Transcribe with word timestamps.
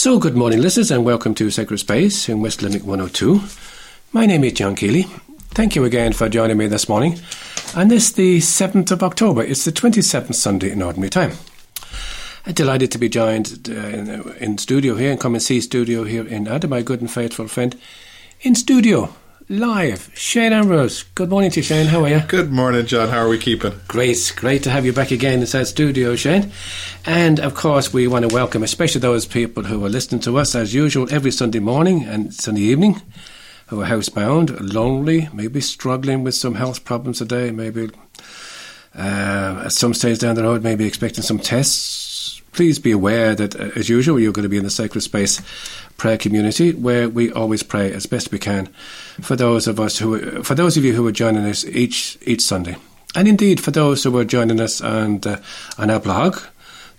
So, 0.00 0.18
good 0.18 0.34
morning, 0.34 0.62
listeners, 0.62 0.90
and 0.90 1.04
welcome 1.04 1.34
to 1.34 1.50
Sacred 1.50 1.76
Space 1.76 2.26
in 2.30 2.40
West 2.40 2.62
Limerick 2.62 2.84
102. 2.84 3.42
My 4.14 4.24
name 4.24 4.44
is 4.44 4.54
John 4.54 4.74
Keeley. 4.74 5.02
Thank 5.50 5.76
you 5.76 5.84
again 5.84 6.14
for 6.14 6.26
joining 6.30 6.56
me 6.56 6.68
this 6.68 6.88
morning. 6.88 7.20
And 7.76 7.90
this 7.90 8.10
the 8.10 8.38
7th 8.38 8.90
of 8.92 9.02
October. 9.02 9.42
It's 9.42 9.66
the 9.66 9.72
27th 9.72 10.36
Sunday 10.36 10.70
in 10.70 10.80
Ordinary 10.80 11.10
Time. 11.10 11.32
I'm 12.46 12.54
delighted 12.54 12.90
to 12.92 12.98
be 12.98 13.10
joined 13.10 13.68
uh, 13.68 13.72
in, 13.72 14.08
in, 14.38 14.56
studio 14.56 14.94
here, 14.94 15.12
in 15.12 15.18
Come 15.18 15.34
and 15.34 15.42
See 15.42 15.60
studio 15.60 16.04
here 16.04 16.26
in 16.26 16.48
Adam, 16.48 16.70
my 16.70 16.80
good 16.80 17.02
and 17.02 17.10
faithful 17.10 17.46
friend, 17.46 17.78
in 18.40 18.54
studio 18.54 19.14
live. 19.50 20.12
Shane 20.14 20.52
Ambrose. 20.52 21.02
Good 21.02 21.28
morning 21.28 21.50
to 21.50 21.58
you, 21.58 21.64
Shane. 21.64 21.86
How 21.86 22.04
are 22.04 22.08
you? 22.08 22.20
Good 22.20 22.52
morning, 22.52 22.86
John. 22.86 23.08
How 23.08 23.18
are 23.18 23.28
we 23.28 23.36
keeping? 23.36 23.72
Great. 23.88 24.32
Great 24.36 24.62
to 24.62 24.70
have 24.70 24.86
you 24.86 24.92
back 24.92 25.10
again 25.10 25.40
inside 25.40 25.64
studio, 25.64 26.14
Shane. 26.14 26.52
And 27.04 27.40
of 27.40 27.54
course, 27.54 27.92
we 27.92 28.06
want 28.06 28.28
to 28.28 28.32
welcome 28.32 28.62
especially 28.62 29.00
those 29.00 29.26
people 29.26 29.64
who 29.64 29.84
are 29.84 29.88
listening 29.88 30.20
to 30.20 30.38
us 30.38 30.54
as 30.54 30.72
usual 30.72 31.12
every 31.12 31.32
Sunday 31.32 31.58
morning 31.58 32.04
and 32.04 32.32
Sunday 32.32 32.60
evening, 32.60 33.02
who 33.66 33.82
are 33.82 33.86
housebound, 33.86 34.72
lonely, 34.72 35.28
maybe 35.32 35.60
struggling 35.60 36.22
with 36.22 36.36
some 36.36 36.54
health 36.54 36.84
problems 36.84 37.18
today, 37.18 37.50
maybe 37.50 37.90
uh, 38.94 39.62
at 39.64 39.72
some 39.72 39.94
stage 39.94 40.20
down 40.20 40.36
the 40.36 40.44
road, 40.44 40.62
maybe 40.62 40.86
expecting 40.86 41.24
some 41.24 41.40
tests 41.40 42.10
please 42.52 42.78
be 42.78 42.90
aware 42.90 43.34
that, 43.34 43.54
uh, 43.58 43.70
as 43.76 43.88
usual, 43.88 44.18
you're 44.18 44.32
going 44.32 44.42
to 44.42 44.48
be 44.48 44.58
in 44.58 44.64
the 44.64 44.70
sacred 44.70 45.00
space 45.02 45.40
prayer 46.00 46.16
community 46.16 46.72
where 46.72 47.10
we 47.10 47.30
always 47.30 47.62
pray 47.62 47.92
as 47.92 48.06
best 48.06 48.32
we 48.32 48.38
can 48.38 48.66
for 49.20 49.36
those 49.36 49.68
of 49.68 49.78
us 49.78 49.98
who, 49.98 50.42
for 50.42 50.54
those 50.54 50.78
of 50.78 50.84
you 50.84 50.94
who 50.94 51.06
are 51.06 51.12
joining 51.12 51.44
us 51.44 51.62
each 51.66 52.16
each 52.22 52.40
Sunday, 52.40 52.78
and 53.14 53.28
indeed 53.28 53.60
for 53.60 53.70
those 53.70 54.02
who 54.02 54.16
are 54.16 54.24
joining 54.24 54.60
us 54.60 54.80
on 54.80 55.20
uh, 55.26 55.42
on 55.76 55.90
our 55.90 56.00
blog 56.00 56.38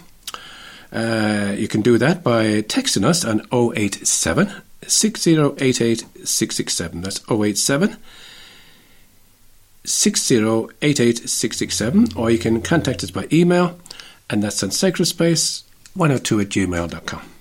Uh, 0.92 1.54
you 1.58 1.68
can 1.68 1.82
do 1.82 1.98
that 1.98 2.24
by 2.24 2.62
texting 2.64 3.04
us 3.04 3.26
on 3.26 3.42
087 3.52 4.52
6088 4.88 6.06
667. 6.24 7.02
That's 7.02 7.20
087 7.30 7.98
6088 9.84 11.30
667. 11.30 12.08
Or 12.16 12.30
you 12.30 12.38
can 12.38 12.62
contact 12.62 13.04
us 13.04 13.12
by 13.12 13.28
email, 13.32 13.78
and 14.30 14.44
that's 14.44 14.64
on 14.64 14.70
sacredspace102 14.70 16.42
at 16.42 16.50
gmail.com. 16.50 17.37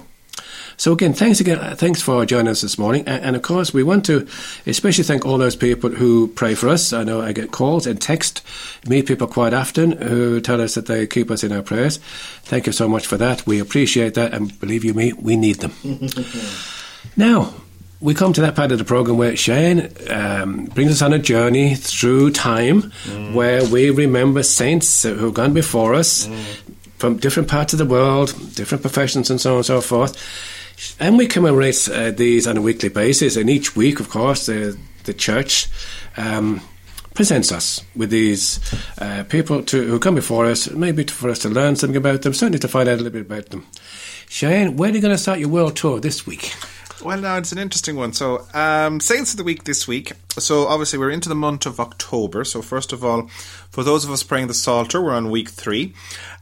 So 0.77 0.93
again, 0.93 1.15
thanks 1.15 1.41
again, 1.41 1.59
uh, 1.59 1.75
thanks 1.75 2.03
for 2.03 2.27
joining 2.27 2.49
us 2.49 2.61
this 2.61 2.79
morning. 2.79 3.05
And, 3.07 3.25
and, 3.25 3.37
of 3.37 3.43
course, 3.43 3.73
we 3.73 3.83
want 3.83 4.05
to 4.07 4.27
especially 4.67 5.05
thank 5.05 5.25
all 5.25 5.39
those 5.39 5.57
people 5.57 5.91
who 5.91 6.29
pray 6.29 6.55
for 6.55 6.69
us. 6.69 6.93
I 6.93 7.03
know 7.03 7.23
I 7.23 7.33
get 7.33 7.51
calls 7.51 7.87
and 7.87 8.01
text, 8.01 8.43
meet 8.87 9.07
people 9.07 9.27
quite 9.27 9.55
often 9.55 9.93
who 9.93 10.41
tell 10.41 10.61
us 10.61 10.75
that 10.75 10.87
they 10.87 11.07
keep 11.07 11.31
us 11.31 11.43
in 11.43 11.53
our 11.53 11.63
prayers. 11.63 11.97
Thank 12.43 12.67
you 12.67 12.73
so 12.73 12.89
much 12.89 13.07
for 13.07 13.17
that. 13.17 13.47
We 13.47 13.59
appreciate 13.59 14.15
that, 14.15 14.35
and 14.35 14.59
believe 14.61 14.85
you 14.85 14.93
me, 14.93 15.13
we 15.15 15.37
need 15.37 15.57
them. 15.57 15.73
now, 17.17 17.55
we 18.01 18.13
come 18.13 18.33
to 18.35 18.43
that 18.43 18.55
part 18.55 18.73
of 18.73 18.79
the 18.79 18.85
program 18.85 19.17
where 19.17 19.35
Shane 19.35 19.91
um, 20.11 20.67
brings 20.67 20.93
us 20.93 21.01
on 21.01 21.15
a 21.15 21.19
journey 21.19 21.75
through 21.75 22.33
time 22.33 22.83
mm. 22.83 23.33
where 23.33 23.65
we 23.65 23.89
remember 23.89 24.43
saints 24.43 25.03
who 25.03 25.17
have 25.17 25.35
gone 25.35 25.55
before 25.55 25.95
us 25.95 26.27
mm. 26.27 26.37
from 26.99 27.17
different 27.17 27.49
parts 27.49 27.73
of 27.73 27.79
the 27.79 27.87
world, 27.87 28.35
different 28.55 28.83
professions, 28.83 29.31
and 29.31 29.41
so 29.41 29.53
on 29.53 29.57
and 29.57 29.67
so 29.67 29.81
forth. 29.81 30.17
And 30.99 31.17
we 31.17 31.27
commemorate 31.27 31.89
uh, 31.89 32.11
these 32.11 32.47
on 32.47 32.57
a 32.57 32.63
weekly 32.63 32.89
basis. 32.89 33.37
And 33.37 33.49
each 33.49 33.77
week, 33.77 34.01
of 34.01 34.09
course, 34.09 34.47
the, 34.47 34.79
the 35.05 35.15
church 35.15 35.69
um, 36.17 36.61
presents 37.15 37.51
us 37.51 37.83
with 37.95 38.11
these 38.11 38.61
uh, 38.99 39.25
people 39.29 39.63
to, 39.63 39.87
who 39.87 39.99
come 39.99 40.15
before 40.15 40.47
us, 40.47 40.71
maybe 40.71 41.05
to, 41.05 41.15
for 41.15 41.31
us 41.31 41.39
to 41.41 41.49
learn 41.49 41.77
something 41.77 41.97
about 41.97 42.23
them, 42.23 42.35
certainly 42.35 42.59
to 42.59 42.69
find 42.69 42.89
out 42.89 42.95
a 42.95 43.03
little 43.03 43.13
bit 43.13 43.23
about 43.23 43.47
them. 43.47 43.67
Shane, 44.29 44.77
where 44.77 44.91
are 44.91 44.95
you 44.95 45.01
going 45.01 45.15
to 45.15 45.19
start 45.19 45.39
your 45.39 45.49
world 45.49 45.77
tour 45.77 46.01
this 46.01 46.27
week? 46.27 46.55
Well, 47.05 47.21
now 47.21 47.37
it's 47.37 47.53
an 47.53 47.59
interesting 47.59 47.97
one. 47.97 48.13
So, 48.15 48.47
um, 48.55 49.01
Saints 49.01 49.33
of 49.33 49.37
the 49.37 49.45
Week 49.45 49.65
this 49.65 49.87
week. 49.87 50.13
So, 50.31 50.67
obviously, 50.67 50.99
we're 50.99 51.11
into 51.11 51.29
the 51.29 51.35
month 51.35 51.67
of 51.67 51.79
October. 51.79 52.45
So, 52.45 52.63
first 52.63 52.93
of 52.93 53.05
all, 53.05 53.29
for 53.71 53.85
those 53.85 54.05
of 54.05 54.11
us 54.11 54.23
praying 54.23 54.47
the 54.47 54.55
Psalter, 54.55 55.03
we're 55.03 55.15
on 55.15 55.31
week 55.31 55.51
three. 55.51 55.95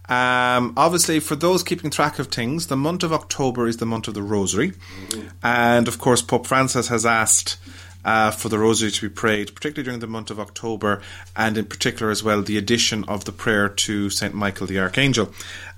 Um, 0.08 0.74
obviously, 0.76 1.18
for 1.18 1.34
those 1.34 1.62
keeping 1.62 1.90
track 1.90 2.18
of 2.18 2.28
things, 2.28 2.68
the 2.68 2.76
month 2.76 3.02
of 3.02 3.12
October 3.12 3.66
is 3.66 3.78
the 3.78 3.86
month 3.86 4.06
of 4.06 4.14
the 4.14 4.22
Rosary. 4.22 4.72
And 5.42 5.88
of 5.88 5.98
course, 5.98 6.22
Pope 6.22 6.46
Francis 6.46 6.88
has 6.88 7.04
asked 7.04 7.58
uh, 8.04 8.30
for 8.30 8.48
the 8.48 8.58
Rosary 8.58 8.90
to 8.90 9.08
be 9.08 9.08
prayed, 9.08 9.54
particularly 9.54 9.84
during 9.84 10.00
the 10.00 10.06
month 10.06 10.30
of 10.30 10.38
October, 10.38 11.00
and 11.34 11.56
in 11.56 11.64
particular 11.64 12.10
as 12.12 12.22
well 12.22 12.42
the 12.42 12.58
addition 12.58 13.04
of 13.04 13.24
the 13.24 13.32
prayer 13.32 13.68
to 13.68 14.10
St. 14.10 14.34
Michael 14.34 14.66
the 14.66 14.78
Archangel, 14.78 15.32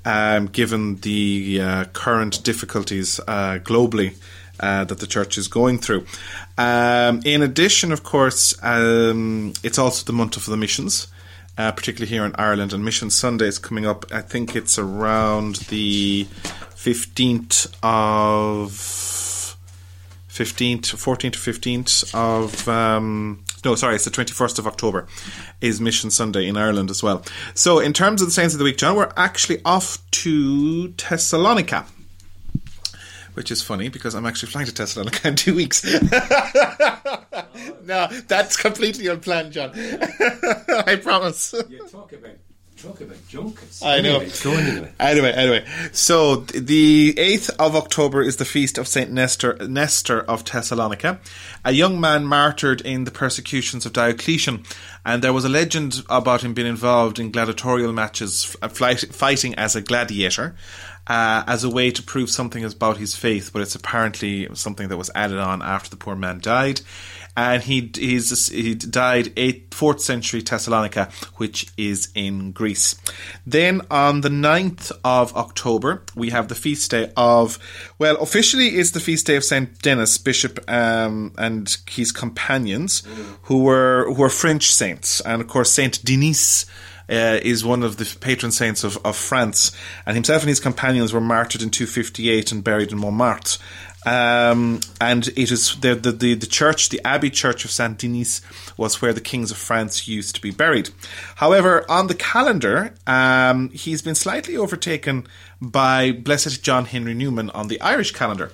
um, 0.05 0.47
given 0.47 0.97
the 0.97 1.61
uh, 1.63 1.85
current 1.87 2.43
difficulties 2.43 3.21
uh, 3.29 3.59
globally. 3.63 4.15
Uh, 4.59 4.85
that 4.85 5.01
the 5.01 5.07
church 5.07 5.37
is 5.37 5.49
going 5.49 5.79
through. 5.79 6.07
Um, 6.57 7.21
in 7.27 7.43
addition, 7.43 7.93
of 7.93 8.03
course, 8.03 8.55
um, 8.63 9.53
it's 9.63 9.79
also 9.79 10.05
the 10.05 10.15
month 10.15 10.39
of 10.39 10.47
the 10.47 10.57
missions 10.57 11.09
uh, 11.59 11.73
particularly 11.73 12.11
here 12.11 12.25
in 12.25 12.35
Ireland. 12.37 12.73
And 12.73 12.85
Mission 12.85 13.11
Sunday 13.11 13.47
is 13.47 13.59
coming 13.59 13.87
up. 13.87 14.07
I 14.13 14.21
think 14.21 14.55
it's 14.55 14.79
around 14.79 15.57
the 15.69 16.25
15th 16.25 17.67
of 17.83 18.71
15th, 20.29 20.83
14th 20.83 21.33
to 21.33 21.39
15th 21.39 22.15
of 22.15 22.69
um, 22.69 23.43
no, 23.65 23.75
sorry, 23.75 23.97
it's 23.97 24.05
the 24.05 24.11
21st 24.11 24.59
of 24.59 24.67
October 24.67 25.07
is 25.61 25.81
Mission 25.81 26.11
Sunday 26.11 26.47
in 26.47 26.57
Ireland 26.57 26.91
as 26.91 27.03
well. 27.03 27.25
So, 27.55 27.81
in 27.81 27.93
terms 27.93 28.21
of 28.21 28.29
the 28.29 28.33
Saints 28.33 28.55
of 28.55 28.59
the 28.59 28.65
Week, 28.65 28.77
John, 28.77 28.95
we're 28.97 29.11
actually 29.17 29.61
off 29.65 29.99
to 30.11 30.89
Thessalonica 30.89 31.87
which 33.37 33.51
is 33.51 33.61
funny 33.63 33.91
because 33.91 34.15
I'm 34.15 34.25
actually 34.25 34.51
flying 34.51 34.67
to 34.67 34.73
Thessalonica 34.73 35.29
in 35.29 35.37
two 35.45 35.55
weeks. 35.55 35.85
no, 37.85 38.09
that's 38.27 38.57
completely 38.57 39.09
unplanned, 39.09 39.53
John. 39.53 39.73
I 39.75 40.99
promise. 41.03 41.55
You 41.69 41.87
talk 41.87 42.15
about 42.15 42.37
talk 42.77 43.01
about 43.01 43.29
junkets. 43.29 43.83
I 43.83 44.01
know. 44.01 44.21
Anyway, 44.21 44.93
anyway, 44.99 45.33
anyway. 45.33 45.67
So 45.93 46.37
the 46.37 47.15
eighth 47.19 47.51
of 47.59 47.77
October 47.77 48.23
is 48.23 48.37
the 48.37 48.45
feast 48.45 48.79
of 48.79 48.89
Saint 48.89 49.11
Nestor, 49.11 49.57
Nestor 49.67 50.21
of 50.21 50.45
Thessalonica, 50.45 51.21
a 51.65 51.73
young 51.73 52.01
man 52.01 52.27
martyred 52.27 52.81
in 52.81 53.05
the 53.05 53.11
persecutions 53.11 53.87
of 53.87 53.93
Diocletian, 53.93 54.65
and 55.05 55.23
there 55.23 55.33
was 55.33 55.45
a 55.45 55.49
legend 55.49 56.03
about 56.09 56.43
him 56.43 56.55
being 56.55 56.69
involved 56.69 57.19
in 57.19 57.31
gladiatorial 57.31 57.93
matches, 57.93 58.57
uh, 58.63 58.69
fighting 58.69 59.55
as 59.57 59.77
a 59.77 59.81
gladiator 59.81 60.55
uh, 61.07 61.45
as 61.47 61.65
a 61.65 61.71
way 61.71 61.91
to 61.91 62.03
prove 62.03 62.31
something 62.31 62.65
about 62.65 62.97
his 62.97 63.15
faith, 63.15 63.51
but 63.53 63.63
it's 63.63 63.75
apparently 63.75 64.49
something 64.55 64.89
that 64.89 64.97
was 64.97 65.11
added 65.15 65.39
on 65.39 65.63
after 65.63 65.91
the 65.91 65.97
poor 65.97 66.17
man 66.17 66.41
died 66.41 66.81
and 67.37 67.63
he 67.63 67.91
he's 67.95 68.49
he 68.49 68.75
died 68.75 69.33
eighth, 69.37 69.75
fourth 69.75 70.01
century 70.01 70.41
Thessalonica, 70.41 71.11
which 71.37 71.71
is 71.77 72.09
in 72.15 72.53
Greece. 72.53 72.97
Then 73.47 73.83
on 73.91 74.23
the 74.23 74.31
9th 74.31 74.93
of 75.05 75.37
October, 75.37 76.03
we 76.15 76.31
have 76.31 76.49
the 76.49 76.55
feast 76.55 76.91
day 76.91 77.13
of 77.17 77.59
well, 77.99 78.17
officially 78.17 78.69
it's 78.69 78.93
the 78.93 79.01
feast 79.01 79.27
day 79.27 79.37
of 79.37 79.45
Saint 79.45 79.81
Denis, 79.83 80.17
Bishop, 80.19 80.59
um, 80.71 81.33
and 81.37 81.77
his 81.89 82.11
companions, 82.11 83.03
mm. 83.03 83.37
who 83.43 83.63
were 83.63 84.07
who 84.07 84.15
were 84.15 84.31
French 84.31 84.73
saints, 84.73 85.21
and 85.21 85.43
of 85.43 85.49
course 85.49 85.71
Saint 85.71 86.03
Denis. 86.05 86.67
Uh, 87.09 87.39
is 87.43 87.65
one 87.65 87.85
of 87.85 87.99
the 87.99 88.17
patron 88.19 88.51
saints 88.51 88.83
of, 88.83 88.99
of 89.05 89.15
France, 89.15 89.71
and 90.05 90.17
himself 90.17 90.43
and 90.43 90.49
his 90.49 90.59
companions 90.59 91.13
were 91.13 91.21
martyred 91.21 91.63
in 91.63 91.71
258 91.71 92.51
and 92.51 92.65
buried 92.65 92.91
in 92.91 92.99
Montmartre. 92.99 93.59
Um, 94.07 94.81
and 95.01 95.27
it 95.29 95.51
is 95.51 95.75
the, 95.81 95.97
the, 95.97 96.13
the, 96.13 96.35
the, 96.35 96.47
church, 96.47 96.91
the 96.91 97.01
Abbey 97.05 97.29
Church 97.29 97.65
of 97.65 97.73
Saint 97.73 97.99
Denis, 97.99 98.41
was 98.77 99.03
where 99.03 99.13
the 99.13 99.21
kings 99.21 99.51
of 99.51 99.57
France 99.57 100.07
used 100.07 100.37
to 100.37 100.41
be 100.41 100.53
buried. 100.53 100.91
However, 101.35 101.85
on 101.91 102.07
the 102.07 102.15
calendar, 102.15 102.95
um, 103.09 103.71
he's 103.71 104.03
been 104.03 104.15
slightly 104.15 104.57
overtaken 104.57 105.27
by 105.61 106.13
Blessed 106.13 106.63
John 106.63 106.85
Henry 106.85 107.15
Newman 107.15 107.51
on 107.51 107.67
the 107.67 107.81
Irish 107.81 108.13
calendar. 108.13 108.53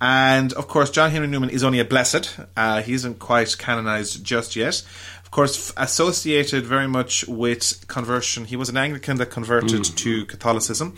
And 0.00 0.54
of 0.54 0.68
course, 0.68 0.90
John 0.90 1.10
Henry 1.10 1.28
Newman 1.28 1.50
is 1.50 1.62
only 1.62 1.80
a 1.80 1.84
blessed. 1.84 2.38
Uh, 2.56 2.80
he 2.80 2.94
isn't 2.94 3.18
quite 3.18 3.56
canonized 3.58 4.24
just 4.24 4.56
yet 4.56 4.82
course, 5.34 5.72
associated 5.76 6.64
very 6.64 6.86
much 6.86 7.26
with 7.26 7.84
conversion. 7.88 8.44
He 8.44 8.56
was 8.56 8.68
an 8.68 8.76
Anglican 8.76 9.16
that 9.18 9.30
converted 9.30 9.82
mm. 9.82 9.96
to 9.96 10.24
Catholicism, 10.26 10.94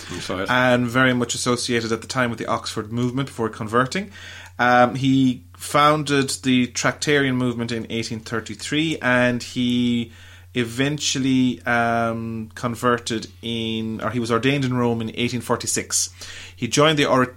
and 0.51 0.87
very 0.87 1.15
much 1.15 1.35
associated 1.35 1.91
at 1.91 2.03
the 2.03 2.07
time 2.07 2.29
with 2.29 2.39
the 2.39 2.47
Oxford 2.47 2.93
movement 2.93 3.29
before 3.29 3.49
converting. 3.49 4.11
Um, 4.59 4.95
he 4.95 5.45
founded 5.57 6.29
the 6.43 6.67
Tractarian 6.69 7.37
movement 7.37 7.73
in 7.73 7.85
1833, 7.85 8.99
and 9.01 9.43
he 9.43 10.13
eventually 10.55 11.63
um, 11.63 12.51
converted 12.55 13.29
in, 13.41 14.03
or 14.03 14.11
he 14.11 14.21
was 14.21 14.31
ordained 14.31 14.67
in 14.67 14.75
Rome 14.75 15.01
in 15.01 15.09
1846. 15.09 16.11
He 16.55 16.69
joined 16.69 16.99
the 16.99 17.07
or- 17.07 17.37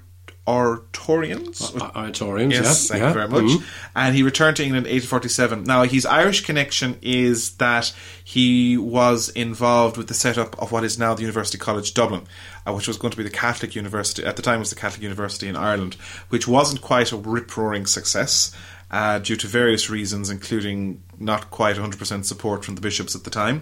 Oratorians. 0.49 1.61
Uh, 1.75 1.91
Oratorians, 1.91 2.51
yes, 2.51 2.87
thank 2.87 3.01
yeah. 3.01 3.09
you 3.09 3.13
very 3.13 3.27
much. 3.27 3.43
Mm-hmm. 3.43 3.65
And 3.95 4.15
he 4.15 4.23
returned 4.23 4.57
to 4.57 4.63
England 4.63 4.87
in 4.87 4.93
1847. 4.93 5.63
Now, 5.63 5.83
his 5.83 6.07
Irish 6.07 6.43
connection 6.43 6.97
is 7.03 7.51
that 7.57 7.93
he 8.23 8.75
was 8.75 9.29
involved 9.29 9.95
with 9.95 10.07
the 10.07 10.15
setup 10.15 10.59
of 10.59 10.71
what 10.71 10.83
is 10.83 10.97
now 10.97 11.13
the 11.13 11.21
University 11.21 11.59
College 11.59 11.93
Dublin, 11.93 12.23
uh, 12.65 12.73
which 12.73 12.87
was 12.87 12.97
going 12.97 13.11
to 13.11 13.17
be 13.17 13.23
the 13.23 13.29
Catholic 13.29 13.75
university, 13.75 14.25
at 14.25 14.37
the 14.37 14.41
time 14.41 14.55
it 14.55 14.59
was 14.59 14.71
the 14.71 14.75
Catholic 14.75 15.03
University 15.03 15.47
in 15.47 15.55
Ireland, 15.55 15.93
which 16.29 16.47
wasn't 16.47 16.81
quite 16.81 17.11
a 17.11 17.17
rip-roaring 17.17 17.85
success. 17.85 18.55
Uh, 18.91 19.19
due 19.19 19.35
to 19.35 19.45
various 19.45 19.87
reasons, 19.87 20.31
including 20.31 20.99
not 21.19 21.51
quite 21.51 21.75
100% 21.75 22.25
support 22.25 22.65
from 22.65 22.73
the 22.73 22.81
bishops 22.81 23.15
at 23.15 23.23
the 23.23 23.29
time. 23.29 23.61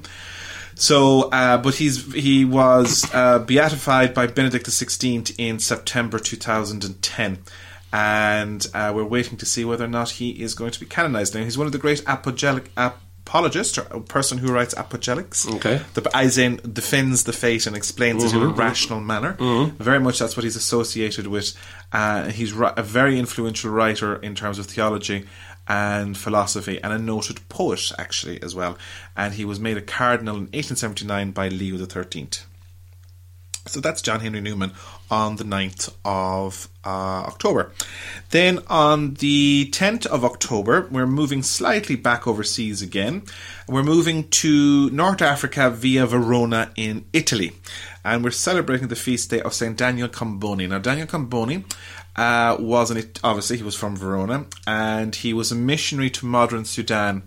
So, 0.77 1.23
uh, 1.31 1.57
but 1.57 1.75
he's 1.75 2.13
he 2.13 2.45
was 2.45 3.09
uh, 3.13 3.39
beatified 3.39 4.13
by 4.13 4.27
Benedict 4.27 4.67
XVI 4.67 5.33
in 5.37 5.59
September 5.59 6.19
2010, 6.19 7.39
and 7.91 8.67
uh, 8.73 8.91
we're 8.95 9.03
waiting 9.03 9.37
to 9.39 9.45
see 9.45 9.65
whether 9.65 9.85
or 9.85 9.89
not 9.89 10.11
he 10.11 10.41
is 10.41 10.53
going 10.53 10.71
to 10.71 10.79
be 10.79 10.85
canonized. 10.85 11.33
Now, 11.33 11.43
he's 11.43 11.57
one 11.57 11.67
of 11.67 11.73
the 11.73 11.79
great 11.79 12.01
apologetic. 12.05 12.71
Apologist 13.27 13.77
or 13.77 13.81
a 13.91 13.99
person 13.99 14.37
who 14.37 14.53
writes 14.53 14.73
apologetics. 14.77 15.45
Okay. 15.45 15.81
The 15.95 16.09
as 16.15 16.37
in 16.37 16.61
defends 16.71 17.25
the 17.25 17.33
faith 17.33 17.67
and 17.67 17.75
explains 17.75 18.23
mm-hmm. 18.23 18.37
it 18.37 18.39
in 18.39 18.45
a 18.45 18.51
mm-hmm. 18.51 18.59
rational 18.59 19.01
manner. 19.01 19.33
Mm-hmm. 19.33 19.83
Very 19.83 19.99
much 19.99 20.19
that's 20.19 20.37
what 20.37 20.45
he's 20.45 20.55
associated 20.55 21.27
with. 21.27 21.53
Uh, 21.91 22.29
he's 22.29 22.53
a 22.57 22.83
very 22.83 23.19
influential 23.19 23.69
writer 23.69 24.15
in 24.15 24.33
terms 24.33 24.59
of 24.59 24.67
theology 24.67 25.25
and 25.67 26.17
philosophy, 26.17 26.81
and 26.81 26.93
a 26.93 26.97
noted 26.97 27.47
poet, 27.49 27.91
actually, 27.97 28.41
as 28.41 28.55
well. 28.55 28.77
And 29.15 29.33
he 29.33 29.45
was 29.45 29.59
made 29.59 29.77
a 29.77 29.81
cardinal 29.81 30.35
in 30.35 30.43
1879 30.43 31.31
by 31.31 31.49
Leo 31.49 31.77
XIII. 31.77 32.29
So 33.67 33.81
that's 33.81 34.01
John 34.01 34.21
Henry 34.21 34.41
Newman 34.41 34.71
on 35.09 35.35
the 35.37 35.43
9th 35.43 35.93
of 36.05 36.69
uh, 36.85 36.89
October. 36.89 37.71
Then 38.31 38.59
on 38.67 39.15
the 39.15 39.69
10th 39.71 40.05
of 40.05 40.23
October, 40.23 40.87
we're 40.89 41.07
moving 41.07 41.43
slightly 41.43 41.95
back 41.95 42.27
overseas 42.27 42.81
again. 42.81 43.23
We're 43.67 43.83
moving 43.83 44.29
to 44.29 44.89
North 44.91 45.21
Africa 45.21 45.69
via 45.69 46.05
Verona 46.05 46.71
in 46.75 47.05
Italy. 47.13 47.53
And 48.03 48.23
we're 48.23 48.31
celebrating 48.31 48.87
the 48.87 48.95
feast 48.95 49.29
day 49.29 49.41
of 49.41 49.53
St. 49.53 49.77
Daniel 49.77 50.07
Comboni. 50.07 50.69
Now, 50.69 50.79
Daniel 50.79 51.07
Comboni 51.07 51.65
uh, 52.17 52.57
was 52.59 52.89
an 52.89 52.97
it 52.97 53.19
obviously 53.23 53.57
he 53.57 53.63
was 53.63 53.75
from 53.75 53.95
Verona, 53.95 54.45
and 54.65 55.15
he 55.15 55.33
was 55.33 55.51
a 55.51 55.55
missionary 55.55 56.09
to 56.09 56.25
modern 56.25 56.65
Sudan, 56.65 57.23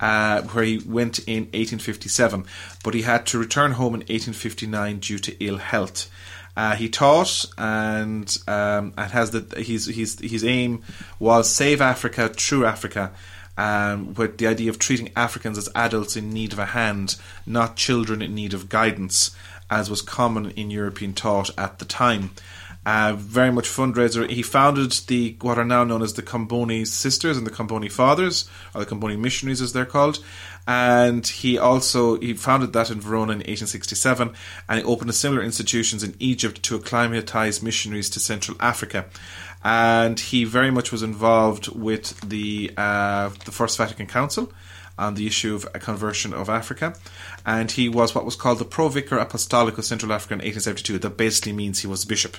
uh, 0.00 0.42
where 0.42 0.64
he 0.64 0.78
went 0.78 1.18
in 1.20 1.44
1857. 1.44 2.46
But 2.82 2.94
he 2.94 3.02
had 3.02 3.26
to 3.26 3.38
return 3.38 3.72
home 3.72 3.94
in 3.94 4.00
1859 4.00 4.98
due 5.00 5.18
to 5.18 5.44
ill 5.44 5.58
health. 5.58 6.10
Uh, 6.56 6.74
he 6.74 6.88
taught 6.88 7.44
and 7.58 8.38
um, 8.48 8.92
and 8.96 9.12
has 9.12 9.30
the 9.30 9.62
his 9.62 9.86
his 9.86 10.18
his 10.18 10.44
aim 10.44 10.82
was 11.18 11.48
save 11.48 11.80
Africa, 11.80 12.30
true 12.34 12.64
Africa. 12.64 13.12
Um, 13.58 14.14
with 14.14 14.38
the 14.38 14.46
idea 14.46 14.70
of 14.70 14.78
treating 14.78 15.10
Africans 15.14 15.58
as 15.58 15.68
adults 15.74 16.16
in 16.16 16.30
need 16.30 16.54
of 16.54 16.58
a 16.58 16.66
hand, 16.66 17.16
not 17.44 17.76
children 17.76 18.22
in 18.22 18.34
need 18.34 18.54
of 18.54 18.70
guidance, 18.70 19.36
as 19.68 19.90
was 19.90 20.00
common 20.00 20.50
in 20.52 20.70
European 20.70 21.12
thought 21.12 21.50
at 21.58 21.78
the 21.78 21.84
time. 21.84 22.30
Uh, 22.90 23.12
very 23.12 23.52
much 23.52 23.68
fundraiser. 23.68 24.28
He 24.28 24.42
founded 24.42 24.90
the 25.06 25.36
what 25.42 25.58
are 25.58 25.64
now 25.64 25.84
known 25.84 26.02
as 26.02 26.14
the 26.14 26.24
Comboni 26.24 26.84
Sisters 26.84 27.36
and 27.36 27.46
the 27.46 27.50
Comboni 27.52 27.88
Fathers, 27.88 28.50
or 28.74 28.84
the 28.84 28.90
Comboni 28.90 29.16
Missionaries 29.16 29.62
as 29.62 29.72
they're 29.72 29.86
called. 29.86 30.18
And 30.66 31.24
he 31.24 31.56
also 31.56 32.18
he 32.18 32.34
founded 32.34 32.72
that 32.72 32.90
in 32.90 33.00
Verona 33.00 33.30
in 33.30 33.38
1867, 33.38 34.32
and 34.68 34.78
he 34.80 34.84
opened 34.84 35.14
similar 35.14 35.40
institutions 35.40 36.02
in 36.02 36.16
Egypt 36.18 36.64
to 36.64 36.74
acclimatize 36.74 37.62
missionaries 37.62 38.10
to 38.10 38.18
Central 38.18 38.56
Africa. 38.58 39.06
And 39.62 40.18
he 40.18 40.42
very 40.42 40.72
much 40.72 40.90
was 40.90 41.04
involved 41.04 41.68
with 41.68 42.20
the 42.28 42.72
uh, 42.76 43.28
the 43.44 43.52
First 43.52 43.78
Vatican 43.78 44.08
Council 44.08 44.52
on 45.00 45.14
the 45.14 45.26
issue 45.26 45.54
of 45.54 45.66
a 45.74 45.78
conversion 45.78 46.32
of 46.34 46.48
Africa. 46.48 46.94
And 47.46 47.70
he 47.72 47.88
was 47.88 48.14
what 48.14 48.26
was 48.26 48.36
called 48.36 48.58
the 48.58 48.64
Pro 48.64 48.88
Vicar 48.88 49.18
Apostolic 49.18 49.78
of 49.78 49.84
Central 49.84 50.12
Africa 50.12 50.34
in 50.34 50.40
1872. 50.40 50.98
That 50.98 51.16
basically 51.16 51.54
means 51.54 51.80
he 51.80 51.86
was 51.86 52.04
bishop. 52.04 52.36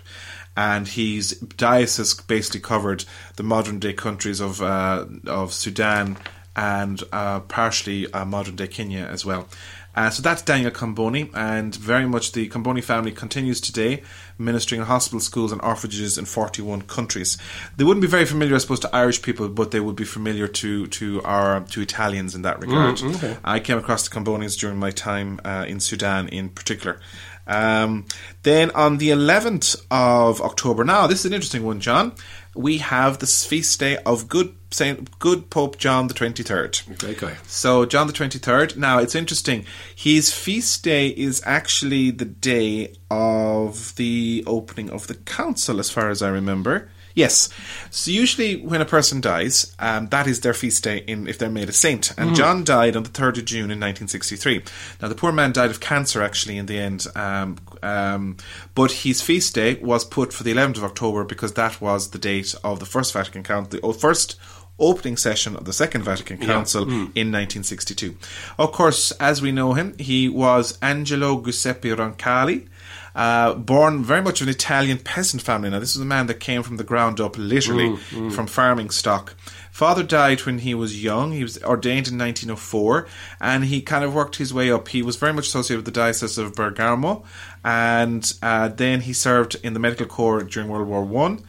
And 0.56 0.88
his 0.88 1.31
diocese 1.39 2.13
basically 2.13 2.59
covered 2.59 3.06
the 3.38 3.44
modern 3.44 3.80
day 3.80 3.94
countries 3.94 4.39
of, 4.39 4.62
uh, 4.62 5.06
of 5.25 5.54
Sudan 5.54 6.18
and 6.56 7.02
uh, 7.11 7.40
partially 7.42 8.11
uh, 8.11 8.26
modern 8.26 8.57
day 8.57 8.68
Kenya 8.68 9.06
as 9.06 9.26
well. 9.26 9.47
Uh, 9.94 10.09
so 10.09 10.21
that's 10.21 10.42
Daniel 10.42 10.71
Comboni, 10.71 11.30
and 11.33 11.76
very 11.76 12.06
much 12.06 12.31
the 12.31 12.47
Comboni 12.47 12.81
family 12.81 13.11
continues 13.11 13.59
today, 13.59 14.04
ministering 14.37 14.80
in 14.80 14.87
hospitals, 14.87 15.26
schools, 15.26 15.52
and 15.52 15.61
orphanages 15.61 16.18
in 16.18 16.23
41 16.23 16.83
countries. 16.83 17.37
They 17.76 17.83
wouldn't 17.83 18.02
be 18.02 18.07
very 18.07 18.26
familiar, 18.26 18.56
I 18.56 18.59
suppose, 18.59 18.80
to 18.81 18.95
Irish 18.95 19.21
people, 19.21 19.49
but 19.49 19.71
they 19.71 19.81
would 19.81 19.97
be 19.97 20.06
familiar 20.06 20.47
to 20.47 20.87
to 20.87 21.21
our 21.23 21.61
to 21.61 21.81
Italians 21.81 22.35
in 22.35 22.42
that 22.44 22.61
regard. 22.61 22.97
Mm, 22.97 23.16
okay. 23.16 23.37
I 23.44 23.59
came 23.59 23.78
across 23.78 24.07
the 24.07 24.16
Combonis 24.16 24.57
during 24.57 24.78
my 24.78 24.92
time 24.92 25.42
uh, 25.44 25.66
in 25.68 25.81
Sudan, 25.81 26.30
in 26.30 26.49
particular. 26.49 26.99
Um, 27.48 28.06
then 28.44 28.71
on 28.71 28.98
the 28.98 29.10
11th 29.10 29.86
of 29.90 30.42
October, 30.42 30.83
now 30.83 31.07
this 31.07 31.19
is 31.19 31.26
an 31.26 31.33
interesting 31.33 31.64
one, 31.64 31.80
John. 31.80 32.14
We 32.56 32.80
have 32.80 33.19
the 33.19 33.28
feast 33.28 33.80
day 33.80 33.98
of 34.06 34.28
Good 34.28 34.56
Saint 34.71 35.19
Good 35.19 35.50
Pope 35.50 35.78
John 35.78 36.07
the 36.07 36.14
Twenty 36.14 36.44
Third. 36.44 36.81
Okay. 37.04 37.36
So 37.48 37.86
John 37.86 38.07
the 38.07 38.14
Twenty 38.14 38.40
Third. 38.40 38.78
Now 38.78 39.00
it's 39.00 39.16
interesting. 39.16 39.66
His 39.95 40.33
feast 40.33 40.83
day 40.83 41.07
is 41.10 41.42
actually 41.45 42.12
the 42.12 42.26
day 42.26 42.94
of 43.10 43.95
the 43.95 44.44
opening 44.48 44.90
of 44.90 45.07
the 45.07 45.16
council, 45.16 45.80
as 45.80 45.90
far 45.90 46.10
as 46.10 46.21
I 46.21 46.30
remember. 46.30 46.90
Yes. 47.15 47.49
So 47.89 48.11
usually 48.11 48.61
when 48.61 48.81
a 48.81 48.85
person 48.85 49.21
dies, 49.21 49.75
um, 49.80 50.07
that 50.07 50.27
is 50.27 50.41
their 50.41 50.53
feast 50.53 50.83
day 50.83 50.99
in 50.99 51.27
if 51.27 51.37
they're 51.37 51.49
made 51.49 51.69
a 51.69 51.73
saint. 51.73 52.11
And 52.18 52.31
mm. 52.31 52.35
John 52.35 52.63
died 52.63 52.95
on 52.95 53.03
the 53.03 53.09
3rd 53.09 53.39
of 53.39 53.45
June 53.45 53.71
in 53.71 53.80
1963. 53.80 54.63
Now 55.01 55.07
the 55.07 55.15
poor 55.15 55.31
man 55.31 55.51
died 55.51 55.71
of 55.71 55.80
cancer 55.80 56.21
actually 56.21 56.57
in 56.57 56.65
the 56.65 56.80
end. 56.80 57.07
Um, 57.15 57.57
um, 57.83 58.37
but 58.75 58.91
his 58.91 59.21
feast 59.21 59.56
day 59.56 59.75
was 59.75 60.06
put 60.06 60.33
for 60.33 60.44
the 60.44 60.53
11th 60.53 60.77
of 60.77 60.83
October 60.83 61.23
because 61.23 61.53
that 61.53 61.81
was 61.81 62.11
the 62.11 62.19
date 62.19 62.56
of 62.63 62.80
the 62.80 62.85
First 62.85 63.13
Vatican 63.13 63.44
Council, 63.44 63.80
the 63.81 63.97
first 63.97 64.39
opening 64.80 65.15
session 65.15 65.56
of 65.56 65.65
the 65.65 65.73
Second 65.73 66.03
Vatican 66.03 66.37
Council 66.37 66.83
in 66.83 67.31
1962. 67.31 68.15
Of 68.57 68.71
course, 68.71 69.11
as 69.13 69.41
we 69.41 69.51
know 69.51 69.73
him, 69.73 69.95
he 69.99 70.27
was 70.27 70.77
Angelo 70.81 71.39
Giuseppe 71.39 71.89
Roncalli. 71.89 72.68
Uh, 73.13 73.53
born 73.53 74.03
very 74.03 74.21
much 74.21 74.41
of 74.41 74.47
an 74.47 74.53
Italian 74.53 74.97
peasant 74.97 75.41
family. 75.41 75.69
Now, 75.69 75.80
this 75.80 75.95
was 75.95 76.01
a 76.01 76.06
man 76.06 76.27
that 76.27 76.39
came 76.39 76.63
from 76.63 76.77
the 76.77 76.83
ground 76.83 77.19
up, 77.19 77.37
literally, 77.37 77.95
from 78.31 78.47
farming 78.47 78.89
stock. 78.89 79.35
Father 79.71 80.03
died 80.03 80.45
when 80.45 80.59
he 80.59 80.73
was 80.73 81.03
young. 81.03 81.31
He 81.31 81.44
was 81.44 81.61
ordained 81.63 82.07
in 82.07 82.18
1904, 82.18 83.07
and 83.39 83.65
he 83.65 83.81
kind 83.81 84.03
of 84.03 84.13
worked 84.13 84.37
his 84.37 84.53
way 84.53 84.71
up. 84.71 84.89
He 84.89 85.01
was 85.01 85.15
very 85.15 85.33
much 85.33 85.47
associated 85.47 85.85
with 85.85 85.94
the 85.94 85.99
Diocese 85.99 86.37
of 86.37 86.56
Bergamo, 86.56 87.23
and 87.63 88.31
uh, 88.41 88.69
then 88.69 89.01
he 89.01 89.13
served 89.13 89.56
in 89.63 89.73
the 89.73 89.80
medical 89.80 90.06
corps 90.06 90.44
during 90.44 90.69
World 90.69 90.87
War 90.87 91.03
One 91.03 91.44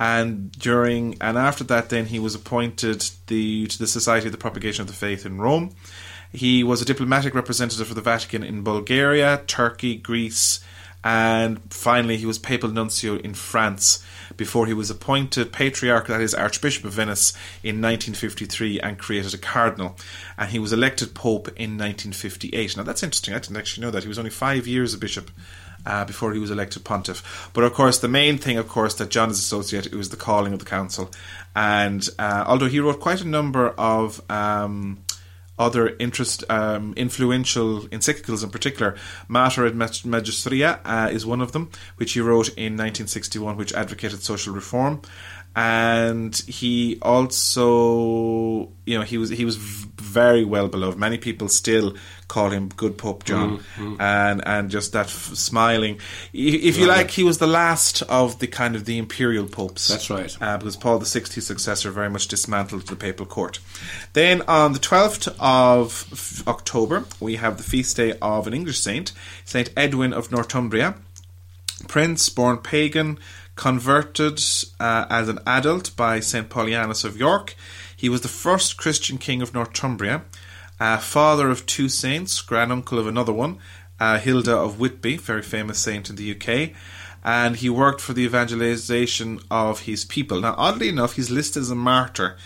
and 0.00 0.52
during 0.52 1.16
and 1.20 1.36
after 1.36 1.64
that 1.64 1.88
then 1.88 2.06
he 2.06 2.18
was 2.18 2.34
appointed 2.34 3.04
the 3.26 3.66
to 3.66 3.78
the 3.78 3.86
Society 3.86 4.26
of 4.26 4.32
the 4.32 4.38
Propagation 4.38 4.82
of 4.82 4.86
the 4.86 4.92
Faith 4.92 5.26
in 5.26 5.38
Rome. 5.38 5.74
He 6.32 6.62
was 6.62 6.82
a 6.82 6.84
diplomatic 6.84 7.34
representative 7.34 7.88
for 7.88 7.94
the 7.94 8.02
Vatican 8.02 8.42
in 8.42 8.62
Bulgaria, 8.62 9.42
Turkey, 9.46 9.96
Greece, 9.96 10.60
and 11.04 11.60
finally 11.72 12.16
he 12.16 12.26
was 12.26 12.38
papal 12.38 12.70
nuncio 12.70 13.16
in 13.16 13.34
France 13.34 14.04
before 14.38 14.66
he 14.66 14.72
was 14.72 14.88
appointed 14.88 15.52
patriarch, 15.52 16.06
that 16.06 16.20
is 16.20 16.34
Archbishop 16.34 16.84
of 16.84 16.92
Venice, 16.92 17.32
in 17.62 17.82
1953 17.82 18.80
and 18.80 18.98
created 18.98 19.34
a 19.34 19.38
cardinal. 19.38 19.96
And 20.38 20.50
he 20.50 20.58
was 20.58 20.72
elected 20.72 21.14
pope 21.14 21.48
in 21.48 21.76
1958. 21.76 22.76
Now 22.76 22.84
that's 22.84 23.02
interesting. 23.02 23.34
I 23.34 23.40
didn't 23.40 23.56
actually 23.56 23.84
know 23.84 23.90
that. 23.90 24.04
He 24.04 24.08
was 24.08 24.18
only 24.18 24.30
five 24.30 24.66
years 24.66 24.94
a 24.94 24.98
bishop 24.98 25.30
uh, 25.84 26.04
before 26.04 26.32
he 26.32 26.38
was 26.38 26.50
elected 26.50 26.84
pontiff. 26.84 27.50
But 27.52 27.64
of 27.64 27.74
course, 27.74 27.98
the 27.98 28.08
main 28.08 28.38
thing, 28.38 28.56
of 28.58 28.68
course, 28.68 28.94
that 28.94 29.10
John 29.10 29.30
is 29.30 29.38
associated 29.38 29.94
was 29.94 30.10
the 30.10 30.16
calling 30.16 30.52
of 30.52 30.60
the 30.60 30.64
council. 30.64 31.10
And 31.56 32.08
uh, 32.18 32.44
although 32.46 32.68
he 32.68 32.80
wrote 32.80 33.00
quite 33.00 33.20
a 33.20 33.28
number 33.28 33.70
of 33.70 34.22
um, 34.30 35.02
other 35.58 35.96
interest, 35.98 36.44
um, 36.48 36.94
influential 36.96 37.80
encyclicals 37.88 38.44
in 38.44 38.50
particular, 38.50 38.96
Mater 39.28 39.66
et 39.66 39.74
Magistra 39.74 40.80
uh, 40.84 41.08
is 41.10 41.26
one 41.26 41.40
of 41.40 41.52
them, 41.52 41.70
which 41.96 42.12
he 42.12 42.20
wrote 42.20 42.48
in 42.50 42.74
1961, 42.74 43.56
which 43.56 43.72
advocated 43.72 44.22
social 44.22 44.54
reform. 44.54 45.00
And 45.60 46.36
he 46.46 46.98
also, 47.02 48.70
you 48.86 48.96
know, 48.96 49.02
he 49.02 49.18
was 49.18 49.30
he 49.30 49.44
was 49.44 49.56
very 49.56 50.44
well 50.44 50.68
beloved. 50.68 50.96
Many 50.96 51.18
people 51.18 51.48
still 51.48 51.96
call 52.28 52.50
him 52.50 52.68
Good 52.76 52.96
Pope 52.96 53.24
John, 53.24 53.64
and 53.98 54.40
and 54.46 54.70
just 54.70 54.92
that 54.92 55.06
f- 55.06 55.34
smiling. 55.34 55.98
If 56.32 56.78
you 56.78 56.86
like, 56.86 57.10
he 57.10 57.24
was 57.24 57.38
the 57.38 57.48
last 57.48 58.02
of 58.02 58.38
the 58.38 58.46
kind 58.46 58.76
of 58.76 58.84
the 58.84 58.98
imperial 58.98 59.46
popes. 59.46 59.88
That's 59.88 60.10
right. 60.10 60.36
Uh, 60.40 60.58
because 60.58 60.76
Paul 60.76 61.00
VI, 61.00 61.22
his 61.34 61.46
successor, 61.48 61.90
very 61.90 62.08
much 62.10 62.28
dismantled 62.28 62.86
the 62.86 62.94
papal 62.94 63.26
court. 63.26 63.58
Then 64.12 64.42
on 64.42 64.74
the 64.74 64.78
12th 64.78 65.34
of 65.40 66.06
f- 66.12 66.46
October, 66.46 67.04
we 67.18 67.34
have 67.36 67.56
the 67.56 67.64
feast 67.64 67.96
day 67.96 68.16
of 68.22 68.46
an 68.46 68.54
English 68.54 68.78
saint, 68.78 69.12
Saint 69.44 69.70
Edwin 69.76 70.12
of 70.12 70.30
Northumbria. 70.30 70.94
Prince, 71.86 72.28
born 72.28 72.58
pagan, 72.58 73.18
converted 73.58 74.40
uh, 74.78 75.04
as 75.10 75.28
an 75.28 75.40
adult 75.44 75.94
by 75.96 76.20
St. 76.20 76.48
Paulinus 76.48 77.04
of 77.04 77.16
York. 77.16 77.56
He 77.94 78.08
was 78.08 78.20
the 78.20 78.28
first 78.28 78.76
Christian 78.76 79.18
king 79.18 79.42
of 79.42 79.52
Northumbria, 79.52 80.22
uh, 80.78 80.98
father 80.98 81.50
of 81.50 81.66
two 81.66 81.88
saints, 81.88 82.40
granduncle 82.40 83.00
of 83.00 83.08
another 83.08 83.32
one, 83.32 83.58
uh, 83.98 84.20
Hilda 84.20 84.56
of 84.56 84.78
Whitby, 84.78 85.16
very 85.16 85.42
famous 85.42 85.80
saint 85.80 86.08
in 86.08 86.14
the 86.14 86.30
UK. 86.30 86.70
And 87.24 87.56
he 87.56 87.68
worked 87.68 88.00
for 88.00 88.12
the 88.12 88.22
evangelization 88.22 89.40
of 89.50 89.80
his 89.80 90.04
people. 90.04 90.40
Now, 90.40 90.54
oddly 90.56 90.88
enough, 90.88 91.14
he's 91.14 91.28
listed 91.30 91.62
as 91.62 91.70
a 91.70 91.74
martyr. 91.74 92.36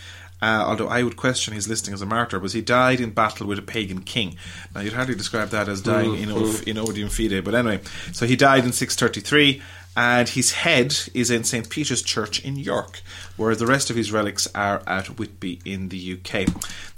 Uh, 0.40 0.64
although 0.66 0.88
I 0.88 1.04
would 1.04 1.16
question 1.16 1.54
his 1.54 1.68
listing 1.68 1.94
as 1.94 2.02
a 2.02 2.06
martyr, 2.06 2.40
was 2.40 2.54
he 2.54 2.62
died 2.62 3.00
in 3.00 3.10
battle 3.10 3.46
with 3.46 3.60
a 3.60 3.62
pagan 3.62 4.00
king. 4.00 4.36
Now 4.74 4.80
you'd 4.80 4.94
hardly 4.94 5.14
describe 5.14 5.50
that 5.50 5.68
as 5.68 5.80
dying 5.80 6.16
in, 6.16 6.32
Ov- 6.32 6.66
in 6.66 6.78
Odium 6.78 7.10
Fidei, 7.10 7.44
but 7.44 7.54
anyway, 7.54 7.80
so 8.12 8.26
he 8.26 8.34
died 8.34 8.64
in 8.64 8.72
633, 8.72 9.62
and 9.96 10.28
his 10.28 10.52
head 10.52 10.94
is 11.14 11.30
in 11.30 11.44
St. 11.44 11.68
Peter's 11.68 12.02
Church 12.02 12.44
in 12.44 12.56
York, 12.56 13.02
where 13.36 13.54
the 13.54 13.66
rest 13.66 13.90
of 13.90 13.96
his 13.96 14.12
relics 14.12 14.48
are 14.54 14.82
at 14.86 15.18
Whitby 15.18 15.60
in 15.64 15.88
the 15.88 16.18
UK. 16.18 16.48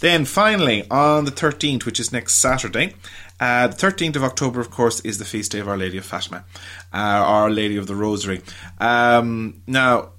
Then 0.00 0.24
finally, 0.24 0.88
on 0.90 1.24
the 1.24 1.30
13th, 1.30 1.84
which 1.84 1.98
is 1.98 2.12
next 2.12 2.36
Saturday, 2.36 2.94
uh, 3.40 3.66
the 3.66 3.74
13th 3.74 4.16
of 4.16 4.24
October, 4.24 4.60
of 4.60 4.70
course, 4.70 5.00
is 5.00 5.18
the 5.18 5.24
feast 5.24 5.52
day 5.52 5.58
of 5.58 5.68
Our 5.68 5.76
Lady 5.76 5.98
of 5.98 6.04
Fatima, 6.04 6.44
uh, 6.92 6.96
Our 6.96 7.50
Lady 7.50 7.76
of 7.76 7.86
the 7.86 7.96
Rosary. 7.96 8.42
Um, 8.78 9.62
now, 9.66 10.10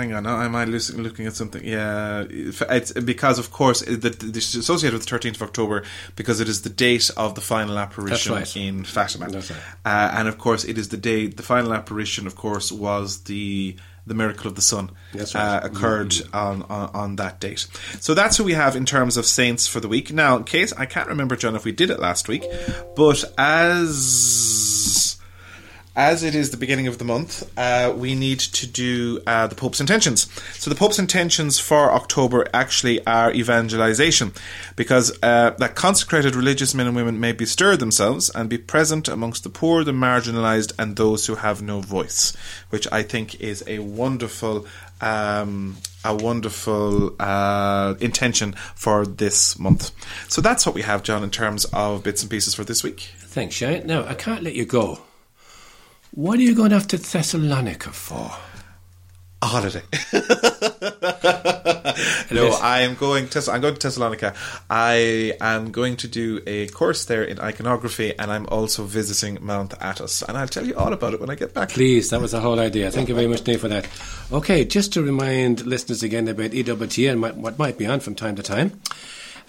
Hang 0.00 0.14
on, 0.14 0.26
am 0.26 0.56
I 0.56 0.64
losing, 0.64 1.02
looking 1.02 1.26
at 1.26 1.34
something? 1.34 1.62
Yeah, 1.62 2.24
it's 2.30 2.90
because 2.92 3.38
of 3.38 3.50
course 3.50 3.82
the, 3.82 3.96
the, 3.96 4.28
it's 4.34 4.54
associated 4.54 4.94
with 4.94 5.04
the 5.04 5.10
thirteenth 5.10 5.36
of 5.36 5.42
October 5.42 5.82
because 6.16 6.40
it 6.40 6.48
is 6.48 6.62
the 6.62 6.70
date 6.70 7.10
of 7.18 7.34
the 7.34 7.42
final 7.42 7.78
apparition 7.78 8.32
right. 8.32 8.56
in 8.56 8.84
Fatima, 8.84 9.28
That's 9.28 9.50
right. 9.50 9.60
uh, 9.84 10.12
and 10.14 10.26
of 10.26 10.38
course 10.38 10.64
it 10.64 10.78
is 10.78 10.88
the 10.88 10.96
day 10.96 11.26
the 11.26 11.42
final 11.42 11.74
apparition. 11.74 12.26
Of 12.26 12.34
course, 12.34 12.72
was 12.72 13.24
the 13.24 13.76
the 14.06 14.14
miracle 14.14 14.46
of 14.46 14.54
the 14.54 14.62
sun 14.62 14.92
right. 15.14 15.36
uh, 15.36 15.60
occurred 15.62 16.14
on, 16.32 16.62
on 16.62 16.90
on 16.94 17.16
that 17.16 17.38
date. 17.38 17.66
So 18.00 18.14
that's 18.14 18.38
who 18.38 18.44
we 18.44 18.54
have 18.54 18.76
in 18.76 18.86
terms 18.86 19.18
of 19.18 19.26
saints 19.26 19.66
for 19.66 19.80
the 19.80 19.88
week. 19.88 20.14
Now, 20.14 20.38
in 20.38 20.44
case 20.44 20.72
I 20.72 20.86
can't 20.86 21.08
remember, 21.08 21.36
John, 21.36 21.54
if 21.56 21.66
we 21.66 21.72
did 21.72 21.90
it 21.90 22.00
last 22.00 22.26
week, 22.26 22.44
but 22.96 23.22
as 23.36 24.79
as 25.96 26.22
it 26.22 26.34
is 26.34 26.50
the 26.50 26.56
beginning 26.56 26.86
of 26.86 26.98
the 26.98 27.04
month, 27.04 27.50
uh, 27.58 27.92
we 27.96 28.14
need 28.14 28.38
to 28.38 28.66
do 28.66 29.20
uh, 29.26 29.46
the 29.46 29.54
Pope's 29.54 29.80
intentions. 29.80 30.30
So 30.54 30.70
the 30.70 30.76
Pope's 30.76 30.98
intentions 30.98 31.58
for 31.58 31.92
October 31.92 32.46
actually 32.54 33.04
are 33.06 33.32
evangelization, 33.32 34.32
because 34.76 35.12
uh, 35.22 35.50
that 35.58 35.74
consecrated 35.74 36.34
religious 36.34 36.74
men 36.74 36.86
and 36.86 36.96
women 36.96 37.18
may 37.18 37.32
bestir 37.32 37.76
themselves 37.76 38.30
and 38.30 38.48
be 38.48 38.58
present 38.58 39.08
amongst 39.08 39.42
the 39.42 39.50
poor, 39.50 39.84
the 39.84 39.92
marginalized, 39.92 40.72
and 40.78 40.96
those 40.96 41.26
who 41.26 41.34
have 41.36 41.60
no 41.60 41.80
voice, 41.80 42.36
which 42.70 42.86
I 42.92 43.02
think 43.02 43.40
is 43.40 43.64
a 43.66 43.80
wonderful. 43.80 44.66
Um, 45.02 45.78
a 46.04 46.14
wonderful 46.14 47.14
uh, 47.18 47.94
intention 48.00 48.52
for 48.74 49.06
this 49.06 49.58
month. 49.58 49.92
So 50.30 50.42
that's 50.42 50.66
what 50.66 50.74
we 50.74 50.82
have, 50.82 51.02
John, 51.02 51.24
in 51.24 51.30
terms 51.30 51.64
of 51.72 52.02
bits 52.04 52.20
and 52.20 52.30
pieces 52.30 52.54
for 52.54 52.64
this 52.64 52.82
week. 52.82 53.08
Thanks, 53.18 53.54
Shane. 53.54 53.86
Now, 53.86 54.04
I 54.06 54.12
can't 54.12 54.42
let 54.42 54.54
you 54.54 54.66
go. 54.66 55.00
What 56.12 56.38
are 56.38 56.42
you 56.42 56.54
going 56.54 56.72
after 56.72 56.96
Thessalonica 56.96 57.90
for? 57.90 58.32
A 59.42 59.46
holiday. 59.46 59.82
no, 62.30 62.44
Yes. 62.44 62.60
I 62.60 62.80
am 62.82 62.94
going. 62.94 63.28
To, 63.28 63.50
I'm 63.50 63.60
going 63.60 63.74
to 63.74 63.80
Thessalonica. 63.80 64.34
I 64.68 65.34
am 65.40 65.70
going 65.70 65.96
to 65.98 66.08
do 66.08 66.40
a 66.46 66.68
course 66.68 67.04
there 67.06 67.22
in 67.24 67.40
iconography, 67.40 68.16
and 68.18 68.30
I'm 68.30 68.46
also 68.48 68.84
visiting 68.84 69.38
Mount 69.40 69.72
Athos. 69.80 70.22
And 70.22 70.36
I'll 70.36 70.48
tell 70.48 70.66
you 70.66 70.74
all 70.76 70.92
about 70.92 71.14
it 71.14 71.20
when 71.20 71.30
I 71.30 71.36
get 71.36 71.54
back. 71.54 71.70
Please, 71.70 72.10
that 72.10 72.20
was 72.20 72.32
the 72.32 72.40
whole 72.40 72.60
idea. 72.60 72.90
Thank 72.90 73.08
you 73.08 73.14
very 73.14 73.28
much, 73.28 73.42
Dave, 73.42 73.60
for 73.60 73.68
that. 73.68 73.88
Okay, 74.30 74.64
just 74.64 74.92
to 74.94 75.02
remind 75.02 75.64
listeners 75.64 76.02
again 76.02 76.28
about 76.28 76.50
EWTN 76.50 77.24
and 77.24 77.42
what 77.42 77.58
might 77.58 77.78
be 77.78 77.86
on 77.86 78.00
from 78.00 78.14
time 78.14 78.36
to 78.36 78.42
time. 78.42 78.80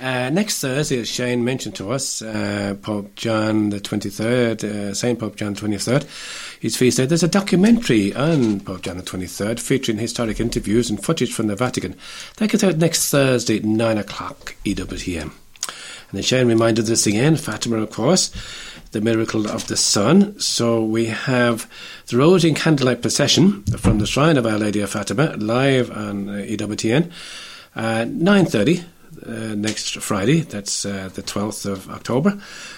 Uh, 0.01 0.31
next 0.31 0.59
Thursday, 0.59 0.99
as 0.99 1.07
Shane 1.07 1.45
mentioned 1.45 1.75
to 1.75 1.91
us, 1.91 2.23
uh, 2.23 2.75
Pope 2.81 3.13
John 3.13 3.69
the 3.69 3.79
23rd, 3.79 4.63
uh, 4.63 4.93
Saint 4.95 5.19
Pope 5.19 5.35
John 5.35 5.53
the 5.53 5.61
23rd, 5.61 6.05
his 6.59 6.75
feast 6.75 6.97
day, 6.97 7.05
there's 7.05 7.21
a 7.21 7.27
documentary 7.27 8.11
on 8.15 8.61
Pope 8.61 8.81
John 8.81 8.97
the 8.97 9.03
23rd 9.03 9.59
featuring 9.59 9.99
historic 9.99 10.39
interviews 10.39 10.89
and 10.89 11.03
footage 11.03 11.31
from 11.31 11.45
the 11.45 11.55
Vatican. 11.55 11.95
That 12.37 12.49
gets 12.49 12.63
out 12.63 12.77
next 12.77 13.11
Thursday 13.11 13.57
at 13.57 13.63
9 13.63 13.99
o'clock 13.99 14.55
EWTN. 14.65 15.21
And 15.21 15.31
then 16.13 16.23
Shane 16.23 16.47
reminded 16.47 16.89
us 16.89 17.05
again, 17.05 17.35
Fatima, 17.35 17.77
of 17.77 17.91
course, 17.91 18.31
the 18.93 19.01
miracle 19.01 19.47
of 19.47 19.67
the 19.67 19.77
sun. 19.77 20.39
So 20.39 20.83
we 20.83 21.05
have 21.05 21.69
the 22.07 22.17
Rosary 22.17 22.49
and 22.49 22.57
Candlelight 22.57 23.03
Procession 23.03 23.61
from 23.77 23.99
the 23.99 24.07
Shrine 24.07 24.37
of 24.37 24.47
Our 24.47 24.57
Lady 24.57 24.81
of 24.81 24.89
Fatima, 24.89 25.35
live 25.37 25.91
on 25.91 26.27
uh, 26.27 26.33
EWTN, 26.43 27.11
uh, 27.75 28.05
9.30 28.05 28.83
uh, 29.25 29.55
next 29.55 29.97
Friday, 29.99 30.41
that's 30.41 30.85
uh, 30.85 31.09
the 31.13 31.21
12th 31.23 31.65
of 31.65 31.89
October, 31.89 32.31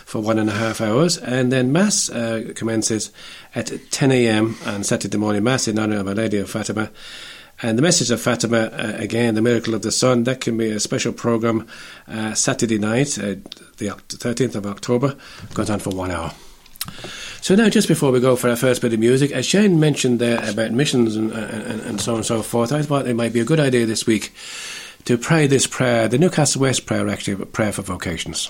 for 0.06 0.22
one 0.22 0.40
and 0.40 0.50
a 0.50 0.54
half 0.54 0.82
hours. 0.82 1.18
And 1.18 1.52
then 1.52 1.72
Mass 1.72 2.10
uh, 2.10 2.52
commences 2.56 3.12
at 3.56 3.72
10 3.92 4.12
a.m. 4.12 4.56
on 4.66 4.84
Saturday 4.84 5.18
morning, 5.18 5.44
Mass 5.44 5.68
in 5.68 5.80
honour 5.80 5.98
of 5.98 6.08
Our 6.08 6.16
Lady 6.16 6.38
of 6.38 6.50
Fatima. 6.50 6.92
And 7.62 7.78
the 7.78 7.82
message 7.82 8.12
of 8.12 8.22
Fatima, 8.22 8.58
uh, 8.58 8.94
again, 8.98 9.36
the 9.36 9.42
miracle 9.42 9.74
of 9.74 9.84
the 9.84 9.92
sun, 9.92 10.24
that 10.26 10.42
can 10.42 10.58
be 10.58 10.70
a 10.70 10.80
special 10.80 11.14
program 11.14 11.68
uh, 12.08 12.34
Saturday 12.34 12.78
night, 12.78 13.08
the 13.08 13.38
13th 13.78 14.56
of 14.56 14.66
October, 14.66 15.16
goes 15.54 15.70
on 15.70 15.80
for 15.80 15.92
one 15.92 16.12
hour. 16.12 16.34
So 17.42 17.56
now, 17.56 17.70
just 17.70 17.88
before 17.88 18.12
we 18.12 18.20
go 18.20 18.36
for 18.36 18.50
our 18.50 18.56
first 18.56 18.82
bit 18.82 18.94
of 18.94 19.00
music, 19.00 19.32
as 19.32 19.46
Shane 19.46 19.80
mentioned 19.80 20.20
there 20.20 20.40
about 20.50 20.72
missions 20.72 21.16
and, 21.16 21.32
and, 21.32 21.82
and 21.82 22.02
so 22.02 22.14
on 22.14 22.18
and 22.18 22.26
so 22.26 22.42
forth, 22.42 22.72
I 22.72 22.82
thought 22.82 23.08
it 23.08 23.16
might 23.16 23.34
be 23.34 23.40
a 23.40 23.46
good 23.46 23.60
idea 23.60 23.86
this 23.86 24.06
week 24.06 24.34
to 25.06 25.18
pray 25.18 25.48
this 25.48 25.68
prayer, 25.68 26.08
the 26.08 26.18
Newcastle 26.18 26.62
West 26.62 26.86
prayer, 26.86 27.08
actually, 27.10 27.42
a 27.42 27.46
prayer 27.46 27.72
for 27.72 27.82
vocations. 27.82 28.50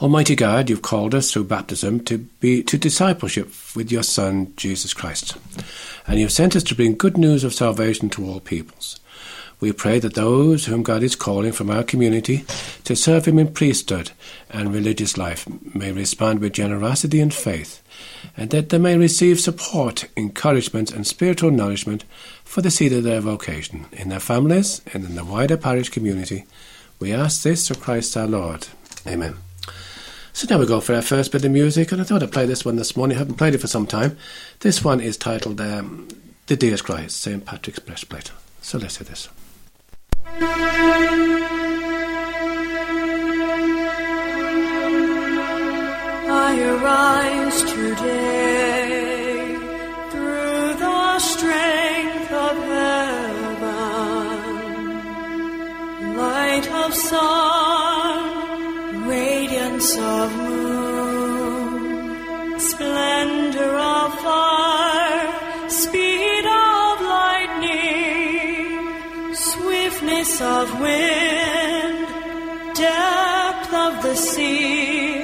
Almighty 0.00 0.34
God, 0.34 0.70
you've 0.70 0.82
called 0.82 1.14
us 1.14 1.32
through 1.32 1.44
baptism 1.44 2.00
to 2.04 2.18
be 2.18 2.62
to 2.62 2.78
discipleship 2.78 3.50
with 3.76 3.92
your 3.92 4.02
Son, 4.02 4.52
Jesus 4.56 4.94
Christ. 4.94 5.36
And 6.06 6.18
you've 6.18 6.32
sent 6.32 6.56
us 6.56 6.62
to 6.64 6.74
bring 6.74 6.94
good 6.94 7.16
news 7.18 7.44
of 7.44 7.54
salvation 7.54 8.08
to 8.10 8.26
all 8.26 8.40
peoples. 8.40 8.98
We 9.64 9.72
pray 9.72 9.98
that 10.00 10.12
those 10.12 10.66
whom 10.66 10.82
God 10.82 11.02
is 11.02 11.16
calling 11.16 11.52
from 11.52 11.70
our 11.70 11.82
community 11.82 12.44
to 12.84 12.94
serve 12.94 13.24
Him 13.24 13.38
in 13.38 13.54
priesthood 13.54 14.10
and 14.50 14.74
religious 14.74 15.16
life 15.16 15.48
may 15.74 15.90
respond 15.90 16.40
with 16.40 16.52
generosity 16.52 17.18
and 17.18 17.32
faith, 17.32 17.82
and 18.36 18.50
that 18.50 18.68
they 18.68 18.76
may 18.76 18.98
receive 18.98 19.40
support, 19.40 20.04
encouragement, 20.18 20.92
and 20.92 21.06
spiritual 21.06 21.50
nourishment 21.50 22.04
for 22.44 22.60
the 22.60 22.70
seed 22.70 22.92
of 22.92 23.04
their 23.04 23.22
vocation 23.22 23.86
in 23.92 24.10
their 24.10 24.20
families 24.20 24.82
and 24.92 25.02
in 25.02 25.14
the 25.14 25.24
wider 25.24 25.56
parish 25.56 25.88
community. 25.88 26.44
We 27.00 27.14
ask 27.14 27.42
this 27.42 27.66
through 27.66 27.80
Christ 27.80 28.18
our 28.18 28.26
Lord. 28.26 28.68
Amen. 29.06 29.36
So 30.34 30.46
now 30.50 30.60
we 30.60 30.66
go 30.66 30.80
for 30.80 30.94
our 30.94 31.00
first 31.00 31.32
bit 31.32 31.46
of 31.46 31.52
music, 31.52 31.90
and 31.90 32.02
I 32.02 32.04
thought 32.04 32.22
I'd 32.22 32.32
play 32.32 32.44
this 32.44 32.66
one 32.66 32.76
this 32.76 32.98
morning. 32.98 33.16
I 33.16 33.20
haven't 33.20 33.36
played 33.36 33.54
it 33.54 33.62
for 33.62 33.66
some 33.66 33.86
time. 33.86 34.18
This 34.60 34.84
one 34.84 35.00
is 35.00 35.16
titled 35.16 35.58
um, 35.62 36.08
The 36.48 36.56
Deus 36.56 36.82
Christ, 36.82 37.18
St. 37.18 37.46
Patrick's 37.46 37.78
Breastplate. 37.78 38.30
So 38.60 38.76
let's 38.76 38.98
hear 38.98 39.06
this. 39.06 39.30
Of 52.34 52.58
love's 52.68 53.44
light 56.16 56.66
of 56.82 56.94
sun 56.94 58.34
radiance 59.08 59.96
of 59.96 60.36
moon, 60.36 61.80
splendor 62.58 63.76
of 63.76 64.14
fire, 64.20 64.73
of 70.24 70.80
wind, 70.80 72.08
depth 72.74 73.74
of 73.74 74.02
the 74.02 74.14
sea 74.14 75.22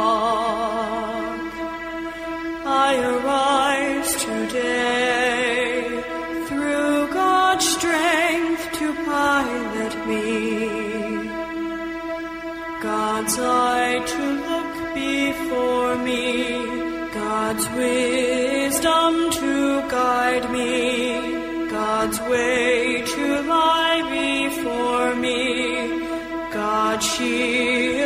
I 2.65 2.97
arise 3.13 4.15
today 4.25 6.03
through 6.47 7.13
God's 7.13 7.69
strength 7.69 8.73
to 8.79 8.95
pilot 9.05 9.95
me. 10.09 10.29
God's 12.83 13.39
eye 13.39 14.01
to 14.15 14.23
look 14.49 14.95
before 14.95 15.97
me, 15.97 16.78
God's 17.41 17.69
wisdom 17.69 19.31
to 19.31 19.89
guide 19.89 20.51
me. 20.51 21.71
God's 21.71 22.21
way 22.23 23.03
to 23.15 23.43
lie 23.43 24.03
before 24.21 25.15
me, 25.15 26.01
God's 26.53 27.07
shield 27.15 27.98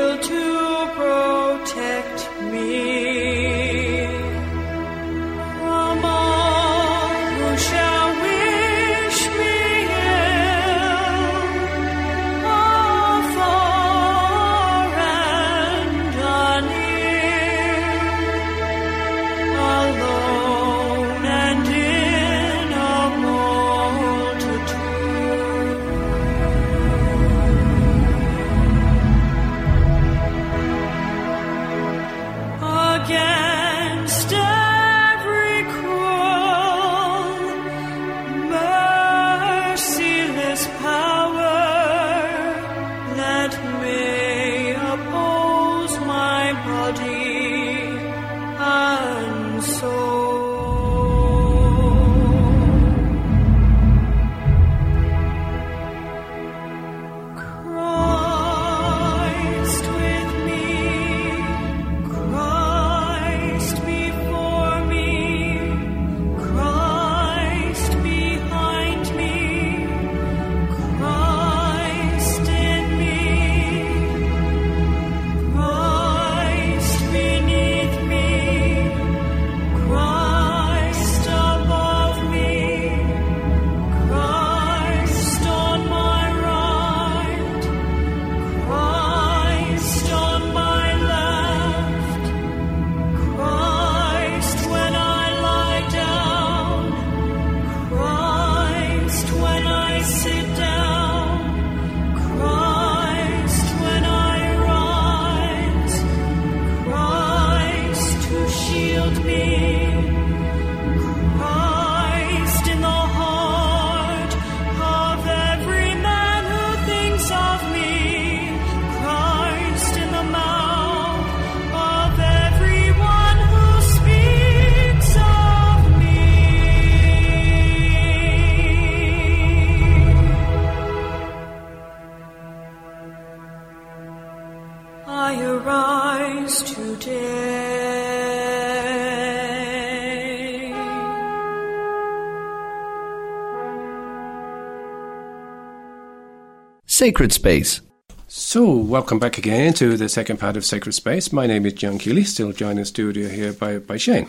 Sacred 147.02 147.32
Space. 147.32 147.80
So, 148.28 148.76
welcome 148.76 149.18
back 149.18 149.36
again 149.36 149.72
to 149.72 149.96
the 149.96 150.08
second 150.08 150.38
part 150.38 150.56
of 150.56 150.64
Sacred 150.64 150.92
Space. 150.92 151.32
My 151.32 151.48
name 151.48 151.66
is 151.66 151.72
John 151.72 151.98
Keeley, 151.98 152.22
still 152.22 152.52
joined 152.52 152.78
in 152.78 152.84
studio 152.84 153.28
here 153.28 153.52
by, 153.52 153.78
by 153.78 153.96
Shane. 153.96 154.28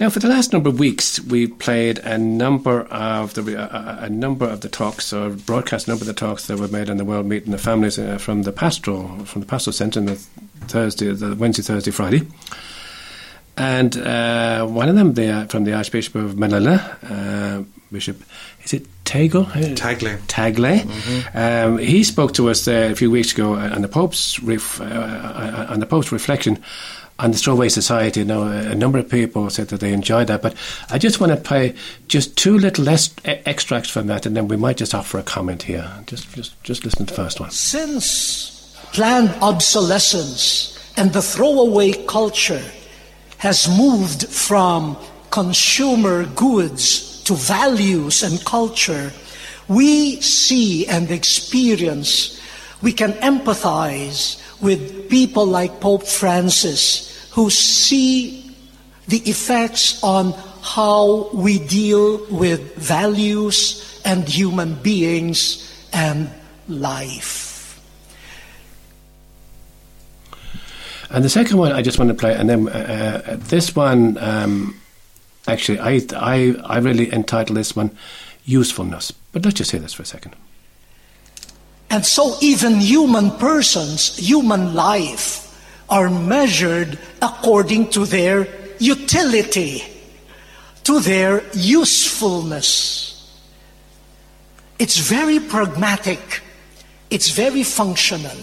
Now, 0.00 0.08
for 0.08 0.20
the 0.20 0.28
last 0.28 0.54
number 0.54 0.70
of 0.70 0.78
weeks, 0.78 1.20
we've 1.20 1.58
played 1.58 1.98
a 1.98 2.16
number 2.16 2.84
of 2.84 3.34
the 3.34 3.56
a, 3.60 4.06
a 4.06 4.08
number 4.08 4.46
of 4.46 4.62
the 4.62 4.70
talks, 4.70 5.12
or 5.12 5.28
broadcast 5.28 5.86
a 5.86 5.90
number 5.90 6.04
of 6.04 6.06
the 6.06 6.14
talks 6.14 6.46
that 6.46 6.58
were 6.58 6.66
made 6.66 6.88
on 6.88 6.96
the 6.96 7.04
World 7.04 7.26
Meeting 7.26 7.52
of 7.52 7.60
Families 7.60 7.98
uh, 7.98 8.16
from 8.16 8.44
the 8.44 8.52
pastoral 8.52 9.26
from 9.26 9.42
the 9.42 9.46
pastoral 9.46 9.74
centre 9.74 10.00
on 10.00 10.06
the 10.06 10.14
Thursday, 10.68 11.12
the 11.12 11.34
Wednesday, 11.34 11.62
Thursday, 11.62 11.90
Friday. 11.90 12.26
And 13.58 13.98
uh, 13.98 14.64
one 14.64 14.88
of 14.88 14.94
them, 14.94 15.12
the, 15.12 15.46
from 15.50 15.64
the 15.64 15.74
Archbishop 15.74 16.14
of 16.14 16.38
Manila, 16.38 16.96
uh, 17.02 17.62
Bishop, 17.92 18.22
is 18.64 18.72
it 18.72 18.86
Tagle? 19.10 19.44
Tagle. 19.74 20.18
Tagle. 20.28 20.86
Um, 21.34 21.78
he 21.78 22.04
spoke 22.04 22.32
to 22.34 22.48
us 22.48 22.68
uh, 22.68 22.90
a 22.92 22.94
few 22.94 23.10
weeks 23.10 23.32
ago 23.32 23.54
on 23.54 23.82
the 23.82 23.88
Pope's 23.88 24.40
ref, 24.40 24.80
uh, 24.80 25.66
on 25.68 25.80
the 25.80 25.86
Pope's 25.86 26.12
reflection 26.12 26.62
on 27.18 27.32
the 27.32 27.36
Throwaway 27.36 27.68
Society. 27.68 28.22
Now, 28.22 28.44
a 28.44 28.74
number 28.76 28.98
of 28.98 29.08
people 29.08 29.50
said 29.50 29.68
that 29.68 29.80
they 29.80 29.92
enjoyed 29.92 30.28
that, 30.28 30.42
but 30.42 30.54
I 30.90 30.98
just 30.98 31.18
want 31.18 31.32
to 31.32 31.36
play 31.36 31.74
just 32.06 32.36
two 32.36 32.56
little 32.56 32.84
less 32.84 33.10
e- 33.26 33.40
extracts 33.46 33.90
from 33.90 34.06
that, 34.06 34.26
and 34.26 34.36
then 34.36 34.46
we 34.46 34.56
might 34.56 34.76
just 34.76 34.94
offer 34.94 35.18
a 35.18 35.24
comment 35.24 35.64
here. 35.64 35.90
Just, 36.06 36.32
just, 36.32 36.62
just 36.62 36.84
listen 36.84 37.04
to 37.06 37.12
the 37.12 37.20
first 37.20 37.40
one. 37.40 37.50
Since 37.50 38.76
planned 38.92 39.34
obsolescence 39.42 40.78
and 40.96 41.12
the 41.12 41.20
throwaway 41.20 41.92
culture 42.06 42.62
has 43.38 43.68
moved 43.68 44.28
from 44.28 44.96
consumer 45.30 46.26
goods 46.26 47.09
to 47.30 47.36
values 47.36 48.24
and 48.24 48.44
culture, 48.44 49.12
we 49.68 50.20
see 50.20 50.84
and 50.88 51.12
experience, 51.12 52.40
we 52.82 52.92
can 52.92 53.12
empathize 53.22 54.42
with 54.60 55.08
people 55.08 55.46
like 55.46 55.80
Pope 55.80 56.02
Francis 56.02 57.30
who 57.30 57.48
see 57.48 58.52
the 59.06 59.18
effects 59.30 60.02
on 60.02 60.32
how 60.60 61.30
we 61.32 61.60
deal 61.60 62.18
with 62.30 62.74
values 62.74 64.00
and 64.04 64.28
human 64.28 64.74
beings 64.82 65.70
and 65.92 66.28
life. 66.66 67.80
And 71.10 71.24
the 71.24 71.30
second 71.30 71.58
one 71.58 71.70
I 71.70 71.82
just 71.82 71.96
want 71.96 72.08
to 72.08 72.14
play, 72.14 72.34
and 72.34 72.50
then 72.50 72.68
uh, 72.68 73.22
uh, 73.24 73.36
this 73.38 73.76
one, 73.76 74.18
um, 74.18 74.79
actually, 75.46 75.78
I, 75.80 76.00
I, 76.16 76.56
I 76.64 76.78
really 76.78 77.12
entitled 77.12 77.56
this 77.56 77.74
one 77.74 77.90
Usefulness. 78.44 79.12
But 79.32 79.44
let's 79.44 79.58
just 79.58 79.70
hear 79.70 79.80
this 79.80 79.92
for 79.92 80.02
a 80.02 80.06
second. 80.06 80.34
And 81.88 82.04
so, 82.06 82.36
even 82.40 82.76
human 82.76 83.30
persons, 83.32 84.16
human 84.16 84.74
life, 84.74 85.46
are 85.88 86.08
measured 86.08 86.98
according 87.20 87.90
to 87.90 88.06
their 88.06 88.48
utility, 88.78 89.82
to 90.84 91.00
their 91.00 91.42
usefulness. 91.52 93.08
It's 94.78 94.96
very 94.98 95.40
pragmatic, 95.40 96.42
it's 97.10 97.30
very 97.30 97.62
functional. 97.64 98.38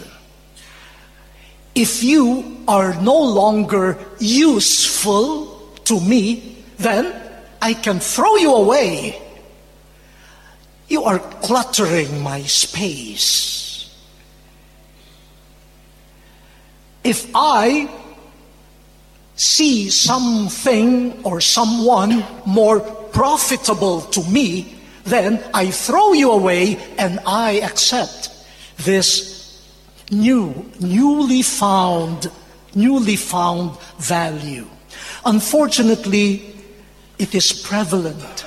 If 1.74 2.04
you 2.04 2.64
are 2.68 2.94
no 3.02 3.18
longer 3.18 3.98
useful 4.20 5.72
to 5.86 6.00
me, 6.02 6.57
then 6.78 7.14
I 7.62 7.74
can 7.74 8.00
throw 8.00 8.36
you 8.36 8.54
away. 8.54 9.22
You 10.88 11.04
are 11.04 11.20
cluttering 11.20 12.22
my 12.22 12.44
space. 12.44 13.90
If 17.04 17.30
I 17.34 17.90
see 19.36 19.90
something 19.90 21.24
or 21.24 21.42
someone 21.42 22.24
more 22.46 22.80
profitable 22.80 24.02
to 24.02 24.24
me, 24.30 24.76
then 25.04 25.44
I 25.54 25.72
throw 25.72 26.14
you 26.14 26.32
away 26.32 26.78
and 26.98 27.20
I 27.26 27.62
accept 27.62 28.30
this 28.78 29.38
new, 30.12 30.70
newly 30.80 31.42
found, 31.42 32.30
newly 32.76 33.16
found 33.16 33.78
value. 34.00 34.68
Unfortunately, 35.26 36.57
it 37.20 37.34
is 37.36 37.54
prevalent 37.54 38.46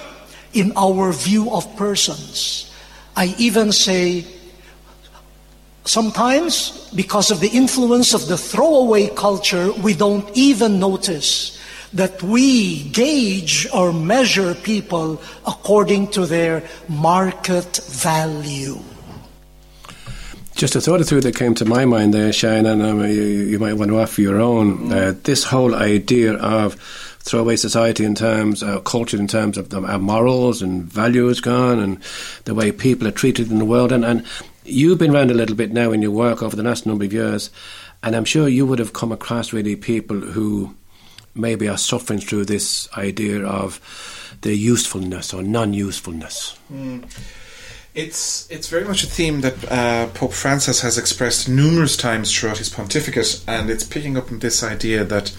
in 0.52 0.72
our 0.76 1.12
view 1.12 1.50
of 1.50 1.76
persons. 1.76 2.72
I 3.16 3.35
even 3.38 3.72
say, 3.72 4.24
sometimes 5.85 6.90
because 6.94 7.30
of 7.30 7.40
the 7.40 7.48
influence 7.48 8.14
of 8.14 8.26
the 8.28 8.37
throwaway 8.37 9.09
culture, 9.09 9.72
we 9.72 9.94
don't 9.94 10.28
even 10.35 10.78
notice 10.78 11.59
that 11.92 12.22
we 12.22 12.88
gauge 12.90 13.66
or 13.74 13.92
measure 13.92 14.54
people 14.54 15.20
according 15.46 16.09
to 16.09 16.26
their 16.26 16.62
market 16.88 17.80
value. 17.88 18.78
Just 20.54 20.76
a 20.76 20.80
thought 20.80 21.00
or 21.00 21.04
two 21.04 21.20
that 21.22 21.35
came 21.35 21.54
to 21.54 21.64
my 21.64 21.85
mind 21.85 22.12
there, 22.12 22.33
Shane, 22.33 22.66
and 22.66 22.83
um, 22.83 23.00
you, 23.00 23.22
you, 23.22 23.59
might 23.59 23.74
want 23.74 23.90
to 23.90 23.98
offer 23.98 24.20
your 24.20 24.40
own. 24.40 24.92
Uh, 24.92 25.14
this 25.24 25.42
whole 25.42 25.74
idea 25.74 26.35
of 26.35 26.76
throwaway 27.30 27.56
society 27.56 28.04
in 28.04 28.14
terms 28.14 28.62
of 28.62 28.68
uh, 28.68 28.80
culture, 28.80 29.16
in 29.16 29.28
terms 29.28 29.56
of 29.56 29.72
our 29.72 29.98
morals 29.98 30.62
and 30.62 30.84
values 30.84 31.40
gone, 31.40 31.78
and 31.78 32.02
the 32.44 32.54
way 32.54 32.72
people 32.72 33.06
are 33.06 33.12
treated 33.12 33.50
in 33.50 33.58
the 33.58 33.64
world. 33.64 33.92
And, 33.92 34.04
and 34.04 34.26
you've 34.64 34.98
been 34.98 35.14
around 35.14 35.30
a 35.30 35.34
little 35.34 35.56
bit 35.56 35.72
now 35.72 35.92
in 35.92 36.02
your 36.02 36.10
work 36.10 36.42
over 36.42 36.56
the 36.56 36.62
last 36.62 36.86
number 36.86 37.04
of 37.04 37.12
years, 37.12 37.50
and 38.02 38.16
I'm 38.16 38.24
sure 38.24 38.48
you 38.48 38.66
would 38.66 38.80
have 38.80 38.92
come 38.92 39.12
across 39.12 39.52
really 39.52 39.76
people 39.76 40.18
who 40.20 40.74
maybe 41.34 41.68
are 41.68 41.78
suffering 41.78 42.20
through 42.20 42.46
this 42.46 42.88
idea 42.96 43.46
of 43.46 43.80
their 44.40 44.52
usefulness 44.52 45.32
or 45.32 45.42
non-usefulness. 45.42 46.58
Mm. 46.72 47.04
It's 47.92 48.48
it's 48.50 48.68
very 48.68 48.84
much 48.84 49.02
a 49.02 49.06
theme 49.06 49.40
that 49.40 49.70
uh, 49.70 50.06
Pope 50.14 50.32
Francis 50.32 50.80
has 50.80 50.96
expressed 50.96 51.48
numerous 51.48 51.96
times 51.96 52.32
throughout 52.32 52.58
his 52.58 52.68
pontificate, 52.68 53.42
and 53.46 53.68
it's 53.68 53.84
picking 53.84 54.16
up 54.16 54.30
on 54.30 54.38
this 54.38 54.62
idea 54.62 55.04
that 55.04 55.32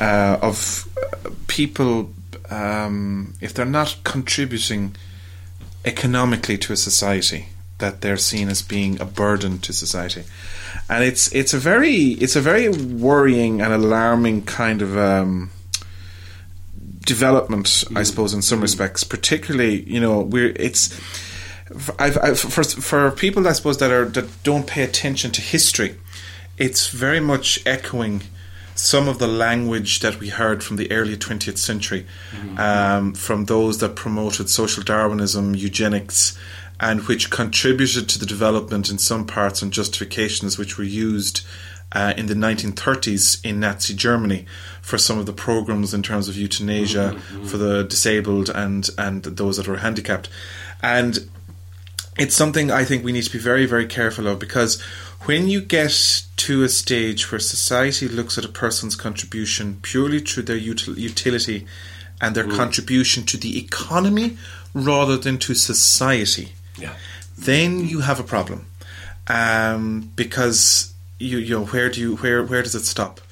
uh, 0.00 0.38
of 0.40 0.88
uh, 0.96 1.30
people 1.46 2.10
um, 2.50 3.34
if 3.40 3.54
they're 3.54 3.64
not 3.64 3.96
contributing 4.04 4.96
economically 5.84 6.58
to 6.58 6.72
a 6.72 6.76
society, 6.76 7.46
that 7.78 8.00
they're 8.00 8.16
seen 8.16 8.48
as 8.48 8.60
being 8.60 9.00
a 9.00 9.04
burden 9.04 9.58
to 9.60 9.72
society, 9.72 10.24
and 10.88 11.04
it's 11.04 11.32
it's 11.32 11.54
a 11.54 11.58
very 11.58 12.08
it's 12.24 12.36
a 12.36 12.40
very 12.40 12.68
worrying 12.68 13.60
and 13.60 13.72
alarming 13.72 14.42
kind 14.44 14.82
of. 14.82 14.96
Um, 14.96 15.50
development, 17.06 17.66
mm. 17.66 17.96
I 17.96 18.04
suppose, 18.04 18.34
in 18.34 18.42
some 18.42 18.60
respects. 18.60 19.02
Particularly, 19.02 19.82
you 19.82 19.98
know, 19.98 20.20
we're 20.20 20.52
it's 20.54 20.96
I've, 21.98 22.18
I've, 22.18 22.38
for 22.38 22.62
for 22.62 23.10
people 23.10 23.48
I 23.48 23.52
suppose 23.52 23.78
that 23.78 23.90
are 23.90 24.04
that 24.04 24.42
don't 24.42 24.66
pay 24.66 24.82
attention 24.82 25.30
to 25.32 25.40
history, 25.40 25.96
it's 26.58 26.88
very 26.88 27.18
much 27.18 27.60
echoing 27.66 28.22
some 28.80 29.08
of 29.08 29.18
the 29.18 29.28
language 29.28 30.00
that 30.00 30.18
we 30.18 30.30
heard 30.30 30.64
from 30.64 30.76
the 30.76 30.90
early 30.90 31.14
20th 31.14 31.58
century, 31.58 32.06
mm-hmm. 32.32 32.58
um, 32.58 33.12
from 33.12 33.44
those 33.44 33.78
that 33.78 33.94
promoted 33.94 34.48
social 34.48 34.82
Darwinism, 34.82 35.54
eugenics, 35.54 36.38
and 36.80 37.06
which 37.06 37.28
contributed 37.28 38.08
to 38.08 38.18
the 38.18 38.24
development 38.24 38.90
in 38.90 38.96
some 38.96 39.26
parts 39.26 39.60
and 39.60 39.70
justifications 39.70 40.56
which 40.56 40.78
were 40.78 40.84
used 40.84 41.42
uh, 41.92 42.14
in 42.16 42.24
the 42.24 42.34
1930s 42.34 43.44
in 43.44 43.60
Nazi 43.60 43.92
Germany 43.92 44.46
for 44.80 44.96
some 44.96 45.18
of 45.18 45.26
the 45.26 45.32
programs 45.34 45.92
in 45.92 46.02
terms 46.02 46.26
of 46.26 46.38
euthanasia 46.38 47.14
mm-hmm. 47.14 47.44
for 47.44 47.58
the 47.58 47.84
disabled 47.84 48.48
and 48.48 48.88
and 48.96 49.24
those 49.24 49.58
that 49.58 49.68
were 49.68 49.78
handicapped, 49.78 50.30
and 50.82 51.28
it's 52.20 52.36
something 52.36 52.70
I 52.70 52.84
think 52.84 53.02
we 53.02 53.12
need 53.12 53.24
to 53.24 53.32
be 53.32 53.38
very, 53.38 53.64
very 53.64 53.86
careful 53.86 54.26
of 54.26 54.38
because 54.38 54.78
when 55.24 55.48
you 55.48 55.62
get 55.62 56.22
to 56.36 56.62
a 56.62 56.68
stage 56.68 57.32
where 57.32 57.38
society 57.38 58.08
looks 58.08 58.36
at 58.36 58.44
a 58.44 58.48
person's 58.48 58.94
contribution 58.94 59.78
purely 59.80 60.20
through 60.20 60.42
their 60.42 60.58
util- 60.58 60.98
utility 60.98 61.66
and 62.20 62.34
their 62.34 62.44
mm. 62.44 62.54
contribution 62.54 63.24
to 63.24 63.38
the 63.38 63.58
economy 63.58 64.36
rather 64.74 65.16
than 65.16 65.38
to 65.38 65.54
society, 65.54 66.52
yeah. 66.76 66.94
then 67.38 67.86
you 67.86 68.00
have 68.00 68.20
a 68.20 68.24
problem. 68.24 68.66
Um, 69.26 70.12
because 70.14 70.92
you, 71.18 71.38
you 71.38 71.60
know 71.60 71.64
where 71.66 71.88
do 71.88 72.00
you 72.00 72.16
where 72.16 72.42
where 72.44 72.62
does 72.62 72.74
it 72.74 72.84
stop? 72.84 73.22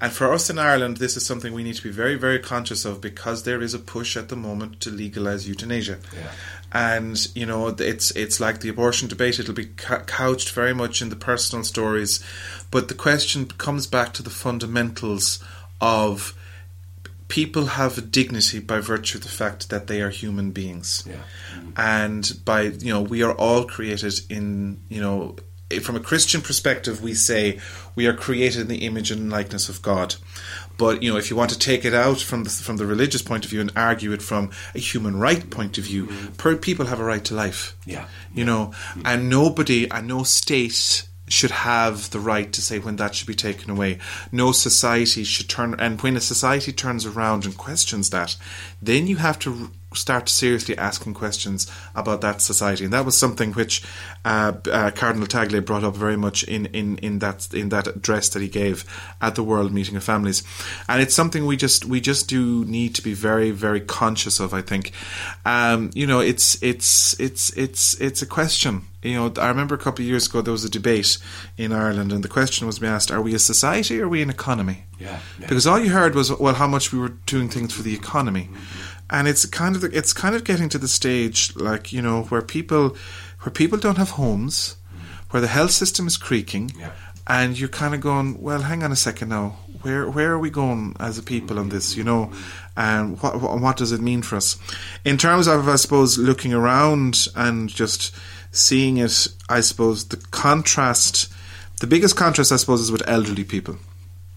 And 0.00 0.12
for 0.12 0.32
us 0.32 0.48
in 0.48 0.60
Ireland, 0.60 0.98
this 0.98 1.16
is 1.16 1.26
something 1.26 1.52
we 1.52 1.64
need 1.64 1.74
to 1.74 1.82
be 1.82 1.90
very, 1.90 2.14
very 2.14 2.38
conscious 2.38 2.84
of 2.84 3.00
because 3.00 3.42
there 3.42 3.60
is 3.60 3.74
a 3.74 3.80
push 3.80 4.16
at 4.16 4.28
the 4.28 4.36
moment 4.36 4.80
to 4.82 4.90
legalise 4.90 5.48
euthanasia. 5.48 5.98
Yeah 6.14 6.30
and 6.72 7.34
you 7.34 7.46
know 7.46 7.68
it's 7.68 8.10
it's 8.12 8.40
like 8.40 8.60
the 8.60 8.68
abortion 8.68 9.08
debate 9.08 9.38
it'll 9.38 9.54
be 9.54 9.70
couched 9.76 10.50
very 10.50 10.74
much 10.74 11.00
in 11.00 11.08
the 11.08 11.16
personal 11.16 11.64
stories 11.64 12.22
but 12.70 12.88
the 12.88 12.94
question 12.94 13.46
comes 13.46 13.86
back 13.86 14.12
to 14.12 14.22
the 14.22 14.30
fundamentals 14.30 15.42
of 15.80 16.34
people 17.28 17.66
have 17.66 17.96
a 17.96 18.02
dignity 18.02 18.58
by 18.58 18.80
virtue 18.80 19.18
of 19.18 19.24
the 19.24 19.30
fact 19.30 19.70
that 19.70 19.86
they 19.86 20.02
are 20.02 20.10
human 20.10 20.50
beings 20.50 21.04
yeah. 21.06 21.14
mm-hmm. 21.54 21.70
and 21.76 22.40
by 22.44 22.62
you 22.62 22.92
know 22.92 23.00
we 23.00 23.22
are 23.22 23.32
all 23.34 23.64
created 23.64 24.20
in 24.28 24.80
you 24.88 25.00
know 25.00 25.34
from 25.82 25.96
a 25.96 26.00
Christian 26.00 26.40
perspective, 26.40 27.02
we 27.02 27.14
say 27.14 27.60
we 27.94 28.06
are 28.06 28.14
created 28.14 28.62
in 28.62 28.68
the 28.68 28.86
image 28.86 29.10
and 29.10 29.30
likeness 29.30 29.68
of 29.68 29.82
God. 29.82 30.14
But 30.78 31.02
you 31.02 31.10
know, 31.10 31.18
if 31.18 31.28
you 31.28 31.36
want 31.36 31.50
to 31.50 31.58
take 31.58 31.84
it 31.84 31.92
out 31.92 32.20
from 32.20 32.44
the, 32.44 32.50
from 32.50 32.78
the 32.78 32.86
religious 32.86 33.20
point 33.20 33.44
of 33.44 33.50
view 33.50 33.60
and 33.60 33.72
argue 33.76 34.12
it 34.12 34.22
from 34.22 34.50
a 34.74 34.78
human 34.78 35.18
right 35.18 35.50
point 35.50 35.76
of 35.76 35.84
view, 35.84 36.06
mm-hmm. 36.06 36.34
per, 36.34 36.56
people 36.56 36.86
have 36.86 37.00
a 37.00 37.04
right 37.04 37.24
to 37.26 37.34
life. 37.34 37.76
Yeah, 37.84 38.06
you 38.32 38.44
know, 38.44 38.68
mm-hmm. 38.68 39.02
and 39.04 39.28
nobody 39.28 39.90
and 39.90 40.06
no 40.08 40.22
state 40.22 41.04
should 41.28 41.50
have 41.50 42.10
the 42.10 42.20
right 42.20 42.52
to 42.52 42.62
say 42.62 42.78
when 42.78 42.96
that 42.96 43.14
should 43.14 43.26
be 43.26 43.34
taken 43.34 43.70
away. 43.70 43.98
No 44.32 44.52
society 44.52 45.24
should 45.24 45.48
turn, 45.48 45.74
and 45.78 46.00
when 46.00 46.16
a 46.16 46.20
society 46.20 46.72
turns 46.72 47.04
around 47.04 47.44
and 47.44 47.56
questions 47.56 48.10
that, 48.10 48.36
then 48.80 49.06
you 49.06 49.16
have 49.16 49.38
to 49.40 49.70
start 49.94 50.28
seriously 50.28 50.76
asking 50.76 51.14
questions 51.14 51.70
about 51.94 52.20
that 52.20 52.42
society. 52.42 52.84
And 52.84 52.92
that 52.92 53.04
was 53.04 53.16
something 53.16 53.52
which 53.52 53.82
uh, 54.24 54.52
uh, 54.70 54.90
Cardinal 54.90 55.26
Tagle 55.26 55.60
brought 55.60 55.84
up 55.84 55.96
very 55.96 56.16
much 56.16 56.44
in, 56.44 56.66
in, 56.66 56.98
in 56.98 57.20
that 57.20 57.48
in 57.54 57.70
that 57.70 57.86
address 57.86 58.28
that 58.30 58.42
he 58.42 58.48
gave 58.48 58.84
at 59.20 59.34
the 59.34 59.42
World 59.42 59.72
Meeting 59.72 59.96
of 59.96 60.04
Families. 60.04 60.42
And 60.88 61.00
it's 61.00 61.14
something 61.14 61.46
we 61.46 61.56
just 61.56 61.84
we 61.84 62.00
just 62.00 62.28
do 62.28 62.64
need 62.64 62.94
to 62.96 63.02
be 63.02 63.14
very 63.14 63.50
very 63.50 63.80
conscious 63.80 64.40
of. 64.40 64.52
I 64.52 64.62
think, 64.62 64.92
um, 65.44 65.90
you 65.94 66.06
know, 66.06 66.20
it's 66.20 66.62
it's 66.62 67.18
it's 67.18 67.50
it's 67.56 67.94
it's 68.00 68.22
a 68.22 68.26
question 68.26 68.88
You 69.02 69.14
know, 69.14 69.32
I 69.40 69.48
remember 69.48 69.76
a 69.76 69.78
couple 69.78 70.02
of 70.02 70.08
years 70.08 70.26
ago 70.26 70.42
there 70.42 70.52
was 70.52 70.64
a 70.64 70.70
debate 70.70 71.18
in 71.56 71.72
Ireland, 71.72 72.12
and 72.12 72.24
the 72.24 72.28
question 72.28 72.66
was 72.66 72.80
being 72.80 72.92
asked: 72.92 73.12
Are 73.12 73.22
we 73.22 73.32
a 73.32 73.38
society 73.38 74.00
or 74.00 74.06
are 74.06 74.08
we 74.08 74.22
an 74.22 74.30
economy? 74.30 74.84
Yeah, 74.98 75.20
yeah. 75.38 75.46
Because 75.46 75.68
all 75.68 75.78
you 75.78 75.90
heard 75.90 76.16
was 76.16 76.36
well, 76.36 76.54
how 76.54 76.66
much 76.66 76.92
we 76.92 76.98
were 76.98 77.14
doing 77.26 77.48
things 77.48 77.72
for 77.72 77.82
the 77.82 77.94
economy, 77.94 78.48
and 79.10 79.26
it's 79.28 79.46
kind 79.46 79.76
of 79.76 79.84
it's 79.84 80.12
kind 80.12 80.34
of 80.34 80.44
getting 80.44 80.68
to 80.68 80.78
the 80.78 80.88
stage 80.88 81.54
like 81.56 81.92
you 81.92 82.02
know 82.02 82.24
where 82.24 82.42
people 82.42 82.96
where 83.40 83.52
people 83.52 83.78
don't 83.78 83.98
have 83.98 84.10
homes, 84.10 84.76
where 85.30 85.40
the 85.40 85.48
health 85.48 85.70
system 85.70 86.06
is 86.06 86.16
creaking, 86.16 86.72
Yeah. 86.78 86.90
and 87.26 87.58
you're 87.58 87.68
kind 87.68 87.94
of 87.94 88.00
going, 88.00 88.40
well, 88.40 88.62
hang 88.62 88.82
on 88.82 88.92
a 88.92 88.96
second 88.96 89.28
now. 89.28 89.56
Where 89.82 90.10
where 90.10 90.32
are 90.32 90.38
we 90.38 90.50
going 90.50 90.96
as 90.98 91.18
a 91.18 91.22
people 91.22 91.58
on 91.58 91.68
this? 91.68 91.96
You 91.96 92.04
know, 92.04 92.32
and 92.76 93.20
what 93.22 93.40
what, 93.40 93.60
what 93.60 93.76
does 93.76 93.92
it 93.92 94.00
mean 94.00 94.22
for 94.22 94.36
us 94.36 94.58
in 95.04 95.16
terms 95.18 95.46
of 95.46 95.68
I 95.68 95.76
suppose 95.76 96.18
looking 96.18 96.52
around 96.52 97.28
and 97.36 97.68
just 97.68 98.14
seeing 98.50 98.96
it? 98.98 99.28
I 99.48 99.60
suppose 99.60 100.08
the 100.08 100.16
contrast, 100.30 101.32
the 101.80 101.86
biggest 101.86 102.16
contrast, 102.16 102.50
I 102.50 102.56
suppose, 102.56 102.80
is 102.80 102.90
with 102.90 103.08
elderly 103.08 103.44
people 103.44 103.76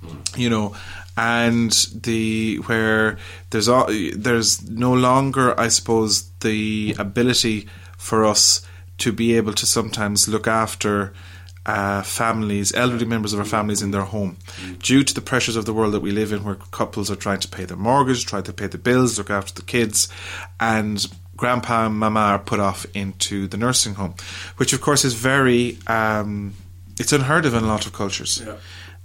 hmm. 0.05 0.17
you 0.37 0.49
know 0.49 0.75
and 1.21 1.71
the 1.93 2.55
where 2.65 3.15
there's 3.51 3.69
all, 3.69 3.87
there's 4.15 4.67
no 4.67 4.91
longer 4.91 5.57
i 5.59 5.67
suppose 5.67 6.31
the 6.39 6.95
ability 6.97 7.67
for 7.95 8.25
us 8.25 8.65
to 8.97 9.11
be 9.11 9.37
able 9.37 9.53
to 9.53 9.65
sometimes 9.65 10.27
look 10.27 10.47
after 10.47 11.13
uh, 11.63 12.01
families, 12.01 12.73
elderly 12.73 13.05
members 13.05 13.33
of 13.33 13.39
our 13.39 13.45
families 13.45 13.83
in 13.83 13.91
their 13.91 14.01
home, 14.01 14.37
due 14.79 15.03
to 15.03 15.13
the 15.13 15.21
pressures 15.21 15.55
of 15.55 15.65
the 15.65 15.73
world 15.73 15.93
that 15.93 15.99
we 15.99 16.11
live 16.11 16.31
in, 16.33 16.43
where 16.43 16.55
couples 16.55 17.11
are 17.11 17.15
trying 17.15 17.39
to 17.39 17.47
pay 17.47 17.65
their 17.65 17.77
mortgage, 17.77 18.25
try 18.25 18.41
to 18.41 18.51
pay 18.51 18.65
the 18.65 18.79
bills, 18.79 19.19
look 19.19 19.29
after 19.29 19.53
the 19.53 19.61
kids, 19.61 20.09
and 20.59 21.05
grandpa 21.37 21.85
and 21.85 21.95
mama 21.95 22.19
are 22.19 22.39
put 22.39 22.59
off 22.59 22.85
into 22.95 23.47
the 23.47 23.57
nursing 23.57 23.93
home, 23.93 24.15
which 24.57 24.73
of 24.73 24.81
course 24.81 25.05
is 25.05 25.13
very, 25.13 25.77
um, 25.85 26.53
it's 26.99 27.13
unheard 27.13 27.45
of 27.45 27.53
in 27.53 27.63
a 27.63 27.67
lot 27.67 27.85
of 27.85 27.93
cultures. 27.93 28.41
Yeah. 28.43 28.55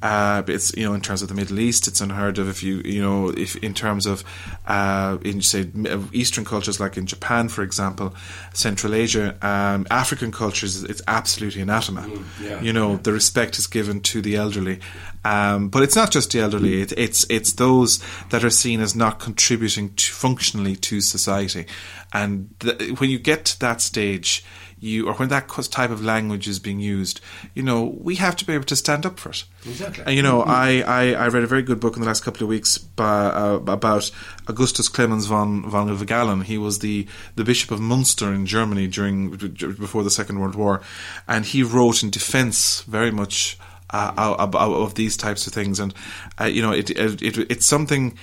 Uh, 0.06 0.42
it's 0.46 0.72
you 0.76 0.84
know 0.84 0.94
in 0.94 1.00
terms 1.00 1.20
of 1.20 1.28
the 1.28 1.34
Middle 1.34 1.58
East, 1.58 1.88
it's 1.88 2.00
unheard 2.00 2.38
of. 2.38 2.48
If 2.48 2.62
you 2.62 2.80
you 2.84 3.02
know 3.02 3.30
if 3.30 3.56
in 3.56 3.74
terms 3.74 4.06
of 4.06 4.22
uh, 4.68 5.18
in 5.22 5.42
say 5.42 5.68
Eastern 6.12 6.44
cultures 6.44 6.78
like 6.78 6.96
in 6.96 7.06
Japan, 7.06 7.48
for 7.48 7.64
example, 7.64 8.14
Central 8.54 8.94
Asia, 8.94 9.36
um, 9.42 9.84
African 9.90 10.30
cultures, 10.30 10.84
it's 10.84 11.02
absolutely 11.08 11.60
anathema. 11.60 12.08
yeah, 12.40 12.62
you 12.62 12.72
know 12.72 12.98
the 12.98 13.12
respect 13.12 13.58
is 13.58 13.66
given 13.66 14.00
to 14.02 14.22
the 14.22 14.36
elderly, 14.36 14.78
um, 15.24 15.70
but 15.70 15.82
it's 15.82 15.96
not 15.96 16.12
just 16.12 16.30
the 16.30 16.38
elderly. 16.38 16.82
It, 16.82 16.92
it's 16.92 17.26
it's 17.28 17.54
those 17.54 17.98
that 18.30 18.44
are 18.44 18.50
seen 18.50 18.80
as 18.80 18.94
not 18.94 19.18
contributing 19.18 19.92
to, 19.94 20.12
functionally 20.12 20.76
to 20.76 21.00
society, 21.00 21.66
and 22.12 22.54
th- 22.60 23.00
when 23.00 23.10
you 23.10 23.18
get 23.18 23.44
to 23.46 23.58
that 23.58 23.80
stage. 23.80 24.44
You 24.86 25.08
or 25.08 25.14
when 25.14 25.28
that 25.28 25.48
type 25.70 25.90
of 25.90 26.00
language 26.02 26.46
is 26.48 26.58
being 26.58 26.80
used, 26.80 27.20
you 27.54 27.62
know 27.62 27.96
we 28.08 28.16
have 28.16 28.36
to 28.36 28.44
be 28.44 28.52
able 28.54 28.64
to 28.66 28.76
stand 28.76 29.04
up 29.04 29.18
for 29.18 29.30
it. 29.30 29.44
Exactly. 29.66 30.04
And, 30.06 30.14
you 30.14 30.22
know, 30.22 30.42
I, 30.42 30.82
I, 30.86 31.02
I 31.24 31.28
read 31.28 31.42
a 31.42 31.46
very 31.46 31.62
good 31.62 31.80
book 31.80 31.96
in 31.96 32.02
the 32.02 32.06
last 32.06 32.22
couple 32.22 32.44
of 32.44 32.48
weeks 32.48 32.78
by, 32.78 33.26
uh, 33.26 33.60
about 33.66 34.10
Augustus 34.46 34.88
Clemens 34.88 35.26
von 35.26 35.68
von 35.68 35.88
Wigalen. 35.88 36.44
He 36.44 36.58
was 36.58 36.78
the, 36.78 37.06
the 37.34 37.44
Bishop 37.44 37.70
of 37.72 37.80
Munster 37.80 38.32
in 38.32 38.46
Germany 38.46 38.86
during 38.86 39.30
before 39.30 40.04
the 40.04 40.10
Second 40.10 40.38
World 40.38 40.54
War, 40.54 40.82
and 41.26 41.44
he 41.44 41.62
wrote 41.62 42.02
in 42.02 42.10
defence 42.10 42.82
very 42.82 43.10
much 43.10 43.58
uh, 43.90 44.36
of, 44.38 44.54
of 44.54 44.94
these 44.94 45.16
types 45.16 45.46
of 45.46 45.52
things. 45.52 45.80
And 45.80 45.92
uh, 46.40 46.44
you 46.44 46.62
know, 46.62 46.72
it, 46.72 46.90
it, 46.90 47.22
it 47.22 47.50
it's 47.50 47.66
something 47.66 48.16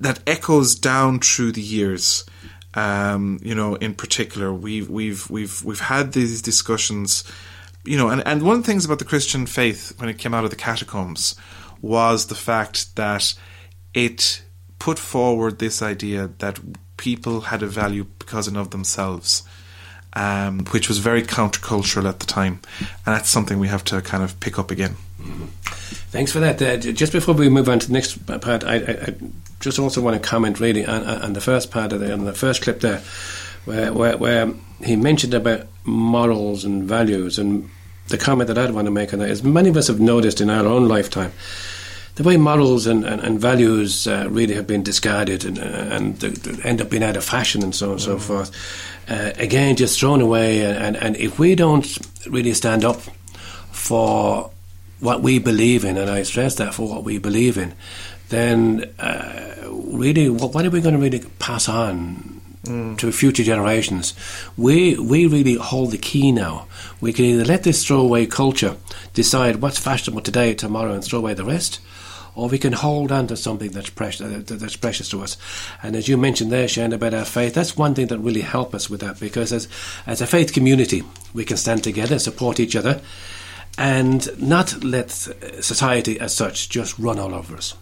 that 0.00 0.20
echoes 0.26 0.74
down 0.74 1.20
through 1.20 1.52
the 1.52 1.62
years. 1.62 2.24
Um, 2.74 3.38
you 3.42 3.54
know, 3.54 3.74
in 3.76 3.94
particular, 3.94 4.52
we've 4.52 4.88
we've 4.88 5.28
we've 5.30 5.62
we've 5.64 5.80
had 5.80 6.12
these 6.12 6.42
discussions. 6.42 7.24
You 7.84 7.96
know, 7.96 8.08
and, 8.10 8.22
and 8.26 8.42
one 8.42 8.56
of 8.56 8.62
the 8.62 8.66
things 8.66 8.84
about 8.84 9.00
the 9.00 9.04
Christian 9.04 9.44
faith 9.44 9.92
when 9.98 10.08
it 10.08 10.16
came 10.16 10.34
out 10.34 10.44
of 10.44 10.50
the 10.50 10.56
catacombs 10.56 11.34
was 11.80 12.26
the 12.26 12.36
fact 12.36 12.94
that 12.94 13.34
it 13.92 14.42
put 14.78 14.98
forward 14.98 15.58
this 15.58 15.82
idea 15.82 16.30
that 16.38 16.60
people 16.96 17.40
had 17.42 17.62
a 17.62 17.66
value 17.66 18.04
because 18.18 18.46
and 18.46 18.56
of 18.56 18.70
themselves, 18.70 19.42
um, 20.12 20.64
which 20.66 20.88
was 20.88 20.98
very 20.98 21.22
countercultural 21.22 22.08
at 22.08 22.20
the 22.20 22.26
time, 22.26 22.60
and 22.78 23.16
that's 23.16 23.28
something 23.28 23.58
we 23.58 23.68
have 23.68 23.84
to 23.84 24.00
kind 24.02 24.22
of 24.22 24.38
pick 24.40 24.58
up 24.58 24.70
again. 24.70 24.96
Thanks 26.10 26.32
for 26.32 26.40
that. 26.40 26.60
Uh, 26.60 26.76
just 26.76 27.12
before 27.12 27.34
we 27.34 27.48
move 27.48 27.68
on 27.68 27.78
to 27.78 27.86
the 27.86 27.92
next 27.92 28.26
part, 28.26 28.64
I, 28.64 28.76
I, 28.76 28.90
I 29.08 29.14
just 29.60 29.78
also 29.78 30.00
want 30.00 30.20
to 30.20 30.28
comment 30.28 30.60
really 30.60 30.84
on, 30.84 31.04
on 31.04 31.32
the 31.32 31.40
first 31.40 31.70
part 31.70 31.92
of 31.92 32.00
the, 32.00 32.12
on 32.12 32.24
the 32.24 32.32
first 32.32 32.62
clip 32.62 32.80
there, 32.80 33.02
where, 33.64 33.92
where, 33.92 34.16
where 34.16 34.50
he 34.84 34.96
mentioned 34.96 35.34
about 35.34 35.66
morals 35.84 36.64
and 36.64 36.84
values, 36.84 37.38
and 37.38 37.68
the 38.08 38.18
comment 38.18 38.48
that 38.48 38.58
I'd 38.58 38.72
want 38.72 38.86
to 38.86 38.90
make 38.90 39.12
on 39.12 39.20
that 39.20 39.30
is 39.30 39.42
many 39.42 39.68
of 39.68 39.76
us 39.76 39.88
have 39.88 40.00
noticed 40.00 40.40
in 40.40 40.50
our 40.50 40.66
own 40.66 40.88
lifetime 40.88 41.32
the 42.16 42.22
way 42.22 42.36
morals 42.36 42.86
and, 42.86 43.04
and, 43.04 43.20
and 43.22 43.40
values 43.40 44.06
uh, 44.06 44.26
really 44.30 44.54
have 44.54 44.66
been 44.66 44.82
discarded 44.82 45.44
and, 45.44 45.58
uh, 45.58 45.62
and 45.62 46.22
end 46.64 46.82
up 46.82 46.90
being 46.90 47.02
out 47.02 47.16
of 47.16 47.24
fashion 47.24 47.62
and 47.62 47.74
so 47.74 47.86
on 47.86 47.92
and 47.92 48.00
so 48.02 48.18
forth. 48.18 48.50
Uh, 49.08 49.32
again, 49.36 49.76
just 49.76 49.98
thrown 49.98 50.20
away. 50.20 50.64
And, 50.64 50.96
and 50.96 51.16
if 51.16 51.38
we 51.38 51.54
don't 51.54 51.86
really 52.26 52.52
stand 52.52 52.84
up 52.84 53.00
for 53.70 54.51
what 55.02 55.20
we 55.20 55.40
believe 55.40 55.84
in, 55.84 55.96
and 55.98 56.08
I 56.08 56.22
stress 56.22 56.54
that 56.54 56.74
for 56.74 56.88
what 56.88 57.02
we 57.02 57.18
believe 57.18 57.58
in, 57.58 57.74
then 58.28 58.88
uh, 59.00 59.68
really, 59.68 60.30
what, 60.30 60.54
what 60.54 60.64
are 60.64 60.70
we 60.70 60.80
going 60.80 60.94
to 60.94 61.00
really 61.00 61.24
pass 61.40 61.68
on 61.68 62.40
to 62.98 63.10
future 63.10 63.42
generations? 63.42 64.14
We 64.56 64.96
we 64.96 65.26
really 65.26 65.56
hold 65.56 65.90
the 65.90 65.98
key 65.98 66.30
now. 66.30 66.68
We 67.00 67.12
can 67.12 67.24
either 67.24 67.44
let 67.44 67.64
this 67.64 67.84
throwaway 67.84 68.26
culture 68.26 68.76
decide 69.12 69.56
what's 69.56 69.78
fashionable 69.78 70.22
today, 70.22 70.54
tomorrow, 70.54 70.92
and 70.92 71.04
throw 71.04 71.18
away 71.18 71.34
the 71.34 71.44
rest. 71.44 71.80
Or 72.34 72.48
we 72.48 72.58
can 72.58 72.72
hold 72.72 73.12
on 73.12 73.26
to 73.26 73.36
something 73.36 73.72
that's 73.72 73.90
precious, 73.90 74.44
that's 74.46 74.76
precious 74.76 75.08
to 75.10 75.20
us. 75.20 75.36
And 75.82 75.94
as 75.96 76.08
you 76.08 76.16
mentioned 76.16 76.50
there, 76.50 76.66
Shane, 76.66 76.94
about 76.94 77.12
our 77.12 77.26
faith, 77.26 77.52
that's 77.52 77.76
one 77.76 77.94
thing 77.94 78.06
that 78.06 78.20
really 78.20 78.40
help 78.40 78.74
us 78.74 78.88
with 78.88 79.00
that 79.00 79.20
because 79.20 79.52
as, 79.52 79.68
as 80.06 80.22
a 80.22 80.26
faith 80.26 80.54
community, 80.54 81.02
we 81.34 81.44
can 81.44 81.58
stand 81.58 81.84
together, 81.84 82.18
support 82.18 82.58
each 82.58 82.74
other, 82.74 83.02
and 83.78 84.28
not 84.40 84.82
let 84.84 85.10
society 85.10 86.20
as 86.20 86.34
such 86.34 86.68
just 86.68 86.98
run 86.98 87.18
all 87.18 87.34
over 87.34 87.56
us. 87.56 87.74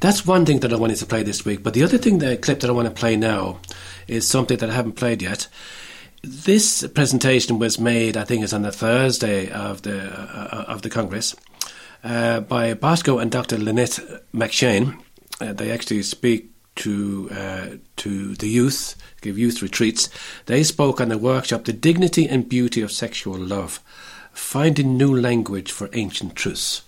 That's 0.00 0.26
one 0.26 0.46
thing 0.46 0.60
that 0.60 0.72
I 0.72 0.76
wanted 0.76 0.96
to 0.98 1.06
play 1.06 1.22
this 1.22 1.44
week. 1.44 1.62
But 1.62 1.74
the 1.74 1.82
other 1.82 1.98
thing, 1.98 2.18
the 2.18 2.36
clip 2.36 2.60
that 2.60 2.70
I 2.70 2.72
want 2.72 2.88
to 2.88 2.94
play 2.94 3.16
now, 3.16 3.58
is 4.06 4.28
something 4.28 4.56
that 4.58 4.70
I 4.70 4.74
haven't 4.74 4.92
played 4.92 5.22
yet. 5.22 5.48
This 6.22 6.86
presentation 6.94 7.58
was 7.58 7.78
made, 7.78 8.16
I 8.16 8.24
think, 8.24 8.42
it's 8.42 8.52
on 8.52 8.62
the 8.62 8.72
Thursday 8.72 9.50
of 9.50 9.82
the 9.82 10.00
uh, 10.00 10.64
of 10.66 10.82
the 10.82 10.90
Congress 10.90 11.34
uh, 12.02 12.40
by 12.40 12.74
Bosco 12.74 13.18
and 13.18 13.30
Dr. 13.30 13.58
Lynette 13.58 14.00
McShane. 14.34 15.00
Uh, 15.40 15.52
they 15.52 15.70
actually 15.70 16.02
speak 16.02 16.50
to 16.76 17.28
uh, 17.32 17.66
to 17.96 18.34
the 18.36 18.48
youth, 18.48 18.96
give 19.20 19.38
youth 19.38 19.62
retreats. 19.62 20.08
They 20.46 20.62
spoke 20.62 21.00
on 21.00 21.08
the 21.08 21.18
workshop, 21.18 21.64
"The 21.64 21.72
Dignity 21.72 22.28
and 22.28 22.48
Beauty 22.48 22.82
of 22.82 22.92
Sexual 22.92 23.38
Love: 23.38 23.80
Finding 24.38 24.96
New 24.96 25.14
Language 25.14 25.72
for 25.72 25.90
Ancient 25.92 26.36
Truths." 26.36 26.82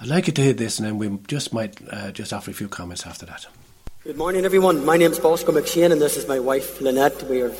I'd 0.00 0.08
like 0.08 0.26
you 0.26 0.32
to 0.32 0.42
hear 0.42 0.52
this, 0.52 0.78
and 0.78 0.86
then 0.86 0.98
we 0.98 1.18
just 1.26 1.52
might 1.52 1.80
uh, 1.90 2.10
just 2.10 2.32
offer 2.32 2.50
a 2.50 2.54
few 2.54 2.68
comments 2.68 3.06
after 3.06 3.24
that. 3.26 3.46
Good 4.02 4.16
morning, 4.16 4.44
everyone. 4.44 4.84
My 4.84 4.96
name 4.96 5.12
is 5.12 5.18
Bosco 5.18 5.52
McShane, 5.52 5.92
and 5.92 6.00
this 6.00 6.16
is 6.16 6.26
my 6.28 6.38
wife, 6.38 6.80
Lynette. 6.80 7.22
We 7.24 7.42
are 7.42 7.52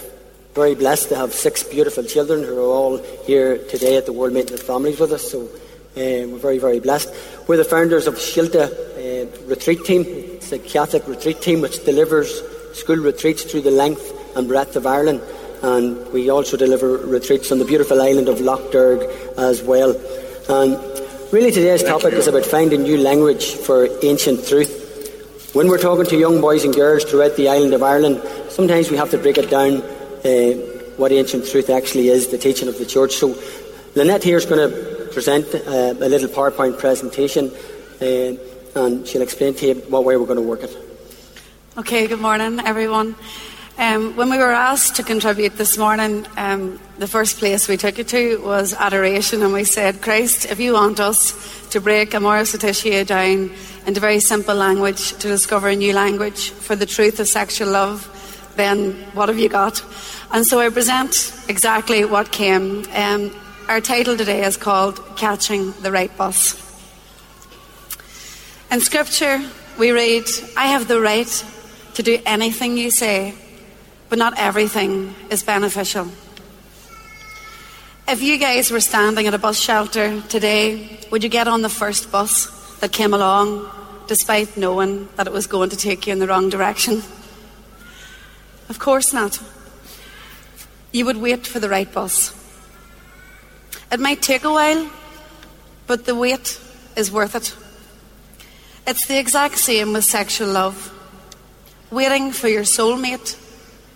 very 0.55 0.75
blessed 0.75 1.11
to 1.11 1.17
have 1.17 1.33
six 1.33 1.63
beautiful 1.63 2.03
children 2.05 2.43
who 2.43 2.59
are 2.59 2.63
all 2.63 2.99
here 3.25 3.59
today 3.69 3.97
at 3.97 4.07
the 4.07 4.13
World 4.13 4.33
Meeting 4.33 4.55
of 4.55 4.63
Families 4.63 4.99
with 4.99 5.13
us. 5.13 5.31
So 5.31 5.43
um, 5.43 6.33
we're 6.33 6.39
very, 6.39 6.59
very 6.59 6.81
blessed. 6.81 7.15
We're 7.47 7.57
the 7.57 7.65
founders 7.65 8.07
of 8.07 8.15
Shilta 8.17 8.65
uh, 8.67 9.47
Retreat 9.47 9.85
Team. 9.85 10.05
It's 10.07 10.53
a 10.53 10.59
Catholic 10.59 11.07
retreat 11.07 11.41
team 11.41 11.61
which 11.61 11.85
delivers 11.85 12.43
school 12.73 12.97
retreats 12.97 13.45
through 13.45 13.63
the 13.63 13.71
length 13.71 14.13
and 14.37 14.49
breadth 14.49 14.77
of 14.77 14.87
Ireland. 14.87 15.23
And 15.67 16.13
we 16.13 16.31
also 16.31 16.57
deliver 16.57 16.97
retreats 16.97 17.51
on 17.51 17.59
the 17.59 17.65
beautiful 17.65 18.01
island 18.01 18.29
of 18.29 18.41
Lough 18.41 18.71
Derg 18.71 19.03
as 19.37 19.65
well. 19.65 19.91
And 20.49 20.79
really, 21.33 21.51
today's 21.51 21.83
topic 21.83 22.15
is 22.15 22.29
about 22.29 22.47
finding 22.47 22.85
new 22.85 22.99
language 22.99 23.55
for 23.55 23.89
ancient 24.05 24.47
truth. 24.47 25.51
When 25.55 25.67
we're 25.67 25.83
talking 25.83 26.07
to 26.07 26.17
young 26.17 26.41
boys 26.41 26.63
and 26.63 26.73
girls 26.73 27.03
throughout 27.03 27.35
the 27.35 27.49
island 27.49 27.75
of 27.75 27.83
Ireland, 27.83 28.23
sometimes 28.49 28.93
we 28.93 28.97
have 28.97 29.11
to 29.11 29.19
break 29.19 29.39
it 29.39 29.51
down 29.51 29.83
uh, 29.83 30.53
what 30.99 31.11
ancient 31.11 31.49
truth 31.49 31.69
actually 31.69 32.11
is, 32.11 32.29
the 32.29 32.39
teaching 32.39 32.69
of 32.69 32.79
the 32.79 32.87
church. 32.87 33.15
So, 33.15 33.37
Lynette 33.97 34.23
here 34.23 34.37
is 34.37 34.47
going 34.47 34.71
to 34.71 35.09
present 35.13 35.53
uh, 35.53 35.95
a 35.99 36.09
little 36.09 36.29
PowerPoint 36.29 36.79
presentation, 36.79 37.51
uh, 38.01 38.81
and 38.81 39.05
she'll 39.05 39.23
explain 39.23 39.55
to 39.55 39.67
you 39.67 39.75
what 39.89 40.05
way 40.05 40.17
we're 40.17 40.27
going 40.27 40.39
to 40.39 40.47
work 40.47 40.63
it. 40.63 40.77
Okay, 41.77 42.07
good 42.07 42.21
morning, 42.21 42.61
everyone. 42.61 43.17
Um, 43.79 44.17
when 44.17 44.31
we 44.31 44.39
were 44.39 44.53
asked 44.53 44.97
to 44.97 45.03
contribute 45.03 45.59
this 45.59 45.77
morning, 45.77 46.27
um, 46.39 46.81
the 46.97 47.07
first 47.07 47.39
place 47.39 47.69
we 47.69 47.77
took 47.77 47.99
it 47.99 48.09
to 48.09 48.39
was 48.39 48.73
adoration, 48.73 49.43
and 49.43 49.53
we 49.53 49.65
said, 49.65 50.01
Christ, 50.01 50.47
if 50.47 50.59
you 50.59 50.73
want 50.73 50.99
us 50.99 51.69
to 51.73 51.81
break 51.83 52.15
Amoris 52.15 52.55
Laetitia 52.55 53.05
down 53.05 53.51
into 53.87 54.01
very 54.01 54.19
simple 54.21 54.55
language 54.55 55.11
to 55.19 55.29
discover 55.29 55.69
a 55.69 55.77
new 55.77 55.93
language 55.93 56.49
for 56.49 56.75
the 56.75 56.87
truth 56.87 57.21
of 57.21 57.29
sexual 57.29 57.69
love, 57.69 58.09
then 58.57 58.93
what 59.13 59.29
have 59.29 59.39
you 59.39 59.51
got? 59.51 59.85
And 60.33 60.47
so 60.47 60.59
I 60.59 60.71
present 60.71 61.35
exactly 61.47 62.07
what 62.07 62.33
came. 62.33 62.87
Um, 62.95 63.31
our 63.69 63.83
title 63.83 64.17
today 64.17 64.43
is 64.43 64.57
called 64.57 65.05
Catching 65.17 65.73
the 65.83 65.93
Right 65.93 66.17
Bus. 66.17 66.55
In 68.71 68.81
Scripture, 68.81 69.45
we 69.79 69.91
read, 69.91 70.25
I 70.57 70.69
have 70.69 70.89
the 70.89 70.99
right 70.99 71.45
to 71.93 72.03
do 72.03 72.19
anything 72.25 72.79
you 72.79 72.91
say, 72.91 73.35
but 74.09 74.19
not 74.19 74.35
everything 74.39 75.15
is 75.31 75.43
beneficial. 75.43 76.09
If 78.09 78.23
you 78.23 78.39
guys 78.39 78.71
were 78.71 78.81
standing 78.81 79.27
at 79.27 79.35
a 79.35 79.39
bus 79.39 79.59
shelter 79.59 80.21
today, 80.29 81.01
would 81.11 81.25
you 81.25 81.29
get 81.29 81.49
on 81.49 81.63
the 81.63 81.69
first 81.69 82.13
bus 82.13 82.79
that 82.79 82.93
came 82.93 83.13
along 83.13 83.69
despite 84.07 84.57
knowing 84.57 85.09
that 85.17 85.27
it 85.27 85.33
was 85.33 85.49
going 85.49 85.71
to 85.71 85.77
take 85.77 86.07
you 86.07 86.13
in 86.13 86.21
the 86.21 86.29
wrong 86.29 86.49
direction? 86.49 87.03
Of 88.69 88.79
course 88.79 89.13
not. 89.13 89.43
You 90.93 91.05
would 91.05 91.17
wait 91.17 91.47
for 91.47 91.59
the 91.59 91.69
right 91.69 91.93
bus. 91.93 92.33
It 93.91 93.99
might 93.99 94.23
take 94.23 94.45
a 94.45 94.53
while, 94.53 94.89
but 95.87 96.05
the 96.05 96.15
wait 96.15 96.61
is 96.97 97.11
worth 97.11 97.35
it. 97.35 97.57
It's 98.87 99.07
the 99.07 99.19
exact 99.19 99.59
same 99.59 99.93
with 99.93 100.05
sexual 100.05 100.49
love. 100.49 100.93
Waiting 101.91 102.31
for 102.31 102.47
your 102.49 102.63
soulmate 102.63 103.37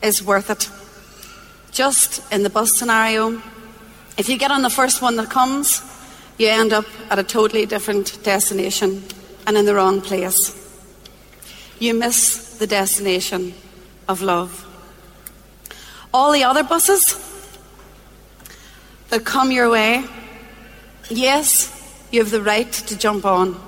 is 0.02 0.22
worth 0.22 0.50
it. 0.50 0.70
Just 1.72 2.32
in 2.32 2.42
the 2.42 2.50
bus 2.50 2.76
scenario, 2.76 3.42
if 4.16 4.28
you 4.28 4.36
get 4.36 4.50
on 4.50 4.62
the 4.62 4.70
first 4.70 5.02
one 5.02 5.16
that 5.16 5.30
comes, 5.30 5.82
you 6.38 6.48
end 6.48 6.72
up 6.72 6.86
at 7.10 7.18
a 7.18 7.22
totally 7.22 7.66
different 7.66 8.22
destination 8.22 9.02
and 9.46 9.56
in 9.56 9.66
the 9.66 9.74
wrong 9.74 10.00
place. 10.00 10.56
You 11.78 11.94
miss 11.94 12.58
the 12.58 12.66
destination 12.66 13.54
of 14.08 14.22
love. 14.22 14.66
All 16.12 16.32
the 16.32 16.44
other 16.44 16.62
buses 16.62 17.02
that 19.10 19.24
come 19.24 19.52
your 19.52 19.70
way, 19.70 20.04
yes, 21.08 21.70
you 22.10 22.20
have 22.20 22.30
the 22.30 22.42
right 22.42 22.72
to 22.72 22.98
jump 22.98 23.24
on, 23.24 23.60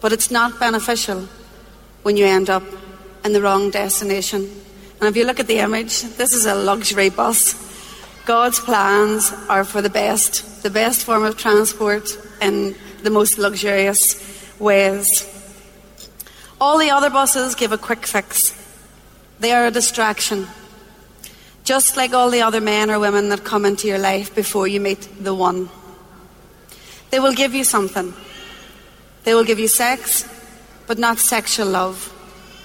but 0.00 0.12
it's 0.12 0.30
not 0.30 0.60
beneficial 0.60 1.28
when 2.02 2.16
you 2.16 2.26
end 2.26 2.50
up 2.50 2.62
in 3.24 3.32
the 3.32 3.40
wrong 3.40 3.70
destination. 3.70 4.50
And 5.02 5.08
if 5.08 5.16
you 5.16 5.26
look 5.26 5.40
at 5.40 5.48
the 5.48 5.58
image, 5.58 6.02
this 6.02 6.32
is 6.32 6.46
a 6.46 6.54
luxury 6.54 7.08
bus. 7.08 7.54
God's 8.24 8.60
plans 8.60 9.32
are 9.48 9.64
for 9.64 9.82
the 9.82 9.90
best, 9.90 10.62
the 10.62 10.70
best 10.70 11.02
form 11.02 11.24
of 11.24 11.36
transport 11.36 12.08
in 12.40 12.76
the 13.02 13.10
most 13.10 13.36
luxurious 13.36 14.54
ways. 14.60 15.28
All 16.60 16.78
the 16.78 16.90
other 16.90 17.10
buses 17.10 17.56
give 17.56 17.72
a 17.72 17.78
quick 17.78 18.06
fix. 18.06 18.54
They 19.40 19.50
are 19.50 19.66
a 19.66 19.72
distraction. 19.72 20.46
Just 21.64 21.96
like 21.96 22.14
all 22.14 22.30
the 22.30 22.42
other 22.42 22.60
men 22.60 22.88
or 22.88 23.00
women 23.00 23.28
that 23.30 23.42
come 23.42 23.64
into 23.64 23.88
your 23.88 23.98
life 23.98 24.32
before 24.36 24.68
you 24.68 24.78
meet 24.78 25.08
the 25.18 25.34
one. 25.34 25.68
They 27.10 27.18
will 27.18 27.34
give 27.34 27.54
you 27.54 27.64
something. 27.64 28.14
They 29.24 29.34
will 29.34 29.42
give 29.42 29.58
you 29.58 29.66
sex, 29.66 30.28
but 30.86 30.96
not 30.96 31.18
sexual 31.18 31.66
love. 31.66 32.11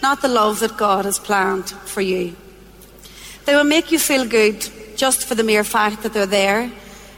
Not 0.02 0.22
the 0.22 0.28
love 0.28 0.60
that 0.60 0.78
God 0.78 1.06
has 1.06 1.20
planned 1.20 1.70
for 1.70 2.02
you. 2.02 2.36
They 3.46 3.56
will 3.56 3.64
make 3.64 3.92
you 3.92 4.00
feel 4.00 4.26
good 4.26 4.68
just 4.96 5.26
for 5.26 5.36
the 5.36 5.44
mere 5.44 5.64
fact 5.64 6.04
that 6.04 6.14
they're 6.14 6.26
there, 6.26 6.72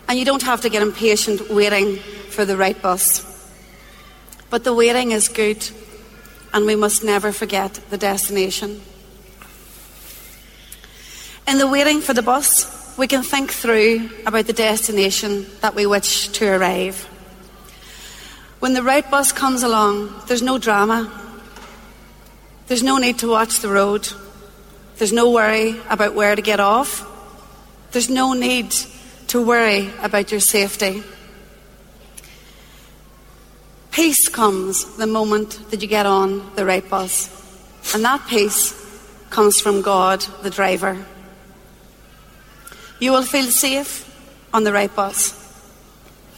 and 0.08 0.20
you 0.20 0.26
don't 0.26 0.44
have 0.44 0.62
to 0.62 0.70
get 0.70 0.82
impatient 0.82 1.50
waiting 1.50 1.98
for 2.30 2.46
the 2.46 2.58
right 2.58 2.80
bus. 2.82 3.26
But 4.50 4.63
the 4.63 4.74
waiting 4.74 5.12
is 5.12 5.28
good, 5.28 5.70
and 6.54 6.65
we 6.65 6.76
must 6.76 7.04
never 7.04 7.32
forget 7.32 7.80
the 7.89 7.98
destination. 7.98 8.82
In 11.48 11.58
the 11.58 11.68
waiting 11.68 12.02
for 12.02 12.13
the 12.13 12.22
bus, 12.22 12.96
we 12.98 13.08
can 13.08 13.24
think 13.24 13.52
through 13.52 14.10
about 14.26 14.46
the 14.46 14.54
destination 14.54 15.48
that 15.62 15.74
we 15.74 15.86
wish 15.86 16.28
to 16.30 16.48
arrive. 16.48 17.06
When 18.60 18.74
the 18.74 18.84
right 18.84 19.10
bus 19.10 19.32
comes 19.32 19.63
along, 19.63 20.13
there's 20.28 20.42
no 20.42 20.58
drama. 20.58 21.10
There's 22.70 22.84
no 22.84 23.00
need 23.00 23.18
to 23.20 23.28
watch 23.28 23.62
the 23.62 23.68
road. 23.68 24.08
There's 24.98 25.12
no 25.12 25.32
worry 25.32 25.82
about 25.90 26.14
where 26.14 26.36
to 26.36 26.42
get 26.44 26.60
off. 26.60 27.04
There's 27.94 28.12
no 28.12 28.34
need 28.34 28.76
to 29.30 29.44
worry 29.44 29.90
about 30.04 30.30
your 30.30 30.40
safety. 30.40 31.02
Peace 33.90 34.30
comes 34.30 34.86
the 34.98 35.08
moment 35.08 35.72
that 35.72 35.82
you 35.82 35.88
get 35.88 36.06
on 36.06 36.56
the 36.56 36.64
right 36.64 36.88
bus. 36.88 37.28
And 37.96 38.04
that 38.04 38.28
peace 38.28 38.76
comes 39.32 39.60
from 39.60 39.82
God, 39.82 40.22
the 40.44 40.52
driver. 40.52 41.04
You 43.00 43.14
will 43.14 43.24
feel 43.24 43.50
safe 43.50 44.06
on 44.54 44.64
the 44.64 44.72
right 44.72 44.96
bus. 44.96 45.34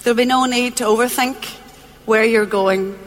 There'll 0.03 0.15
be 0.15 0.23
no 0.23 0.45
need 0.45 0.77
to 0.77 0.85
overthink 0.85 1.43
where 2.05 2.23
you're 2.23 2.45
going, 2.45 2.97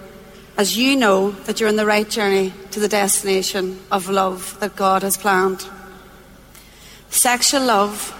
as 0.56 0.76
you 0.76 0.96
know 0.96 1.32
that 1.46 1.58
you're 1.58 1.68
on 1.68 1.76
the 1.76 1.86
right 1.86 2.08
journey 2.08 2.52
to 2.70 2.78
the 2.78 2.88
destination 2.88 3.80
of 3.90 4.08
love 4.08 4.56
that 4.60 4.76
God 4.76 5.02
has 5.02 5.16
planned. 5.16 5.68
Sexual 7.10 7.64
love 7.64 8.14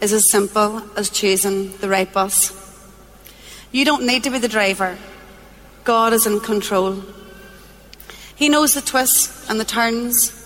is 0.00 0.12
as 0.12 0.30
simple 0.30 0.82
as 0.96 1.10
choosing 1.10 1.76
the 1.78 1.88
right 1.88 2.12
bus. 2.12 2.56
You 3.72 3.84
don't 3.84 4.06
need 4.06 4.24
to 4.24 4.30
be 4.30 4.38
the 4.38 4.48
driver. 4.48 4.98
God 5.84 6.12
is 6.12 6.26
in 6.26 6.40
control. 6.40 7.02
He 8.36 8.48
knows 8.48 8.74
the 8.74 8.80
twists 8.80 9.48
and 9.48 9.58
the 9.58 9.64
turns. 9.64 10.36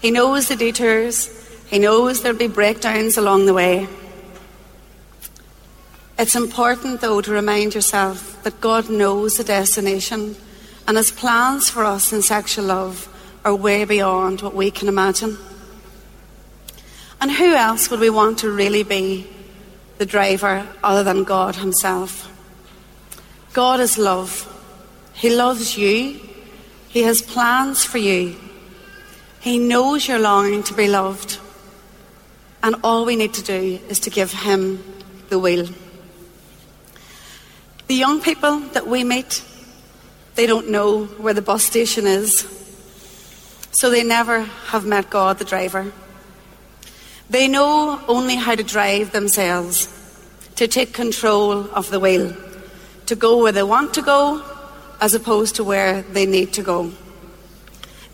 He 0.00 0.10
knows 0.10 0.48
the 0.48 0.56
detours. 0.56 1.34
He 1.66 1.78
knows 1.78 2.22
there'll 2.22 2.38
be 2.38 2.48
breakdowns 2.48 3.16
along 3.16 3.46
the 3.46 3.54
way. 3.54 3.88
It's 6.18 6.34
important, 6.34 7.00
though, 7.00 7.20
to 7.20 7.30
remind 7.30 7.74
yourself 7.74 8.42
that 8.42 8.60
God 8.60 8.90
knows 8.90 9.36
the 9.36 9.44
destination 9.44 10.36
and 10.88 10.96
His 10.96 11.12
plans 11.12 11.68
for 11.68 11.84
us 11.84 12.14
in 12.14 12.22
sexual 12.22 12.64
love 12.64 13.14
are 13.44 13.54
way 13.54 13.84
beyond 13.84 14.40
what 14.40 14.54
we 14.54 14.70
can 14.70 14.88
imagine. 14.88 15.36
And 17.20 17.30
who 17.30 17.54
else 17.54 17.90
would 17.90 18.00
we 18.00 18.08
want 18.08 18.38
to 18.38 18.50
really 18.50 18.84
be 18.84 19.28
the 19.98 20.06
driver 20.06 20.66
other 20.82 21.04
than 21.04 21.24
God 21.24 21.56
Himself? 21.56 22.32
God 23.52 23.80
is 23.80 23.98
love. 23.98 24.46
He 25.12 25.28
loves 25.28 25.76
you. 25.76 26.20
He 26.88 27.02
has 27.02 27.20
plans 27.20 27.84
for 27.84 27.98
you. 27.98 28.36
He 29.40 29.58
knows 29.58 30.08
you're 30.08 30.18
longing 30.18 30.62
to 30.64 30.74
be 30.74 30.88
loved. 30.88 31.38
And 32.62 32.76
all 32.82 33.04
we 33.04 33.14
need 33.14 33.34
to 33.34 33.42
do 33.42 33.78
is 33.90 34.00
to 34.00 34.10
give 34.10 34.32
Him 34.32 34.82
the 35.28 35.38
wheel. 35.38 35.68
The 37.88 37.94
young 37.94 38.22
people 38.22 38.60
that 38.60 38.86
we 38.86 39.04
meet, 39.04 39.44
they 40.38 40.46
don't 40.46 40.70
know 40.70 41.06
where 41.18 41.34
the 41.34 41.42
bus 41.42 41.64
station 41.64 42.06
is. 42.06 42.46
So 43.72 43.90
they 43.90 44.04
never 44.04 44.42
have 44.70 44.86
met 44.86 45.10
God, 45.10 45.40
the 45.40 45.44
driver. 45.44 45.92
They 47.28 47.48
know 47.48 48.00
only 48.06 48.36
how 48.36 48.54
to 48.54 48.62
drive 48.62 49.10
themselves, 49.10 49.88
to 50.54 50.68
take 50.68 50.92
control 50.92 51.68
of 51.74 51.90
the 51.90 51.98
wheel, 51.98 52.36
to 53.06 53.16
go 53.16 53.42
where 53.42 53.50
they 53.50 53.64
want 53.64 53.94
to 53.94 54.02
go 54.02 54.40
as 55.00 55.12
opposed 55.12 55.56
to 55.56 55.64
where 55.64 56.02
they 56.02 56.24
need 56.24 56.52
to 56.52 56.62
go. 56.62 56.92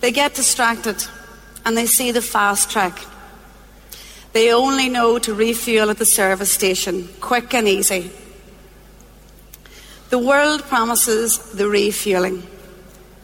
They 0.01 0.11
get 0.11 0.33
distracted 0.33 1.05
and 1.67 1.77
they 1.77 1.85
see 1.85 2.11
the 2.11 2.23
fast 2.23 2.71
track. 2.71 3.05
They 4.33 4.51
only 4.51 4.89
know 4.89 5.19
to 5.19 5.35
refuel 5.35 5.91
at 5.91 5.99
the 5.99 6.07
service 6.07 6.51
station, 6.51 7.07
quick 7.21 7.53
and 7.53 7.69
easy. 7.69 8.11
The 10.14 10.20
world 10.20 10.62
promises 10.62 11.38
the 11.55 11.68
refueling, 11.68 12.44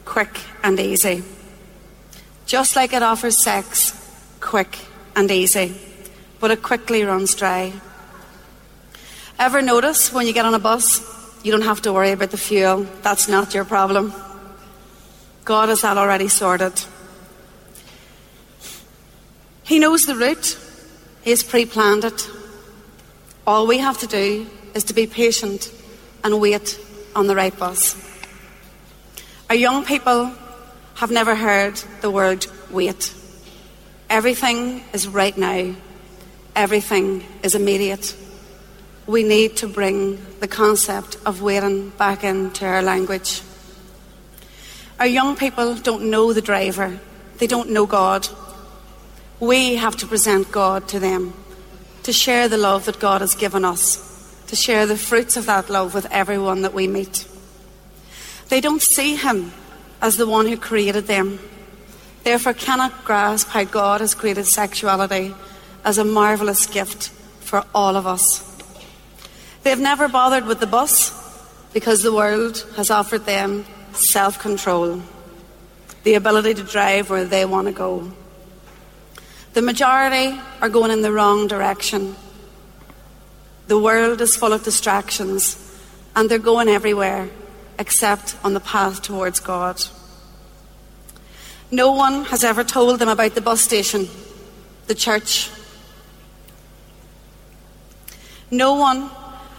quick 0.03 0.41
and 0.61 0.77
easy. 0.77 1.23
Just 2.45 2.75
like 2.75 2.91
it 2.91 3.01
offers 3.01 3.41
sex, 3.41 3.95
quick 4.41 4.77
and 5.15 5.31
easy, 5.31 5.73
but 6.41 6.51
it 6.51 6.61
quickly 6.61 7.03
runs 7.03 7.33
dry. 7.33 7.71
Ever 9.39 9.61
notice 9.61 10.11
when 10.11 10.27
you 10.27 10.33
get 10.33 10.43
on 10.43 10.53
a 10.53 10.59
bus, 10.59 10.99
you 11.45 11.53
don't 11.53 11.61
have 11.61 11.81
to 11.83 11.93
worry 11.93 12.11
about 12.11 12.31
the 12.31 12.37
fuel? 12.37 12.85
That's 13.03 13.29
not 13.29 13.53
your 13.53 13.63
problem. 13.63 14.13
God 15.45 15.69
has 15.69 15.83
that 15.83 15.97
already 15.97 16.27
sorted. 16.27 16.73
He 19.63 19.79
knows 19.79 20.01
the 20.01 20.15
route, 20.17 20.59
He 21.21 21.29
has 21.29 21.41
pre 21.41 21.65
planned 21.65 22.03
it. 22.03 22.29
All 23.47 23.65
we 23.65 23.77
have 23.77 23.97
to 23.99 24.07
do 24.07 24.45
is 24.73 24.83
to 24.83 24.93
be 24.93 25.07
patient 25.07 25.71
and 26.23 26.39
wait 26.39 26.79
on 27.15 27.27
the 27.27 27.35
right 27.35 27.57
bus. 27.57 27.95
Our 29.49 29.55
young 29.55 29.83
people 29.85 30.33
have 30.95 31.11
never 31.11 31.35
heard 31.35 31.75
the 32.01 32.11
word 32.11 32.47
wait. 32.69 33.13
Everything 34.09 34.83
is 34.93 35.07
right 35.07 35.37
now, 35.37 35.75
everything 36.55 37.23
is 37.43 37.55
immediate. 37.55 38.15
We 39.07 39.23
need 39.23 39.57
to 39.57 39.67
bring 39.67 40.23
the 40.39 40.47
concept 40.47 41.17
of 41.25 41.41
waiting 41.41 41.89
back 41.89 42.23
into 42.23 42.65
our 42.65 42.81
language. 42.81 43.41
Our 44.99 45.07
young 45.07 45.35
people 45.35 45.75
don't 45.75 46.11
know 46.11 46.33
the 46.33 46.41
driver, 46.41 46.99
they 47.39 47.47
don't 47.47 47.71
know 47.71 47.85
God. 47.85 48.27
We 49.39 49.77
have 49.77 49.95
to 49.97 50.07
present 50.07 50.51
God 50.51 50.87
to 50.89 50.99
them 50.99 51.33
to 52.03 52.13
share 52.13 52.47
the 52.47 52.57
love 52.57 52.85
that 52.85 52.99
God 52.99 53.21
has 53.21 53.33
given 53.33 53.65
us, 53.65 54.10
to 54.51 54.55
share 54.57 54.85
the 54.85 54.97
fruits 54.97 55.37
of 55.37 55.45
that 55.45 55.69
love 55.69 55.93
with 55.93 56.05
everyone 56.11 56.63
that 56.63 56.73
we 56.73 56.85
meet. 56.85 57.25
They 58.49 58.59
don't 58.59 58.81
see 58.81 59.15
Him 59.15 59.53
as 60.01 60.17
the 60.17 60.27
one 60.27 60.45
who 60.45 60.57
created 60.57 61.07
them, 61.07 61.39
therefore 62.25 62.53
cannot 62.53 63.05
grasp 63.05 63.47
how 63.47 63.63
God 63.63 64.01
has 64.01 64.13
created 64.13 64.45
sexuality 64.45 65.33
as 65.85 65.97
a 65.97 66.03
marvellous 66.03 66.65
gift 66.65 67.11
for 67.39 67.63
all 67.73 67.95
of 67.95 68.05
us. 68.05 68.41
They've 69.63 69.79
never 69.79 70.09
bothered 70.09 70.45
with 70.45 70.59
the 70.59 70.67
bus 70.67 71.17
because 71.71 72.03
the 72.03 72.13
world 72.13 72.67
has 72.75 72.91
offered 72.91 73.25
them 73.25 73.65
self 73.93 74.37
control, 74.37 75.01
the 76.03 76.15
ability 76.15 76.55
to 76.55 76.63
drive 76.63 77.09
where 77.09 77.23
they 77.23 77.45
want 77.45 77.67
to 77.67 77.73
go. 77.73 78.11
The 79.53 79.61
majority 79.61 80.37
are 80.59 80.67
going 80.67 80.91
in 80.91 81.03
the 81.03 81.13
wrong 81.13 81.47
direction. 81.47 82.17
The 83.71 83.79
world 83.79 84.19
is 84.19 84.35
full 84.35 84.51
of 84.51 84.65
distractions, 84.65 85.55
and 86.13 86.29
they're 86.29 86.39
going 86.39 86.67
everywhere 86.67 87.29
except 87.79 88.35
on 88.43 88.53
the 88.53 88.59
path 88.59 89.01
towards 89.01 89.39
God. 89.39 89.81
No 91.71 91.93
one 91.93 92.25
has 92.25 92.43
ever 92.43 92.65
told 92.65 92.99
them 92.99 93.07
about 93.07 93.33
the 93.33 93.39
bus 93.39 93.61
station, 93.61 94.09
the 94.87 94.93
church. 94.93 95.49
No 98.51 98.73
one 98.73 99.09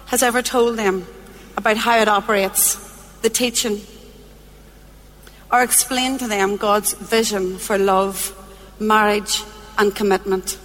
has 0.08 0.22
ever 0.22 0.42
told 0.42 0.76
them 0.76 1.06
about 1.56 1.78
how 1.78 1.98
it 1.98 2.06
operates, 2.06 2.74
the 3.22 3.30
teaching, 3.30 3.80
or 5.50 5.62
explained 5.62 6.18
to 6.18 6.28
them 6.28 6.58
God's 6.58 6.92
vision 6.92 7.56
for 7.56 7.78
love, 7.78 8.36
marriage, 8.78 9.42
and 9.78 9.96
commitment. 9.96 10.58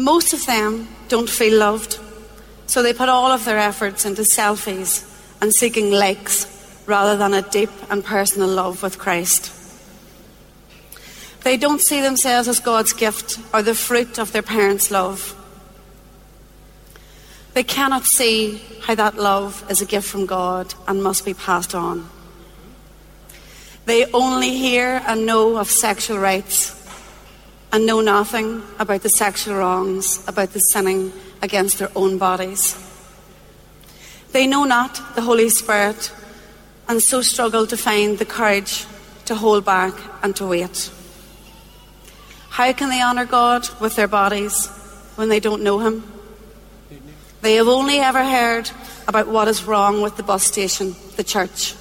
Most 0.00 0.32
of 0.32 0.46
them 0.46 0.88
don't 1.08 1.28
feel 1.28 1.58
loved, 1.58 1.98
so 2.66 2.82
they 2.82 2.94
put 2.94 3.10
all 3.10 3.30
of 3.30 3.44
their 3.44 3.58
efforts 3.58 4.06
into 4.06 4.22
selfies 4.22 5.04
and 5.42 5.52
seeking 5.52 5.90
likes 5.90 6.46
rather 6.86 7.18
than 7.18 7.34
a 7.34 7.42
deep 7.42 7.68
and 7.90 8.02
personal 8.02 8.48
love 8.48 8.82
with 8.82 8.98
Christ. 8.98 9.52
They 11.44 11.58
don't 11.58 11.82
see 11.82 12.00
themselves 12.00 12.48
as 12.48 12.60
God's 12.60 12.94
gift 12.94 13.38
or 13.52 13.60
the 13.60 13.74
fruit 13.74 14.18
of 14.18 14.32
their 14.32 14.40
parents' 14.40 14.90
love. 14.90 15.36
They 17.52 17.62
cannot 17.62 18.06
see 18.06 18.62
how 18.80 18.94
that 18.94 19.16
love 19.16 19.66
is 19.68 19.82
a 19.82 19.86
gift 19.86 20.08
from 20.08 20.24
God 20.24 20.72
and 20.88 21.02
must 21.02 21.26
be 21.26 21.34
passed 21.34 21.74
on. 21.74 22.08
They 23.84 24.10
only 24.12 24.56
hear 24.56 25.02
and 25.06 25.26
know 25.26 25.58
of 25.58 25.70
sexual 25.70 26.18
rights 26.18 26.79
and 27.72 27.86
know 27.86 28.00
nothing 28.00 28.62
about 28.78 29.02
the 29.02 29.08
sexual 29.08 29.56
wrongs, 29.56 30.26
about 30.28 30.52
the 30.52 30.58
sinning 30.58 31.12
against 31.42 31.78
their 31.78 31.90
own 31.94 32.18
bodies. 32.18 32.76
They 34.32 34.46
know 34.46 34.64
not 34.64 35.14
the 35.14 35.22
Holy 35.22 35.48
Spirit 35.48 36.12
and 36.88 37.02
so 37.02 37.22
struggle 37.22 37.66
to 37.66 37.76
find 37.76 38.18
the 38.18 38.24
courage 38.24 38.86
to 39.26 39.34
hold 39.34 39.64
back 39.64 39.94
and 40.22 40.34
to 40.36 40.46
wait. 40.46 40.90
How 42.50 42.72
can 42.72 42.90
they 42.90 43.00
honour 43.00 43.26
God 43.26 43.68
with 43.80 43.96
their 43.96 44.08
bodies 44.08 44.66
when 45.16 45.28
they 45.28 45.40
don't 45.40 45.62
know 45.62 45.78
Him? 45.78 46.02
They 47.40 47.54
have 47.54 47.68
only 47.68 47.98
ever 47.98 48.24
heard 48.24 48.70
about 49.08 49.28
what 49.28 49.48
is 49.48 49.64
wrong 49.64 50.02
with 50.02 50.16
the 50.16 50.22
bus 50.22 50.44
station, 50.44 50.94
the 51.16 51.24
church. 51.24 51.74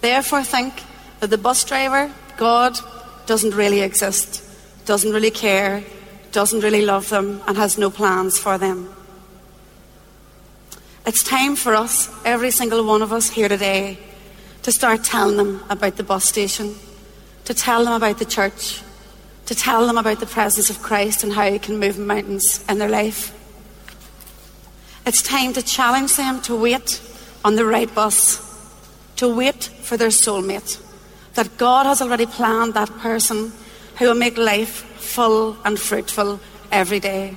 Therefore, 0.00 0.42
think 0.42 0.74
that 1.20 1.30
the 1.30 1.38
bus 1.38 1.64
driver, 1.64 2.12
God, 2.36 2.78
doesn't 3.26 3.54
really 3.54 3.80
exist, 3.80 4.43
doesn't 4.84 5.12
really 5.12 5.30
care, 5.30 5.82
doesn't 6.32 6.60
really 6.60 6.84
love 6.84 7.08
them, 7.08 7.40
and 7.46 7.56
has 7.56 7.78
no 7.78 7.90
plans 7.90 8.38
for 8.38 8.58
them. 8.58 8.94
It's 11.06 11.22
time 11.22 11.54
for 11.54 11.74
us, 11.74 12.10
every 12.24 12.50
single 12.50 12.84
one 12.84 13.02
of 13.02 13.12
us 13.12 13.30
here 13.30 13.48
today, 13.48 13.98
to 14.62 14.72
start 14.72 15.04
telling 15.04 15.36
them 15.36 15.62
about 15.68 15.96
the 15.96 16.02
bus 16.02 16.24
station, 16.24 16.74
to 17.44 17.54
tell 17.54 17.84
them 17.84 17.92
about 17.92 18.18
the 18.18 18.24
church, 18.24 18.82
to 19.46 19.54
tell 19.54 19.86
them 19.86 19.98
about 19.98 20.20
the 20.20 20.26
presence 20.26 20.70
of 20.70 20.82
Christ 20.82 21.22
and 21.22 21.32
how 21.32 21.50
He 21.50 21.58
can 21.58 21.78
move 21.78 21.98
mountains 21.98 22.64
in 22.68 22.78
their 22.78 22.88
life. 22.88 23.32
It's 25.06 25.22
time 25.22 25.52
to 25.52 25.62
challenge 25.62 26.16
them 26.16 26.40
to 26.42 26.56
wait 26.56 27.02
on 27.44 27.56
the 27.56 27.66
right 27.66 27.94
bus, 27.94 28.40
to 29.16 29.28
wait 29.28 29.64
for 29.64 29.98
their 29.98 30.08
soulmate, 30.08 30.80
that 31.34 31.58
God 31.58 31.84
has 31.84 32.00
already 32.00 32.24
planned 32.24 32.72
that 32.74 32.90
person 32.98 33.52
who 33.98 34.06
will 34.06 34.14
make 34.14 34.36
life 34.36 34.84
full 34.96 35.56
and 35.64 35.78
fruitful 35.78 36.40
every 36.70 37.00
day. 37.00 37.36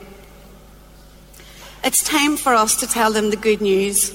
It's 1.83 2.03
time 2.03 2.37
for 2.37 2.53
us 2.53 2.75
to 2.77 2.87
tell 2.87 3.11
them 3.11 3.29
the 3.29 3.37
good 3.37 3.61
news. 3.61 4.11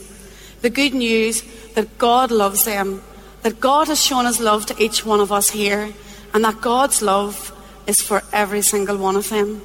The 0.60 0.70
good 0.70 0.94
news 0.94 1.42
that 1.74 1.98
God 1.98 2.30
loves 2.30 2.64
them, 2.64 3.02
that 3.42 3.60
God 3.60 3.88
has 3.88 4.04
shown 4.04 4.26
his 4.26 4.40
love 4.40 4.66
to 4.66 4.82
each 4.82 5.04
one 5.04 5.20
of 5.20 5.32
us 5.32 5.50
here, 5.50 5.92
and 6.34 6.44
that 6.44 6.60
God's 6.60 7.02
love 7.02 7.50
is 7.86 8.00
for 8.00 8.22
every 8.32 8.62
single 8.62 8.96
one 8.96 9.16
of 9.16 9.28
them. 9.28 9.62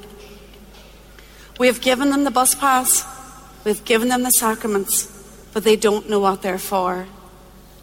We 1.59 1.67
have 1.67 1.81
given 1.81 2.09
them 2.09 2.23
the 2.23 2.31
bus 2.31 2.55
pass, 2.55 3.05
we've 3.63 3.83
given 3.85 4.09
them 4.09 4.23
the 4.23 4.31
sacraments, 4.31 5.05
but 5.53 5.63
they 5.63 5.75
don't 5.75 6.09
know 6.09 6.19
what 6.19 6.41
they're 6.41 6.57
for. 6.57 7.07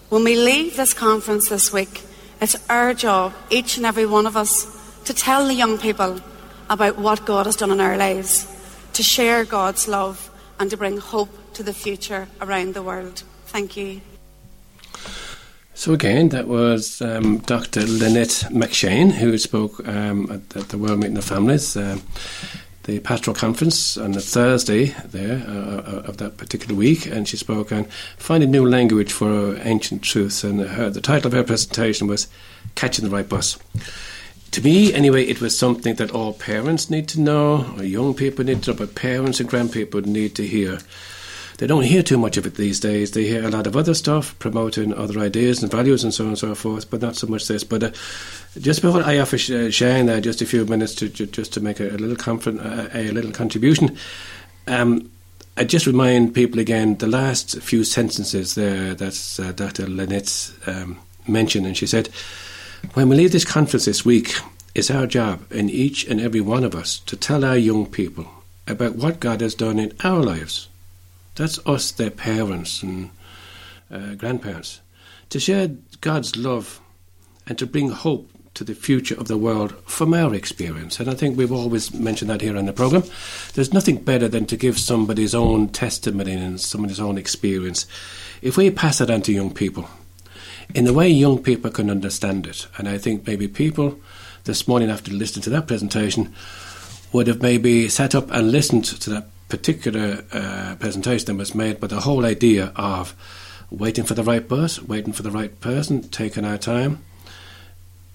When 0.09 0.24
we 0.24 0.36
leave 0.36 0.76
this 0.76 0.95
conference 0.95 1.49
this 1.49 1.72
week, 1.72 2.03
it's 2.40 2.57
our 2.68 2.95
job, 2.95 3.32
each 3.51 3.76
and 3.76 3.86
every 3.86 4.07
one 4.07 4.26
of 4.26 4.36
us, 4.36 4.74
to 5.05 5.14
tell 5.14 5.46
the 5.46 5.55
young 5.55 5.78
people 5.78 6.20
about 6.70 6.98
what 6.98 7.24
God 7.24 7.46
has 7.46 7.57
done 7.57 7.70
in 7.70 7.80
our 7.80 7.96
lives, 7.96 8.46
to 8.94 9.02
share 9.02 9.44
God's 9.44 9.86
love, 9.86 10.30
and 10.59 10.70
to 10.70 10.76
bring 10.76 10.98
hope 10.98 11.30
to 11.55 11.62
the 11.62 11.74
future 11.74 12.28
around 12.40 12.74
the 12.74 12.82
world. 12.82 13.22
Thank 13.46 13.76
you. 13.76 14.00
So 15.74 15.92
again, 15.92 16.28
that 16.28 16.46
was 16.46 17.02
um, 17.02 17.38
Dr. 17.38 17.80
Lynette 17.80 18.46
McShane 18.50 19.11
who 19.11 19.36
spoke 19.38 19.86
um, 19.88 20.30
at, 20.30 20.50
the, 20.50 20.61
at, 20.61 20.68
the 20.68 20.78
World 20.78 21.00
Meeting 21.00 21.18
of 21.18 21.24
Families, 21.24 21.76
um, 21.76 22.00
the 22.84 23.00
pastoral 23.00 23.34
conference 23.34 23.96
on 23.96 24.12
the 24.12 24.20
Thursday 24.20 24.94
there 25.05 25.44
uh, 25.48 25.52
uh, 25.52 26.02
of 26.07 26.18
that 26.18 26.36
particular 26.36 26.76
week, 26.76 27.07
and 27.07 27.26
she 27.26 27.36
spoke 27.36 27.72
on 27.72 27.84
finding 28.18 28.52
new 28.52 28.68
language 28.68 29.12
for 29.12 29.57
ancient 29.62 30.02
truths. 30.02 30.44
And 30.44 30.61
her, 30.61 30.90
the 30.90 31.00
title 31.00 31.26
of 31.26 31.32
her 31.32 31.42
presentation 31.42 32.07
was 32.07 32.28
"Catching 32.76 33.05
the 33.05 33.11
Right 33.11 33.28
Bus." 33.28 33.59
To 34.55 34.62
me, 34.62 34.94
anyway, 34.94 35.24
it 35.24 35.40
was 35.40 35.59
something 35.59 35.96
that 35.96 36.12
all 36.12 36.32
parents 36.32 36.88
need 36.88 37.09
to 37.09 37.20
know, 37.20 37.74
or 37.76 37.82
young 37.82 38.14
people 38.14 38.44
need 38.44 38.62
to 38.62 38.70
know, 38.70 38.76
but 38.76 38.94
parents 38.94 39.40
and 39.40 39.48
grandparents 39.48 40.09
need 40.09 40.36
to 40.36 40.46
hear 40.46 40.78
they 41.59 41.66
don't 41.66 41.82
hear 41.82 42.05
too 42.05 42.18
much 42.18 42.36
of 42.36 42.46
it 42.46 42.55
these 42.55 42.78
days. 42.78 43.11
They 43.11 43.24
hear 43.24 43.44
a 43.44 43.50
lot 43.50 43.66
of 43.66 43.76
other 43.76 43.94
stuff 43.94 44.38
promoting 44.38 44.94
other 44.94 45.18
ideas 45.18 45.61
and 45.61 45.72
values 45.72 46.05
and 46.05 46.14
so 46.14 46.22
on 46.22 46.28
and 46.30 46.38
so 46.38 46.55
forth, 46.55 46.88
but 46.88 47.02
not 47.02 47.16
so 47.16 47.26
much 47.26 47.48
this. 47.48 47.64
But 47.64 47.82
uh, 47.82 47.90
just 48.61 48.80
before 48.80 49.02
I 49.02 49.18
offer 49.18 49.38
Shane 49.38 50.09
uh, 50.09 50.20
just 50.20 50.40
a 50.40 50.46
few 50.46 50.64
minutes 50.66 50.94
to 50.96 51.09
just 51.09 51.52
to 51.55 51.61
make 51.61 51.80
a, 51.80 51.88
a 51.88 51.98
little 51.98 52.61
uh, 52.61 52.88
a 52.94 53.11
little 53.11 53.32
contribution. 53.32 53.98
Um, 54.68 55.11
I 55.57 55.64
just 55.64 55.88
remind 55.88 56.32
people 56.32 56.61
again 56.61 56.98
the 56.98 57.09
last 57.09 57.61
few 57.61 57.82
sentences 57.82 58.55
there 58.55 58.94
that 58.94 59.40
uh, 59.42 59.50
Dr. 59.50 59.88
Lynette 59.88 60.52
um, 60.68 61.00
mentioned, 61.26 61.66
and 61.66 61.76
she 61.76 61.88
said, 61.88 62.09
"When 62.93 63.09
we 63.09 63.16
leave 63.16 63.32
this 63.32 63.45
conference 63.45 63.87
this 63.87 64.05
week, 64.05 64.35
it's 64.74 64.91
our 64.91 65.07
job, 65.07 65.51
in 65.51 65.70
each 65.70 66.07
and 66.07 66.20
every 66.20 66.41
one 66.41 66.64
of 66.64 66.74
us, 66.74 67.01
to 67.07 67.16
tell 67.16 67.45
our 67.45 67.57
young 67.57 67.87
people 67.87 68.26
about 68.66 68.97
what 68.97 69.20
God 69.20 69.41
has 69.41 69.55
done 69.55 69.78
in 69.78 69.93
our 70.05 70.22
lives." 70.22 70.68
That's 71.37 71.59
us, 71.66 71.91
their 71.91 72.11
parents 72.11 72.82
and 72.82 73.11
uh, 73.91 74.14
grandparents. 74.14 74.80
To 75.30 75.41
share 75.41 75.70
God's 76.01 76.37
love 76.37 76.80
and 77.47 77.59
to 77.59 77.66
bring 77.66 77.91
hope 77.91 78.30
to 78.55 78.64
the 78.64 78.74
future 78.74 79.18
of 79.18 79.26
the 79.26 79.37
world 79.37 79.74
from 79.85 80.14
our 80.14 80.32
experience. 80.32 81.01
And 81.01 81.11
I 81.11 81.14
think 81.14 81.37
we've 81.37 81.51
always 81.51 81.93
mentioned 81.93 82.30
that 82.30 82.41
here 82.41 82.57
on 82.57 82.66
the 82.66 82.72
programme. 82.72 83.03
There's 83.55 83.72
nothing 83.72 83.97
better 83.97 84.28
than 84.28 84.47
to 84.47 84.57
give 84.57 84.78
somebody's 84.78 85.35
own 85.35 85.68
testimony 85.68 86.32
and 86.35 86.61
somebody's 86.61 87.01
own 87.01 87.18
experience. 87.18 87.87
If 88.43 88.57
we 88.57 88.70
pass 88.70 89.01
it 89.01 89.11
on 89.11 89.22
to 89.22 89.32
young 89.32 89.53
people, 89.53 89.89
in 90.73 90.85
the 90.85 90.95
way 90.95 91.09
young 91.09 91.43
people 91.43 91.71
can 91.71 91.91
understand 91.91 92.47
it, 92.47 92.67
and 92.79 92.89
I 92.89 92.99
think 92.99 93.27
maybe 93.27 93.49
people 93.49 93.99
this 94.45 94.69
morning 94.69 94.91
after 94.91 95.11
listening 95.11 95.43
to 95.43 95.51
that 95.51 95.67
presentation 95.67 96.35
would 97.12 97.27
have 97.27 97.43
maybe 97.43 97.89
sat 97.89 98.15
up 98.15 98.31
and 98.31 98.51
listened 98.51 98.85
to 98.85 99.11
that 99.11 99.29
particular 99.49 100.25
uh, 100.33 100.77
presentation 100.79 101.27
that 101.27 101.37
was 101.37 101.55
made, 101.55 101.81
but 101.81 101.91
the 101.91 102.01
whole 102.01 102.25
idea 102.25 102.73
of 102.77 103.15
waiting 103.71 104.05
for 104.05 104.15
the 104.15 104.23
right 104.23 104.47
bus, 104.49 104.83
waiting 104.83 105.12
for 105.12 105.23
the 105.23 105.31
right 105.31 105.61
person, 105.61 106.03
taking 106.09 106.45
our 106.45 106.59
time. 106.59 107.05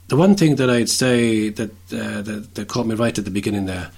The 0.07 0.17
one 0.17 0.35
thing 0.35 0.55
that 0.55 0.69
I'd 0.69 0.89
say 0.89 1.49
that 1.49 1.71
uh, 1.93 2.21
that, 2.21 2.55
that, 2.55 2.67
caught 2.67 2.87
me 2.87 2.95
right 2.95 3.17
at 3.17 3.25
the 3.25 3.31
beginning 3.31 3.65
there, 3.65 3.91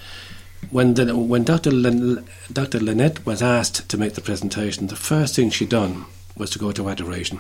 when 0.70 0.94
the, 0.96 1.16
when 1.16 1.44
Dr. 1.44 1.72
Lin, 1.72 2.26
Dr. 2.52 2.80
Lynette 2.80 3.26
was 3.26 3.42
asked 3.42 3.90
to 3.90 3.98
make 3.98 4.14
the 4.14 4.22
presentation, 4.22 4.88
the 4.88 4.96
first 4.96 5.36
thing 5.36 5.50
she 5.50 5.66
done 5.66 6.06
was 6.38 6.50
to 6.52 6.60
go 6.60 6.72
to 6.72 6.90
adoration, 6.90 7.40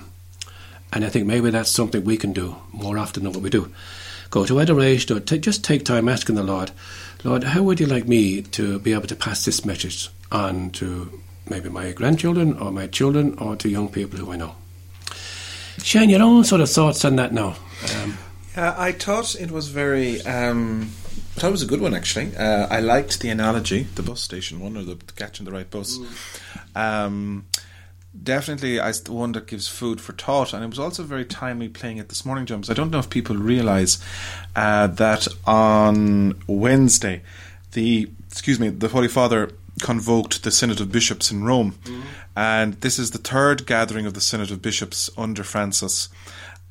and 0.91 1.05
I 1.05 1.09
think 1.09 1.25
maybe 1.27 1.49
that's 1.49 1.71
something 1.71 2.03
we 2.03 2.17
can 2.17 2.33
do 2.33 2.55
more 2.71 2.97
often 2.97 3.23
than 3.23 3.33
what 3.33 3.43
we 3.43 3.49
do. 3.49 3.71
go 4.29 4.45
to 4.45 4.59
adoration 4.59 5.15
or 5.15 5.19
ta 5.19 5.37
just 5.37 5.63
take 5.63 5.83
time 5.85 6.07
asking 6.09 6.35
the 6.35 6.43
Lord, 6.43 6.71
Lord, 7.23 7.43
how 7.43 7.61
would 7.63 7.79
you 7.79 7.85
like 7.85 8.07
me 8.07 8.41
to 8.41 8.79
be 8.79 8.93
able 8.93 9.07
to 9.07 9.15
pass 9.15 9.45
this 9.45 9.65
message 9.65 10.09
on 10.31 10.71
to 10.71 11.21
maybe 11.49 11.69
my 11.69 11.91
grandchildren 11.91 12.57
or 12.57 12.71
my 12.71 12.87
children 12.87 13.37
or 13.37 13.55
to 13.57 13.69
young 13.69 13.89
people 13.89 14.17
who 14.19 14.31
I 14.31 14.37
know? 14.37 14.55
Shane, 15.83 16.09
your 16.09 16.21
own 16.21 16.43
sort 16.43 16.61
of 16.61 16.69
thoughts 16.69 17.05
on 17.05 17.15
that 17.17 17.33
now. 17.33 17.55
Um, 17.95 18.17
Uh, 18.55 18.75
I 18.77 18.91
thought 18.91 19.35
it 19.35 19.49
was 19.49 19.69
very. 19.69 20.21
Um, 20.23 20.91
I 21.35 21.39
thought 21.39 21.47
it 21.47 21.51
was 21.51 21.61
a 21.63 21.67
good 21.67 21.79
one 21.79 21.93
actually. 21.95 22.35
Uh, 22.35 22.67
I 22.69 22.81
liked 22.81 23.21
the 23.21 23.29
analogy, 23.29 23.87
the 23.95 24.03
bus 24.03 24.19
station 24.19 24.59
one, 24.59 24.75
or 24.75 24.83
the 24.83 24.97
catching 25.15 25.45
the 25.45 25.53
right 25.53 25.69
bus. 25.71 25.97
Um, 26.75 27.45
definitely, 28.24 28.80
I 28.80 28.91
the 28.91 29.12
one 29.12 29.32
that 29.34 29.47
gives 29.47 29.68
food 29.68 30.01
for 30.01 30.14
thought, 30.14 30.53
and 30.53 30.64
it 30.64 30.70
was 30.70 30.80
also 30.80 31.03
very 31.03 31.26
timely 31.26 31.70
playing 31.70 31.97
it 31.97 32.09
this 32.09 32.26
morning, 32.26 32.45
Jumps. 32.45 32.70
I 32.70 32.74
don't 32.74 32.91
know 32.91 32.99
if 32.99 33.09
people 33.09 33.36
realise 33.36 33.99
uh, 34.55 34.88
that 34.88 35.28
on 35.45 36.41
Wednesday, 36.47 37.22
the 37.72 38.09
excuse 38.30 38.59
me, 38.59 38.70
the 38.70 38.89
Holy 38.89 39.07
Father 39.07 39.51
convoked 39.82 40.43
the 40.43 40.51
Synod 40.51 40.82
of 40.82 40.91
Bishops 40.91 41.32
in 41.32 41.43
Rome, 41.43 41.78
and 42.36 42.74
this 42.82 42.99
is 42.99 43.12
the 43.12 43.18
third 43.18 43.66
gathering 43.66 44.05
of 44.05 44.14
the 44.14 44.22
Synod 44.22 44.51
of 44.51 44.62
Bishops 44.62 45.09
under 45.18 45.43
Francis 45.43 46.09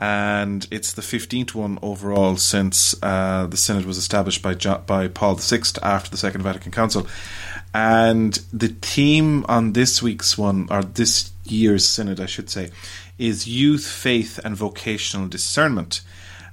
and 0.00 0.66
it's 0.70 0.94
the 0.94 1.02
15th 1.02 1.54
one 1.54 1.78
overall 1.82 2.36
since 2.36 2.94
uh, 3.02 3.46
the 3.46 3.56
synod 3.58 3.84
was 3.84 3.98
established 3.98 4.42
by 4.42 4.54
by 4.54 5.08
Paul 5.08 5.34
VI 5.34 5.60
after 5.82 6.10
the 6.10 6.16
Second 6.16 6.42
Vatican 6.42 6.72
Council. 6.72 7.06
And 7.72 8.34
the 8.52 8.68
theme 8.68 9.44
on 9.48 9.72
this 9.72 10.02
week's 10.02 10.36
one, 10.36 10.66
or 10.70 10.82
this 10.82 11.30
year's 11.44 11.86
synod, 11.86 12.20
I 12.20 12.26
should 12.26 12.50
say, 12.50 12.70
is 13.18 13.46
youth, 13.46 13.86
faith, 13.86 14.40
and 14.44 14.56
vocational 14.56 15.28
discernment. 15.28 16.00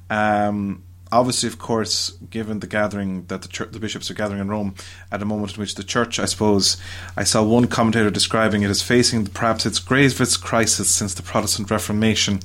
Um, 0.10 0.84
obviously, 1.12 1.48
of 1.48 1.58
course, 1.58 2.12
given 2.30 2.60
the 2.60 2.68
gathering 2.68 3.26
that 3.28 3.42
the, 3.42 3.48
church, 3.48 3.72
the 3.72 3.80
bishops 3.80 4.12
are 4.12 4.14
gathering 4.14 4.42
in 4.42 4.50
Rome 4.50 4.76
at 5.12 5.22
a 5.22 5.26
moment 5.26 5.56
in 5.56 5.62
which 5.62 5.76
the 5.76 5.84
church, 5.84 6.20
I 6.20 6.26
suppose, 6.26 6.78
I 7.16 7.24
saw 7.24 7.44
one 7.44 7.68
commentator 7.68 8.10
describing 8.10 8.64
it 8.64 8.70
as 8.70 8.82
facing 8.82 9.28
perhaps 9.28 9.66
its 9.66 9.80
gravest 9.80 10.44
crisis 10.44 10.94
since 10.94 11.14
the 11.14 11.24
Protestant 11.24 11.72
Reformation 11.72 12.40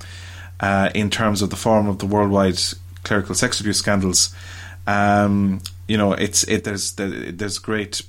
uh, 0.60 0.90
in 0.94 1.10
terms 1.10 1.42
of 1.42 1.50
the 1.50 1.56
form 1.56 1.88
of 1.88 1.98
the 1.98 2.06
worldwide 2.06 2.60
clerical 3.04 3.34
sex 3.34 3.60
abuse 3.60 3.78
scandals. 3.78 4.34
Um, 4.86 5.60
you 5.88 5.96
know, 5.96 6.12
it's 6.12 6.44
it 6.44 6.64
there's 6.64 6.92
there's 6.92 7.58
great 7.58 8.02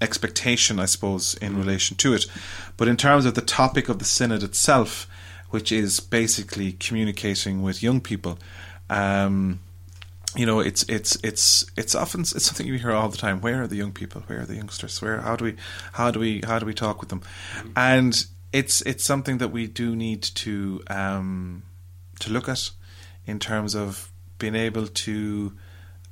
expectation, 0.00 0.78
I 0.78 0.86
suppose, 0.86 1.34
in 1.34 1.56
relation 1.56 1.96
to 1.98 2.14
it. 2.14 2.26
But 2.76 2.88
in 2.88 2.96
terms 2.96 3.24
of 3.24 3.34
the 3.34 3.42
topic 3.42 3.88
of 3.88 3.98
the 3.98 4.04
synod 4.04 4.42
itself, 4.42 5.06
which 5.50 5.72
is 5.72 6.00
basically 6.00 6.72
communicating 6.72 7.62
with 7.62 7.82
young 7.82 8.00
people, 8.00 8.38
um, 8.90 9.60
you 10.34 10.44
know, 10.44 10.60
it's 10.60 10.82
it's 10.84 11.16
it's 11.24 11.64
it's 11.76 11.94
often 11.94 12.20
it's 12.20 12.44
something 12.44 12.66
you 12.66 12.74
hear 12.74 12.92
all 12.92 13.08
the 13.08 13.16
time. 13.16 13.40
Where 13.40 13.62
are 13.62 13.66
the 13.66 13.76
young 13.76 13.92
people? 13.92 14.22
Where 14.26 14.40
are 14.40 14.46
the 14.46 14.56
youngsters? 14.56 15.00
Where 15.00 15.20
how 15.20 15.36
do 15.36 15.46
we 15.46 15.56
how 15.92 16.10
do 16.10 16.20
we 16.20 16.42
how 16.46 16.58
do 16.58 16.66
we 16.66 16.74
talk 16.74 17.00
with 17.00 17.08
them? 17.08 17.22
And 17.74 18.26
it's 18.52 18.82
it's 18.82 19.04
something 19.04 19.38
that 19.38 19.48
we 19.48 19.66
do 19.66 19.96
need 19.96 20.22
to 20.22 20.82
um, 20.88 21.62
to 22.20 22.30
look 22.30 22.48
at 22.48 22.70
in 23.26 23.38
terms 23.38 23.74
of 23.74 24.10
being 24.38 24.54
able 24.54 24.86
to 24.86 25.52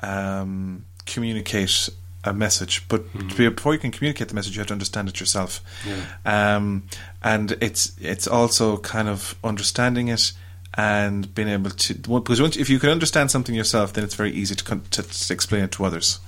um, 0.03 0.87
communicate 1.05 1.91
a 2.25 2.33
message. 2.33 2.87
But 2.89 3.05
be, 3.37 3.49
before 3.49 3.73
you 3.75 3.79
can 3.79 3.91
communicate 3.91 4.29
the 4.29 4.35
message, 4.35 4.57
you 4.57 4.61
have 4.61 4.69
to 4.69 4.75
understand 4.75 5.09
it 5.09 5.21
yourself. 5.21 5.61
Um, 6.25 6.85
and 7.23 7.53
it's 7.61 7.93
it's 8.01 8.27
also 8.27 8.79
kind 8.79 9.09
of 9.09 9.35
understanding 9.45 10.09
it 10.09 10.33
and 10.77 11.33
being 11.35 11.49
able 11.49 11.71
to 11.71 11.95
because 11.95 12.41
once, 12.41 12.57
if 12.57 12.69
you 12.69 12.79
can 12.79 12.91
understand 12.91 13.31
something 13.31 13.55
yourself, 13.55 13.93
then 13.93 14.05
it's 14.05 14.15
very 14.15 14.33
easy 14.33 14.55
to, 14.55 14.81
to, 14.91 15.03
to 15.03 15.33
explain 15.33 15.63
it 15.65 15.73
to 15.73 15.85
others. 15.85 16.19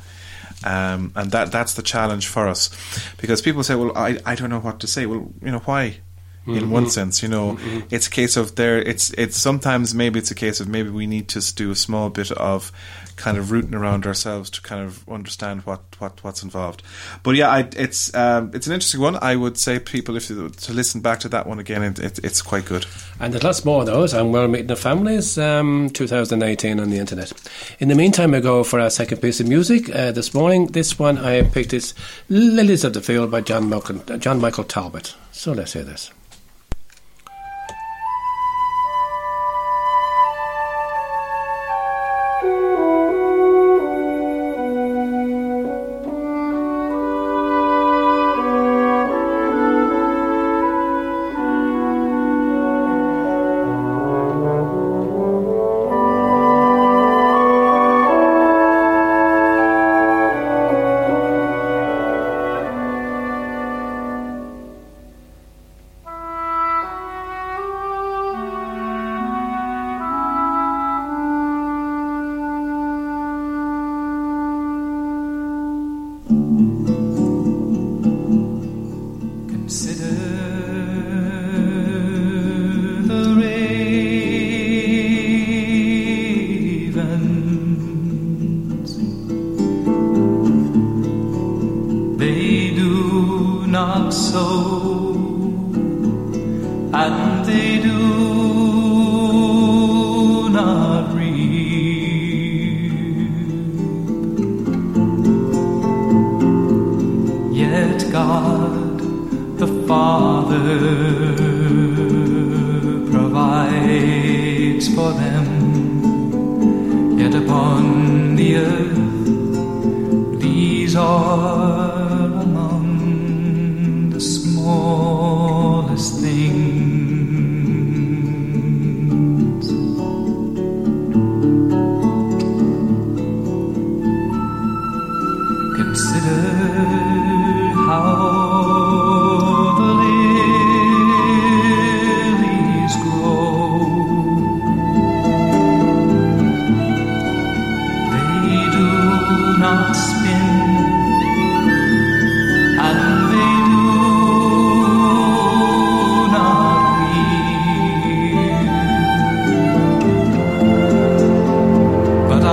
Um, 0.65 1.13
and 1.15 1.31
that 1.33 1.53
that's 1.53 1.75
the 1.75 1.83
challenge 1.83 2.29
for 2.29 2.49
us 2.49 2.71
because 3.19 3.43
people 3.43 3.63
say, 3.63 3.75
"Well, 3.75 3.97
I, 3.97 4.19
I 4.25 4.35
don't 4.35 4.51
know 4.51 4.61
what 4.61 4.81
to 4.81 4.87
say." 4.87 5.07
Well, 5.07 5.31
you 5.43 5.51
know 5.51 5.59
why? 5.59 5.99
In 6.47 6.71
one 6.71 6.89
sense, 6.91 7.23
you 7.23 7.29
know, 7.29 7.59
it's 7.91 8.07
a 8.07 8.11
case 8.11 8.37
of 8.37 8.55
there. 8.55 8.79
It's 8.79 9.11
it's 9.13 9.37
sometimes 9.37 9.95
maybe 9.95 10.19
it's 10.19 10.31
a 10.31 10.35
case 10.35 10.61
of 10.61 10.69
maybe 10.69 10.91
we 10.91 11.07
need 11.07 11.29
to 11.31 11.55
do 11.55 11.71
a 11.71 11.77
small 11.77 12.11
bit 12.11 12.31
of 12.33 12.73
kind 13.17 13.39
of 13.39 13.51
rooting 13.51 13.75
around 13.75 14.07
ourselves 14.07 14.51
to 14.51 14.61
kind 14.63 14.85
of 14.85 15.07
understand 15.09 15.63
what, 15.63 15.81
what 15.99 16.23
what's 16.23 16.43
involved. 16.43 16.83
But 17.23 17.35
yeah, 17.35 17.49
I, 17.49 17.69
it's 17.77 18.15
um, 18.15 18.51
it's 18.55 18.67
an 18.67 18.75
interesting 18.75 19.01
one. 19.01 19.17
I 19.17 19.37
would 19.37 19.59
say 19.59 19.79
people 19.79 20.17
if 20.17 20.31
you, 20.31 20.49
to 20.49 20.73
listen 20.73 21.01
back 21.01 21.21
to 21.21 21.29
that 21.31 21.47
one 21.47 21.59
again, 21.59 21.83
it, 21.83 21.99
it, 21.99 22.19
it's 22.23 22.43
quite 22.43 22.67
good. 22.67 22.87
And 23.19 23.33
there's 23.33 23.43
lots 23.43 23.65
more 23.65 23.81
of 23.81 23.87
those 23.87 24.15
on 24.15 24.33
World 24.33 24.51
Meeting 24.51 24.69
the 24.69 24.77
Families 24.77 25.39
um, 25.39 25.91
2018 25.91 26.79
on 26.79 26.91
the 26.91 26.99
internet. 26.99 27.33
In 27.81 27.89
the 27.89 27.95
meantime, 27.95 28.35
I 28.35 28.41
go 28.41 28.63
for 28.63 28.81
our 28.81 28.91
second 28.91 29.21
piece 29.21 29.41
of 29.41 29.49
music. 29.49 29.89
Uh, 29.95 30.13
this 30.13 30.35
morning, 30.35 30.69
this 30.69 30.99
one 30.99 31.19
I 31.19 31.43
picked 31.43 31.73
is 31.73 31.95
Lilies 32.29 32.85
of 32.85 32.93
the 32.93 33.01
Field 33.01 33.31
by 33.31 33.41
John 33.41 33.69
Michael, 33.69 33.99
John 34.19 34.41
Michael 34.41 34.65
Talbot. 34.65 35.15
So 35.33 35.53
let's 35.53 35.73
hear 35.73 35.85
this. 35.85 36.11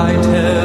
I 0.04 0.16
tell 0.22 0.63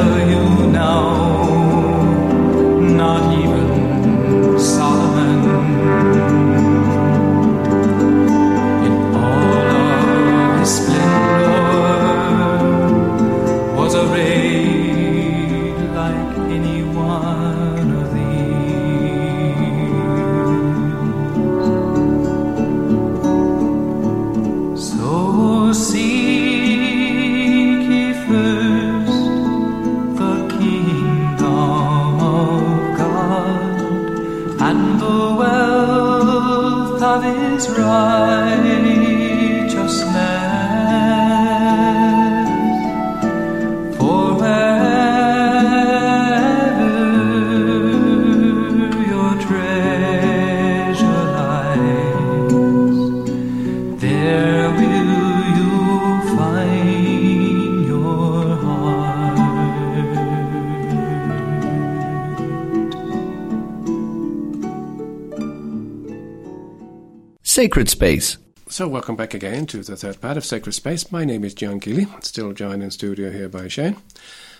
Sacred 67.59 67.89
Space. 67.89 68.37
So, 68.69 68.87
welcome 68.87 69.17
back 69.17 69.33
again 69.33 69.65
to 69.65 69.83
the 69.83 69.97
third 69.97 70.21
part 70.21 70.37
of 70.37 70.45
Sacred 70.45 70.71
Space. 70.71 71.11
My 71.11 71.25
name 71.25 71.43
is 71.43 71.53
John 71.53 71.81
Keeley, 71.81 72.07
still 72.21 72.53
joined 72.53 72.81
in 72.81 72.89
studio 72.89 73.31
here 73.31 73.49
by 73.49 73.67
Shane. 73.67 73.97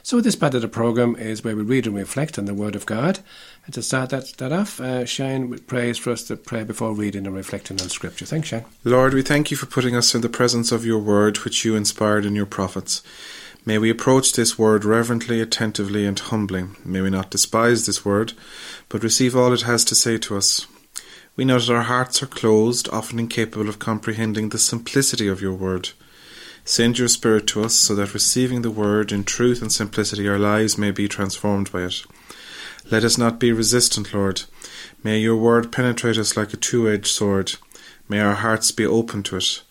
So, 0.04 0.20
this 0.20 0.36
part 0.36 0.54
of 0.54 0.62
the 0.62 0.68
program 0.68 1.16
is 1.16 1.42
where 1.42 1.56
we 1.56 1.64
read 1.64 1.88
and 1.88 1.96
reflect 1.96 2.38
on 2.38 2.44
the 2.44 2.54
Word 2.54 2.76
of 2.76 2.86
God. 2.86 3.20
And 3.64 3.74
to 3.74 3.82
start 3.82 4.10
that, 4.10 4.34
that 4.40 4.52
off, 4.52 4.82
uh, 4.82 5.06
Shane 5.06 5.60
prays 5.60 5.98
for 5.98 6.12
us 6.12 6.24
to 6.24 6.36
pray 6.36 6.66
before 6.66 6.94
reading 6.94 7.26
and 7.26 7.34
reflecting 7.34 7.80
on 7.80 7.88
Scripture. 7.88 8.26
Thanks, 8.26 8.50
Shane. 8.50 8.66
Lord, 8.84 9.14
we 9.14 9.22
thank 9.22 9.50
you 9.50 9.56
for 9.56 9.66
putting 9.66 9.96
us 9.96 10.14
in 10.14 10.20
the 10.20 10.28
presence 10.28 10.74
of 10.74 10.86
your 10.86 11.00
word, 11.00 11.38
which 11.46 11.64
you 11.64 11.78
inspired 11.78 12.26
in 12.26 12.36
your 12.36 12.46
prophets. 12.46 13.02
May 13.66 13.78
we 13.78 13.90
approach 13.90 14.34
this 14.34 14.60
word 14.60 14.84
reverently, 14.84 15.40
attentively, 15.40 16.06
and 16.06 16.20
humbly. 16.20 16.66
May 16.84 17.00
we 17.00 17.12
not 17.12 17.32
despise 17.32 17.86
this 17.86 18.04
word, 18.04 18.34
but 18.90 19.04
receive 19.04 19.38
all 19.38 19.54
it 19.54 19.62
has 19.62 19.86
to 19.86 19.96
say 19.96 20.18
to 20.18 20.36
us. 20.36 20.68
We 21.40 21.46
know 21.46 21.58
that 21.58 21.74
our 21.74 21.84
hearts 21.84 22.22
are 22.22 22.28
closed, 22.28 22.90
often 22.90 23.18
incapable 23.18 23.70
of 23.70 23.80
comprehending 23.80 24.50
the 24.50 24.58
simplicity 24.58 25.30
of 25.30 25.40
your 25.42 25.54
word. 25.54 25.92
Send 26.66 27.00
your 27.00 27.08
Spirit 27.08 27.48
to 27.48 27.64
us 27.64 27.76
so 27.76 27.96
that 27.96 28.14
receiving 28.14 28.62
the 28.62 28.70
word 28.70 29.14
in 29.14 29.24
truth 29.24 29.62
and 29.62 29.72
simplicity, 29.72 30.28
our 30.28 30.38
lives 30.38 30.78
may 30.78 30.92
be 30.92 31.08
transformed 31.08 31.72
by 31.72 31.84
it. 31.84 32.04
Let 32.92 33.06
us 33.06 33.18
not 33.18 33.40
be 33.40 33.54
resistant, 33.54 34.14
Lord. 34.14 34.44
May 35.02 35.20
your 35.20 35.38
word 35.38 35.72
penetrate 35.72 36.18
us 36.18 36.36
like 36.36 36.54
a 36.54 36.58
two 36.58 36.90
edged 36.90 37.08
sword. 37.08 37.56
May 38.10 38.20
our 38.20 38.36
hearts 38.36 38.72
be 38.72 38.86
open 38.86 39.24
to 39.24 39.38
it. 39.38 39.62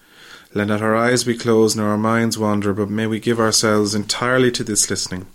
Let 0.55 0.69
not 0.69 0.81
our 0.81 0.97
eyes 0.97 1.25
be 1.25 1.37
closed 1.37 1.77
nor 1.77 1.91
our 1.91 1.99
minds 1.99 2.39
wander, 2.39 2.73
but 2.73 2.89
may 2.89 3.07
we 3.07 3.21
give 3.21 3.39
ourselves 3.39 3.95
entirely 3.95 4.51
to 4.53 4.65
this 4.65 4.89
listening. 4.89 5.27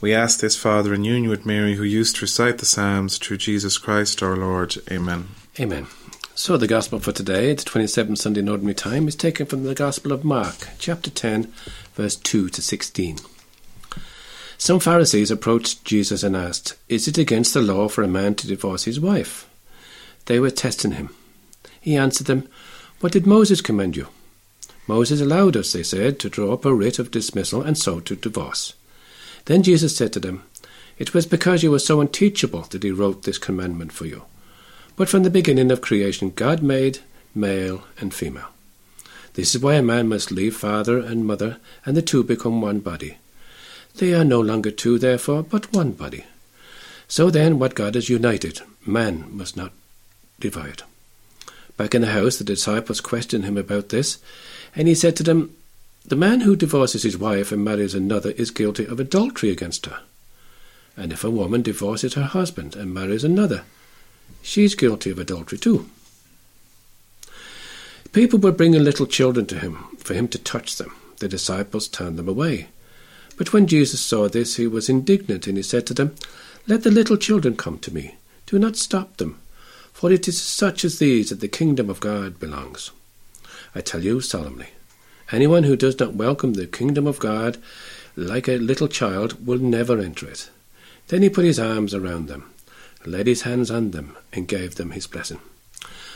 We 0.00 0.14
ask 0.14 0.40
this, 0.40 0.56
Father, 0.56 0.94
in 0.94 1.04
union 1.04 1.28
with 1.28 1.44
Mary, 1.44 1.74
who 1.74 1.82
used 1.82 2.16
to 2.16 2.22
recite 2.22 2.56
the 2.56 2.64
Psalms, 2.64 3.18
through 3.18 3.36
Jesus 3.36 3.76
Christ 3.76 4.22
our 4.22 4.38
Lord. 4.38 4.74
Amen. 4.90 5.35
Amen. 5.58 5.86
So, 6.34 6.58
the 6.58 6.66
Gospel 6.66 7.00
for 7.00 7.12
today, 7.12 7.54
the 7.54 7.62
27th 7.62 8.18
Sunday 8.18 8.40
in 8.40 8.48
Ordinary 8.50 8.74
Time, 8.74 9.08
is 9.08 9.16
taken 9.16 9.46
from 9.46 9.64
the 9.64 9.74
Gospel 9.74 10.12
of 10.12 10.22
Mark, 10.22 10.68
chapter 10.78 11.08
10, 11.08 11.50
verse 11.94 12.14
2 12.14 12.50
to 12.50 12.60
16. 12.60 13.16
Some 14.58 14.78
Pharisees 14.78 15.30
approached 15.30 15.82
Jesus 15.82 16.22
and 16.22 16.36
asked, 16.36 16.76
Is 16.90 17.08
it 17.08 17.16
against 17.16 17.54
the 17.54 17.62
law 17.62 17.88
for 17.88 18.02
a 18.02 18.08
man 18.08 18.34
to 18.34 18.46
divorce 18.46 18.84
his 18.84 19.00
wife? 19.00 19.48
They 20.26 20.38
were 20.38 20.50
testing 20.50 20.90
him. 20.90 21.14
He 21.80 21.96
answered 21.96 22.26
them, 22.26 22.46
What 23.00 23.12
did 23.12 23.26
Moses 23.26 23.62
command 23.62 23.96
you? 23.96 24.08
Moses 24.86 25.22
allowed 25.22 25.56
us, 25.56 25.72
they 25.72 25.82
said, 25.82 26.20
to 26.20 26.28
draw 26.28 26.52
up 26.52 26.66
a 26.66 26.74
writ 26.74 26.98
of 26.98 27.10
dismissal 27.10 27.62
and 27.62 27.78
so 27.78 28.00
to 28.00 28.14
divorce. 28.14 28.74
Then 29.46 29.62
Jesus 29.62 29.96
said 29.96 30.12
to 30.12 30.20
them, 30.20 30.42
It 30.98 31.14
was 31.14 31.24
because 31.24 31.62
you 31.62 31.70
were 31.70 31.78
so 31.78 32.02
unteachable 32.02 32.62
that 32.62 32.82
he 32.82 32.90
wrote 32.90 33.22
this 33.22 33.38
commandment 33.38 33.92
for 33.92 34.04
you. 34.04 34.26
But 34.96 35.10
from 35.10 35.22
the 35.22 35.30
beginning 35.30 35.70
of 35.70 35.82
creation, 35.82 36.32
God 36.34 36.62
made 36.62 37.00
male 37.34 37.84
and 37.98 38.12
female. 38.12 38.48
This 39.34 39.54
is 39.54 39.60
why 39.60 39.74
a 39.74 39.82
man 39.82 40.08
must 40.08 40.32
leave 40.32 40.56
father 40.56 40.98
and 40.98 41.26
mother, 41.26 41.58
and 41.84 41.94
the 41.94 42.02
two 42.02 42.24
become 42.24 42.62
one 42.62 42.80
body. 42.80 43.18
They 43.96 44.14
are 44.14 44.24
no 44.24 44.40
longer 44.40 44.70
two, 44.70 44.98
therefore, 44.98 45.42
but 45.42 45.72
one 45.72 45.92
body. 45.92 46.24
So 47.08 47.30
then, 47.30 47.58
what 47.58 47.74
God 47.74 47.94
has 47.94 48.08
united, 48.08 48.62
man 48.86 49.26
must 49.30 49.56
not 49.56 49.72
divide. 50.40 50.82
Back 51.76 51.94
in 51.94 52.00
the 52.00 52.08
house, 52.08 52.38
the 52.38 52.44
disciples 52.44 53.02
questioned 53.02 53.44
him 53.44 53.58
about 53.58 53.90
this, 53.90 54.18
and 54.74 54.88
he 54.88 54.94
said 54.94 55.14
to 55.16 55.22
them, 55.22 55.54
The 56.06 56.16
man 56.16 56.40
who 56.40 56.56
divorces 56.56 57.02
his 57.02 57.18
wife 57.18 57.52
and 57.52 57.62
marries 57.62 57.94
another 57.94 58.30
is 58.32 58.50
guilty 58.50 58.86
of 58.86 58.98
adultery 58.98 59.50
against 59.50 59.84
her. 59.84 60.00
And 60.96 61.12
if 61.12 61.22
a 61.22 61.30
woman 61.30 61.60
divorces 61.60 62.14
her 62.14 62.24
husband 62.24 62.74
and 62.74 62.94
marries 62.94 63.24
another, 63.24 63.64
she 64.46 64.62
is 64.62 64.76
guilty 64.76 65.10
of 65.10 65.18
adultery 65.18 65.58
too. 65.58 65.90
People 68.12 68.38
were 68.38 68.52
bringing 68.52 68.84
little 68.84 69.04
children 69.06 69.44
to 69.46 69.58
him 69.58 69.74
for 69.98 70.14
him 70.14 70.28
to 70.28 70.38
touch 70.38 70.76
them. 70.76 70.94
The 71.18 71.28
disciples 71.28 71.88
turned 71.88 72.16
them 72.16 72.28
away. 72.28 72.68
But 73.36 73.52
when 73.52 73.66
Jesus 73.66 74.00
saw 74.00 74.28
this, 74.28 74.56
he 74.56 74.68
was 74.68 74.88
indignant, 74.88 75.46
and 75.46 75.56
he 75.56 75.62
said 75.62 75.84
to 75.88 75.94
them, 75.94 76.14
Let 76.68 76.84
the 76.84 76.92
little 76.92 77.16
children 77.16 77.56
come 77.56 77.78
to 77.80 77.92
me. 77.92 78.14
Do 78.46 78.58
not 78.58 78.76
stop 78.76 79.16
them, 79.16 79.38
for 79.92 80.12
it 80.12 80.28
is 80.28 80.40
such 80.40 80.84
as 80.84 81.00
these 81.00 81.30
that 81.30 81.40
the 81.40 81.48
kingdom 81.48 81.90
of 81.90 82.00
God 82.00 82.38
belongs. 82.38 82.92
I 83.74 83.80
tell 83.80 84.04
you 84.04 84.20
solemnly, 84.20 84.68
anyone 85.32 85.64
who 85.64 85.76
does 85.76 85.98
not 85.98 86.14
welcome 86.14 86.54
the 86.54 86.66
kingdom 86.66 87.06
of 87.06 87.18
God 87.18 87.58
like 88.14 88.48
a 88.48 88.58
little 88.58 88.88
child 88.88 89.44
will 89.44 89.58
never 89.58 89.98
enter 89.98 90.28
it. 90.28 90.48
Then 91.08 91.22
he 91.22 91.28
put 91.28 91.44
his 91.44 91.58
arms 91.58 91.92
around 91.92 92.28
them, 92.28 92.50
laid 93.06 93.26
his 93.26 93.42
hands 93.42 93.70
on 93.70 93.90
them, 93.92 94.16
and 94.32 94.48
gave 94.48 94.74
them 94.74 94.90
his 94.90 95.06
blessing. 95.06 95.40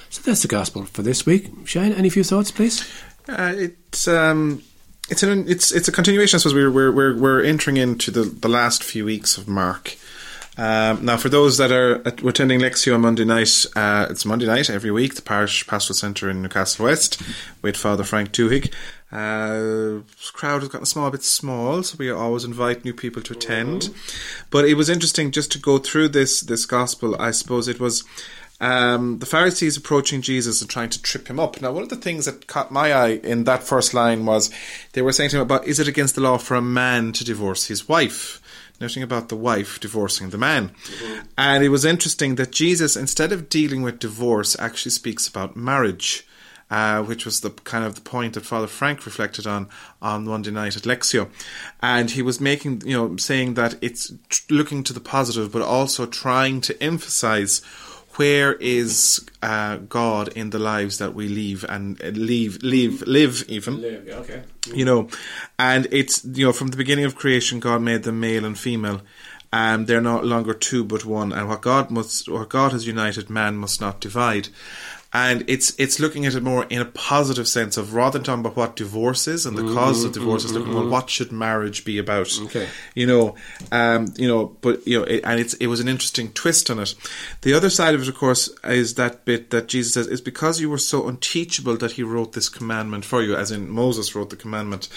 So 0.09 0.23
that's 0.23 0.43
the 0.43 0.49
gospel 0.49 0.85
for 0.85 1.03
this 1.03 1.25
week. 1.25 1.51
Shane, 1.65 1.93
any 1.93 2.11
few 2.11 2.25
thoughts, 2.25 2.51
please? 2.51 2.89
Uh, 3.29 3.55
it's 3.57 4.09
um, 4.09 4.63
it's 5.09 5.23
an 5.23 5.49
it's 5.49 5.71
it's 5.71 5.89
a 5.89 5.93
continuation. 5.93 6.37
I 6.37 6.39
suppose 6.39 6.55
we're 6.55 6.71
we're 6.71 6.93
we're, 6.93 7.17
we're 7.17 7.45
entering 7.45 7.77
into 7.77 8.11
the, 8.11 8.23
the 8.23 8.49
last 8.49 8.83
few 8.83 9.05
weeks 9.05 9.39
of 9.39 9.47
Mark. 9.47 9.97
Um, 10.59 11.05
now, 11.05 11.17
for 11.17 11.29
those 11.29 11.57
that 11.59 11.73
are 11.73 12.07
at- 12.07 12.23
attending 12.23 12.61
Lectio 12.61 12.95
on 12.95 13.01
Monday 13.03 13.25
night, 13.25 13.65
uh, 13.77 14.09
it's 14.11 14.27
Monday 14.27 14.47
night 14.47 14.69
every 14.69 14.91
week, 14.91 15.15
the 15.15 15.23
Parish 15.23 15.67
Pastoral 15.67 15.95
Centre 15.95 16.29
in 16.29 16.43
Newcastle 16.43 16.85
West 16.85 17.23
with 17.63 17.77
Father 17.77 18.05
Frank 18.05 18.33
Tuhig. 18.33 18.71
Uh, 19.13 20.03
crowd 20.33 20.61
has 20.63 20.69
gotten 20.69 20.85
a 20.85 20.87
small 20.87 21.11
bit 21.11 21.25
small, 21.25 21.83
so 21.83 21.97
we 21.99 22.11
always 22.11 22.45
invite 22.45 22.85
new 22.85 22.95
people 22.95 23.21
to 23.23 23.33
attend. 23.33 23.91
But 24.51 24.65
it 24.67 24.75
was 24.75 24.89
interesting 24.89 25.33
just 25.33 25.51
to 25.53 25.59
go 25.59 25.79
through 25.79 26.11
this 26.11 26.41
this 26.41 26.65
gospel. 26.65 27.21
I 27.21 27.33
suppose 27.33 27.67
it 27.67 27.81
was 27.81 28.05
um, 28.61 29.19
the 29.19 29.27
Pharisees 29.27 29.77
approaching 29.77 30.21
Jesus 30.21 30.61
and 30.61 30.69
trying 30.69 30.91
to 30.91 31.03
trip 31.03 31.29
him 31.29 31.41
up. 31.41 31.61
Now, 31.61 31.73
one 31.73 31.83
of 31.83 31.89
the 31.89 31.97
things 31.97 32.27
that 32.27 32.47
caught 32.47 32.71
my 32.71 32.93
eye 32.93 33.21
in 33.25 33.45
that 33.45 33.65
first 33.65 33.95
line 33.95 34.27
was 34.27 34.51
they 34.93 35.03
were 35.03 35.13
saying 35.13 35.31
to 35.31 35.37
him 35.37 35.43
about, 35.43 35.67
is 35.67 35.81
it 35.81 35.89
against 35.89 36.15
the 36.15 36.21
law 36.21 36.37
for 36.37 36.55
a 36.55 36.63
man 36.63 37.13
to 37.13 37.25
divorce 37.25 37.67
his 37.67 37.89
wife? 37.89 38.41
Noting 38.81 39.03
about 39.03 39.29
the 39.29 39.37
wife 39.37 39.81
divorcing 39.81 40.31
the 40.31 40.39
man. 40.39 40.73
And 41.37 41.65
it 41.65 41.69
was 41.69 41.85
interesting 41.85 42.37
that 42.37 42.53
Jesus, 42.53 42.97
instead 42.97 43.33
of 43.33 43.49
dealing 43.49 43.83
with 43.83 43.99
divorce, 43.99 44.57
actually 44.59 44.93
speaks 44.93 45.27
about 45.27 45.57
marriage. 45.57 46.27
Uh, 46.71 47.03
which 47.03 47.25
was 47.25 47.41
the 47.41 47.51
kind 47.51 47.85
of 47.85 47.97
the 47.97 48.01
point 48.01 48.35
that 48.35 48.47
Father 48.47 48.69
Frank 48.69 49.05
reflected 49.05 49.45
on 49.45 49.69
on 50.01 50.25
Monday 50.25 50.53
night 50.53 50.77
at 50.77 50.85
Lectio, 50.85 51.29
and 51.81 52.13
he 52.13 52.23
was 52.23 52.41
making 52.41 52.83
you 52.87 52.97
know 52.97 53.17
saying 53.17 53.55
that 53.55 53.75
it's 53.81 54.13
tr- 54.29 54.55
looking 54.55 54.85
to 54.85 54.93
the 54.93 55.01
positive, 55.01 55.51
but 55.51 55.63
also 55.63 56.07
trying 56.07 56.61
to 56.61 56.81
emphasize 56.81 57.61
where 58.21 58.53
is 58.55 59.27
uh, 59.43 59.77
God 59.77 60.29
in 60.29 60.51
the 60.51 60.59
lives 60.59 60.99
that 60.99 61.15
we 61.15 61.27
leave 61.27 61.65
and 61.69 62.01
uh, 62.03 62.09
leave, 62.09 62.63
live, 62.63 63.03
live 63.03 63.45
even. 63.49 63.85
Okay. 63.85 64.43
You 64.75 64.85
know, 64.85 65.09
and 65.59 65.87
it's 65.91 66.25
you 66.25 66.47
know 66.47 66.53
from 66.53 66.69
the 66.69 66.77
beginning 66.77 67.05
of 67.05 67.17
creation, 67.17 67.61
God 67.61 67.83
made 67.83 68.03
them 68.03 68.21
male 68.21 68.45
and 68.45 68.59
female. 68.59 69.03
And 69.53 69.89
they're 69.89 70.01
no 70.01 70.21
longer 70.21 70.55
two 70.55 70.85
but 70.85 71.05
one. 71.05 71.33
And 71.33 71.49
what 71.49 71.61
God 71.61 71.91
must, 71.91 72.29
what 72.29 72.49
God 72.49 72.71
has 72.71 72.87
united, 72.87 73.29
man 73.29 73.57
must 73.57 73.81
not 73.81 74.01
divide. 74.01 74.49
And 75.13 75.45
it's 75.49 75.75
it's 75.77 75.99
looking 75.99 76.25
at 76.25 76.37
it 76.37 76.43
more 76.43 76.67
in 76.71 76.81
a 76.81 76.85
positive 76.85 77.49
sense 77.49 77.77
of 77.77 77.95
rather 77.95 78.19
than 78.19 78.25
talking 78.25 78.41
about 78.41 78.57
what 78.57 78.77
divorce 78.77 79.27
is 79.27 79.45
and 79.45 79.59
the 79.59 79.63
mm-hmm, 79.63 79.75
cause 79.75 80.05
of 80.05 80.13
divorce, 80.13 80.45
is 80.45 80.53
mm-hmm, 80.53 80.61
looking 80.61 80.75
at 80.75 80.81
mm-hmm. 80.83 80.91
what 80.91 81.11
should 81.11 81.33
marriage 81.33 81.85
be 81.85 81.99
about. 81.99 82.31
Okay. 82.43 82.69
You 82.95 83.09
know, 83.09 83.35
um, 83.73 84.15
you 84.17 84.29
know, 84.29 84.57
but 84.61 84.87
you 84.87 85.01
know, 85.01 85.05
it, 85.05 85.23
and 85.25 85.41
it's 85.41 85.55
it 85.55 85.67
was 85.67 85.81
an 85.81 85.89
interesting 85.89 86.31
twist 86.33 86.71
on 86.71 86.79
it. 86.79 86.95
The 87.43 87.55
other 87.55 87.71
side 87.71 87.97
of 87.97 88.03
it, 88.03 88.09
of 88.09 88.15
course, 88.15 88.51
is 88.63 88.95
that 88.95 89.25
bit 89.25 89.51
that 89.51 89.67
Jesus 89.67 89.95
says 89.95 90.07
is 90.07 90.21
because 90.21 90.61
you 90.61 90.71
were 90.71 90.79
so 90.79 91.09
unteachable 91.09 91.77
that 91.79 91.93
He 91.93 92.05
wrote 92.05 92.35
this 92.35 92.49
commandment 92.49 93.05
for 93.05 93.21
you, 93.21 93.35
as 93.35 93.51
in 93.51 93.69
Moses 93.69 94.15
wrote 94.15 94.31
the 94.31 94.37
commandment, 94.37 94.89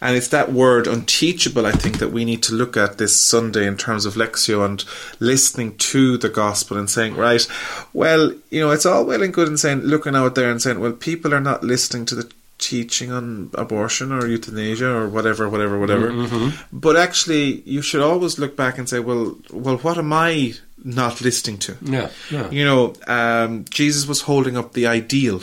and 0.00 0.16
it's 0.16 0.28
that 0.28 0.52
word 0.52 0.86
unteachable. 0.86 1.66
I 1.66 1.72
think 1.72 1.98
that 1.98 2.12
we 2.12 2.24
need 2.24 2.44
to 2.44 2.54
look 2.54 2.76
at 2.76 2.98
this 2.98 3.20
Sunday 3.20 3.66
in 3.66 3.76
terms 3.76 4.06
of 4.06 4.14
lectio 4.14 4.64
and 4.64 4.84
listening 5.18 5.76
to 5.78 6.18
the 6.18 6.28
gospel 6.28 6.76
and 6.76 6.88
saying, 6.88 7.16
right, 7.16 7.44
well, 7.92 8.32
you 8.50 8.60
know, 8.60 8.70
it's 8.70 8.86
all 8.86 9.04
well 9.04 9.22
and 9.22 9.34
good 9.34 9.55
saying 9.58 9.80
looking 9.80 10.14
out 10.14 10.34
there 10.34 10.50
and 10.50 10.60
saying, 10.60 10.80
well, 10.80 10.92
people 10.92 11.34
are 11.34 11.40
not 11.40 11.62
listening 11.62 12.06
to 12.06 12.14
the 12.14 12.30
teaching 12.58 13.12
on 13.12 13.50
abortion 13.54 14.12
or 14.12 14.26
euthanasia 14.26 14.88
or 14.88 15.08
whatever, 15.08 15.48
whatever, 15.48 15.78
whatever. 15.78 16.10
Mm-hmm, 16.10 16.34
mm-hmm. 16.34 16.78
But 16.78 16.96
actually, 16.96 17.60
you 17.62 17.82
should 17.82 18.02
always 18.02 18.38
look 18.38 18.56
back 18.56 18.78
and 18.78 18.88
say, 18.88 19.00
well, 19.00 19.36
well, 19.50 19.76
what 19.78 19.98
am 19.98 20.12
I 20.12 20.54
not 20.82 21.20
listening 21.20 21.58
to? 21.58 21.76
Yeah, 21.82 22.10
yeah. 22.30 22.50
You 22.50 22.64
know, 22.64 22.94
um, 23.06 23.64
Jesus 23.68 24.06
was 24.06 24.22
holding 24.22 24.56
up 24.56 24.72
the 24.72 24.86
ideal. 24.86 25.40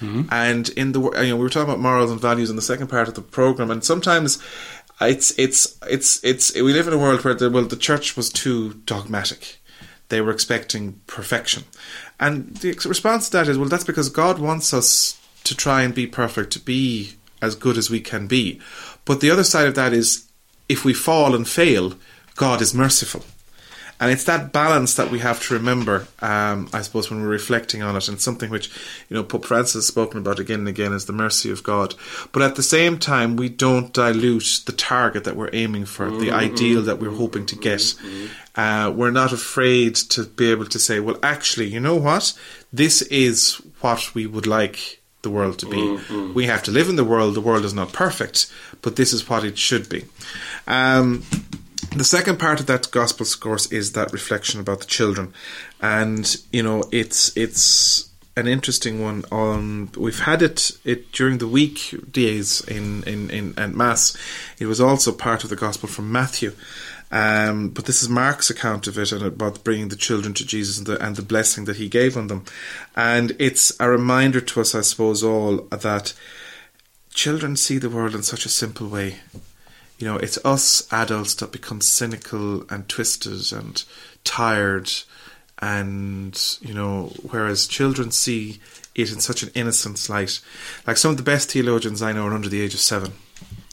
Mm-hmm. 0.00 0.22
And 0.32 0.68
in 0.70 0.92
the 0.92 1.00
you 1.00 1.28
know 1.28 1.36
we 1.36 1.42
were 1.42 1.48
talking 1.48 1.68
about 1.68 1.78
morals 1.78 2.10
and 2.10 2.20
values 2.20 2.50
in 2.50 2.56
the 2.56 2.62
second 2.62 2.88
part 2.88 3.06
of 3.06 3.14
the 3.14 3.22
program, 3.22 3.70
and 3.70 3.84
sometimes 3.84 4.42
it's 5.00 5.32
it's 5.38 5.78
it's 5.88 6.22
it's 6.24 6.54
we 6.54 6.72
live 6.72 6.88
in 6.88 6.92
a 6.92 6.98
world 6.98 7.24
where 7.24 7.34
the 7.34 7.50
well 7.50 7.64
the 7.64 7.76
church 7.76 8.16
was 8.16 8.28
too 8.28 8.74
dogmatic. 8.84 9.60
They 10.12 10.20
were 10.20 10.30
expecting 10.30 11.00
perfection, 11.06 11.64
and 12.20 12.54
the 12.58 12.72
response 12.86 13.30
to 13.30 13.38
that 13.38 13.48
is 13.48 13.56
well 13.56 13.70
that's 13.70 13.82
because 13.82 14.10
God 14.10 14.38
wants 14.38 14.74
us 14.74 15.18
to 15.44 15.56
try 15.56 15.80
and 15.84 15.94
be 15.94 16.06
perfect, 16.06 16.52
to 16.52 16.60
be 16.60 17.14
as 17.40 17.54
good 17.54 17.78
as 17.78 17.88
we 17.88 17.98
can 17.98 18.26
be. 18.26 18.60
But 19.06 19.22
the 19.22 19.30
other 19.30 19.42
side 19.42 19.68
of 19.68 19.74
that 19.76 19.94
is 19.94 20.28
if 20.68 20.84
we 20.84 20.92
fall 20.92 21.34
and 21.34 21.48
fail, 21.48 21.94
God 22.36 22.60
is 22.60 22.74
merciful. 22.74 23.24
And 24.00 24.10
it's 24.10 24.24
that 24.24 24.52
balance 24.52 24.94
that 24.94 25.10
we 25.10 25.20
have 25.20 25.40
to 25.42 25.54
remember, 25.54 26.08
um, 26.20 26.68
I 26.72 26.82
suppose, 26.82 27.10
when 27.10 27.22
we're 27.22 27.28
reflecting 27.28 27.82
on 27.82 27.94
it, 27.94 28.08
and 28.08 28.20
something 28.20 28.50
which, 28.50 28.68
you 29.08 29.16
know, 29.16 29.22
Pope 29.22 29.44
Francis 29.44 29.74
has 29.74 29.86
spoken 29.86 30.18
about 30.18 30.40
again 30.40 30.60
and 30.60 30.68
again 30.68 30.92
is 30.92 31.06
the 31.06 31.12
mercy 31.12 31.50
of 31.50 31.62
God. 31.62 31.94
But 32.32 32.42
at 32.42 32.56
the 32.56 32.62
same 32.62 32.98
time, 32.98 33.36
we 33.36 33.48
don't 33.48 33.92
dilute 33.92 34.62
the 34.66 34.72
target 34.72 35.24
that 35.24 35.36
we're 35.36 35.50
aiming 35.52 35.84
for, 35.84 36.10
the 36.10 36.32
ideal 36.32 36.82
that 36.82 36.98
we're 36.98 37.10
hoping 37.10 37.46
to 37.46 37.56
get. 37.56 37.94
Uh, 38.56 38.92
we're 38.94 39.10
not 39.12 39.32
afraid 39.32 39.94
to 39.94 40.24
be 40.24 40.50
able 40.50 40.66
to 40.66 40.78
say, 40.78 40.98
well, 41.00 41.18
actually, 41.22 41.66
you 41.66 41.80
know 41.80 41.96
what? 41.96 42.36
This 42.72 43.02
is 43.02 43.54
what 43.80 44.14
we 44.14 44.26
would 44.26 44.46
like 44.46 45.00
the 45.22 45.30
world 45.30 45.58
to 45.60 45.66
be. 45.66 45.78
We 46.34 46.46
have 46.46 46.64
to 46.64 46.70
live 46.72 46.88
in 46.88 46.96
the 46.96 47.04
world. 47.04 47.34
The 47.34 47.40
world 47.40 47.64
is 47.64 47.72
not 47.74 47.92
perfect, 47.92 48.52
but 48.82 48.96
this 48.96 49.12
is 49.12 49.28
what 49.28 49.44
it 49.44 49.56
should 49.56 49.88
be. 49.88 50.04
Um, 50.66 51.22
the 51.96 52.04
second 52.04 52.38
part 52.38 52.60
of 52.60 52.66
that 52.66 52.90
gospel 52.90 53.26
course 53.38 53.70
is 53.70 53.92
that 53.92 54.12
reflection 54.12 54.60
about 54.60 54.80
the 54.80 54.86
children, 54.86 55.32
and 55.80 56.36
you 56.52 56.62
know 56.62 56.84
it's 56.92 57.36
it's 57.36 58.10
an 58.36 58.46
interesting 58.46 59.02
one. 59.02 59.24
On 59.30 59.90
we've 59.96 60.20
had 60.20 60.42
it 60.42 60.72
it 60.84 61.12
during 61.12 61.38
the 61.38 61.48
week 61.48 61.94
days 62.10 62.60
in 62.62 63.02
in 63.04 63.30
in 63.30 63.54
at 63.58 63.74
mass. 63.74 64.16
It 64.58 64.66
was 64.66 64.80
also 64.80 65.12
part 65.12 65.44
of 65.44 65.50
the 65.50 65.56
gospel 65.56 65.88
from 65.88 66.10
Matthew. 66.10 66.52
Um, 67.10 67.68
but 67.68 67.84
this 67.84 68.02
is 68.02 68.08
Mark's 68.08 68.48
account 68.48 68.86
of 68.86 68.96
it 68.96 69.12
and 69.12 69.22
about 69.22 69.62
bringing 69.64 69.88
the 69.88 69.96
children 69.96 70.32
to 70.32 70.46
Jesus 70.46 70.78
and 70.78 70.86
the, 70.86 71.04
and 71.04 71.14
the 71.14 71.20
blessing 71.20 71.66
that 71.66 71.76
he 71.76 71.86
gave 71.86 72.16
on 72.16 72.28
them. 72.28 72.46
And 72.96 73.36
it's 73.38 73.70
a 73.78 73.90
reminder 73.90 74.40
to 74.40 74.62
us, 74.62 74.74
I 74.74 74.80
suppose, 74.80 75.22
all 75.22 75.58
that 75.70 76.14
children 77.12 77.56
see 77.56 77.76
the 77.76 77.90
world 77.90 78.14
in 78.14 78.22
such 78.22 78.46
a 78.46 78.48
simple 78.48 78.88
way. 78.88 79.16
You 79.98 80.08
know, 80.08 80.16
it's 80.16 80.38
us 80.44 80.86
adults 80.92 81.34
that 81.36 81.52
become 81.52 81.80
cynical 81.80 82.64
and 82.70 82.88
twisted 82.88 83.52
and 83.52 83.82
tired, 84.24 84.90
and 85.60 86.58
you 86.60 86.74
know, 86.74 87.12
whereas 87.30 87.66
children 87.66 88.10
see 88.10 88.60
it 88.94 89.12
in 89.12 89.20
such 89.20 89.42
an 89.42 89.50
innocent 89.54 90.08
light. 90.08 90.40
Like 90.86 90.96
some 90.96 91.12
of 91.12 91.16
the 91.16 91.22
best 91.22 91.50
theologians 91.52 92.02
I 92.02 92.12
know 92.12 92.26
are 92.26 92.34
under 92.34 92.48
the 92.48 92.60
age 92.60 92.74
of 92.74 92.80
seven. 92.80 93.12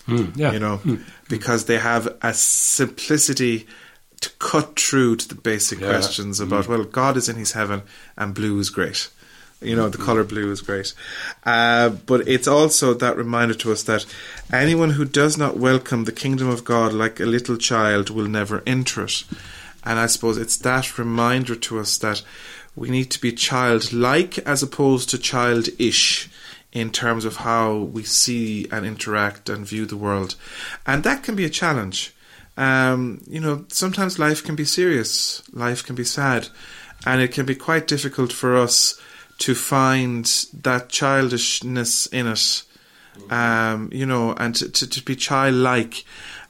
Mm, 0.07 0.35
yeah. 0.35 0.51
You 0.51 0.59
know, 0.59 0.77
mm. 0.77 1.03
because 1.29 1.65
they 1.65 1.77
have 1.77 2.15
a 2.21 2.33
simplicity 2.33 3.67
to 4.21 4.29
cut 4.39 4.79
through 4.79 5.17
to 5.17 5.27
the 5.27 5.35
basic 5.35 5.79
Yeah. 5.79 5.89
questions 5.89 6.39
about 6.39 6.65
mm. 6.65 6.69
well, 6.69 6.83
God 6.83 7.17
is 7.17 7.29
in 7.29 7.35
His 7.35 7.53
heaven 7.53 7.83
and 8.17 8.33
blue 8.33 8.59
is 8.59 8.69
great. 8.69 9.09
You 9.61 9.75
know, 9.75 9.89
the 9.89 9.97
color 9.97 10.23
blue 10.23 10.51
is 10.51 10.61
great. 10.61 10.93
Uh, 11.43 11.89
but 11.89 12.27
it's 12.27 12.47
also 12.47 12.93
that 12.93 13.17
reminder 13.17 13.53
to 13.55 13.71
us 13.71 13.83
that 13.83 14.05
anyone 14.53 14.91
who 14.91 15.03
does 15.03 15.37
not 15.37 15.57
welcome 15.57 16.05
the 16.05 16.13
kingdom 16.13 16.47
of 16.47 16.63
God 16.63 16.93
like 16.93 17.19
a 17.19 17.25
little 17.25 17.57
child 17.57 18.09
will 18.09 18.27
never 18.27 18.63
enter 18.65 19.03
it. 19.03 19.25
And 19.83 19.99
I 19.99 20.05
suppose 20.07 20.37
it's 20.37 20.57
that 20.57 20.97
reminder 20.97 21.55
to 21.55 21.79
us 21.79 21.97
that 21.97 22.21
we 22.75 22.89
need 22.89 23.11
to 23.11 23.19
be 23.19 23.33
childlike 23.33 24.37
as 24.39 24.63
opposed 24.63 25.09
to 25.09 25.17
childish 25.17 26.29
in 26.71 26.91
terms 26.91 27.25
of 27.25 27.37
how 27.37 27.75
we 27.75 28.03
see 28.03 28.67
and 28.71 28.85
interact 28.85 29.49
and 29.49 29.65
view 29.65 29.85
the 29.85 29.97
world. 29.97 30.35
And 30.85 31.03
that 31.03 31.23
can 31.23 31.35
be 31.35 31.45
a 31.45 31.49
challenge. 31.49 32.13
Um, 32.55 33.21
you 33.27 33.39
know, 33.39 33.65
sometimes 33.69 34.19
life 34.19 34.43
can 34.43 34.55
be 34.55 34.65
serious, 34.65 35.41
life 35.53 35.83
can 35.83 35.95
be 35.95 36.03
sad, 36.03 36.49
and 37.05 37.21
it 37.21 37.31
can 37.31 37.45
be 37.45 37.55
quite 37.55 37.87
difficult 37.87 38.31
for 38.31 38.55
us 38.55 38.99
to 39.39 39.55
find 39.55 40.25
that 40.53 40.89
childishness 40.89 42.05
in 42.07 42.27
it, 42.27 42.63
um, 43.29 43.89
you 43.91 44.05
know, 44.05 44.33
and 44.33 44.55
to, 44.55 44.69
to, 44.69 44.87
to 44.87 45.01
be 45.03 45.15
childlike 45.15 46.03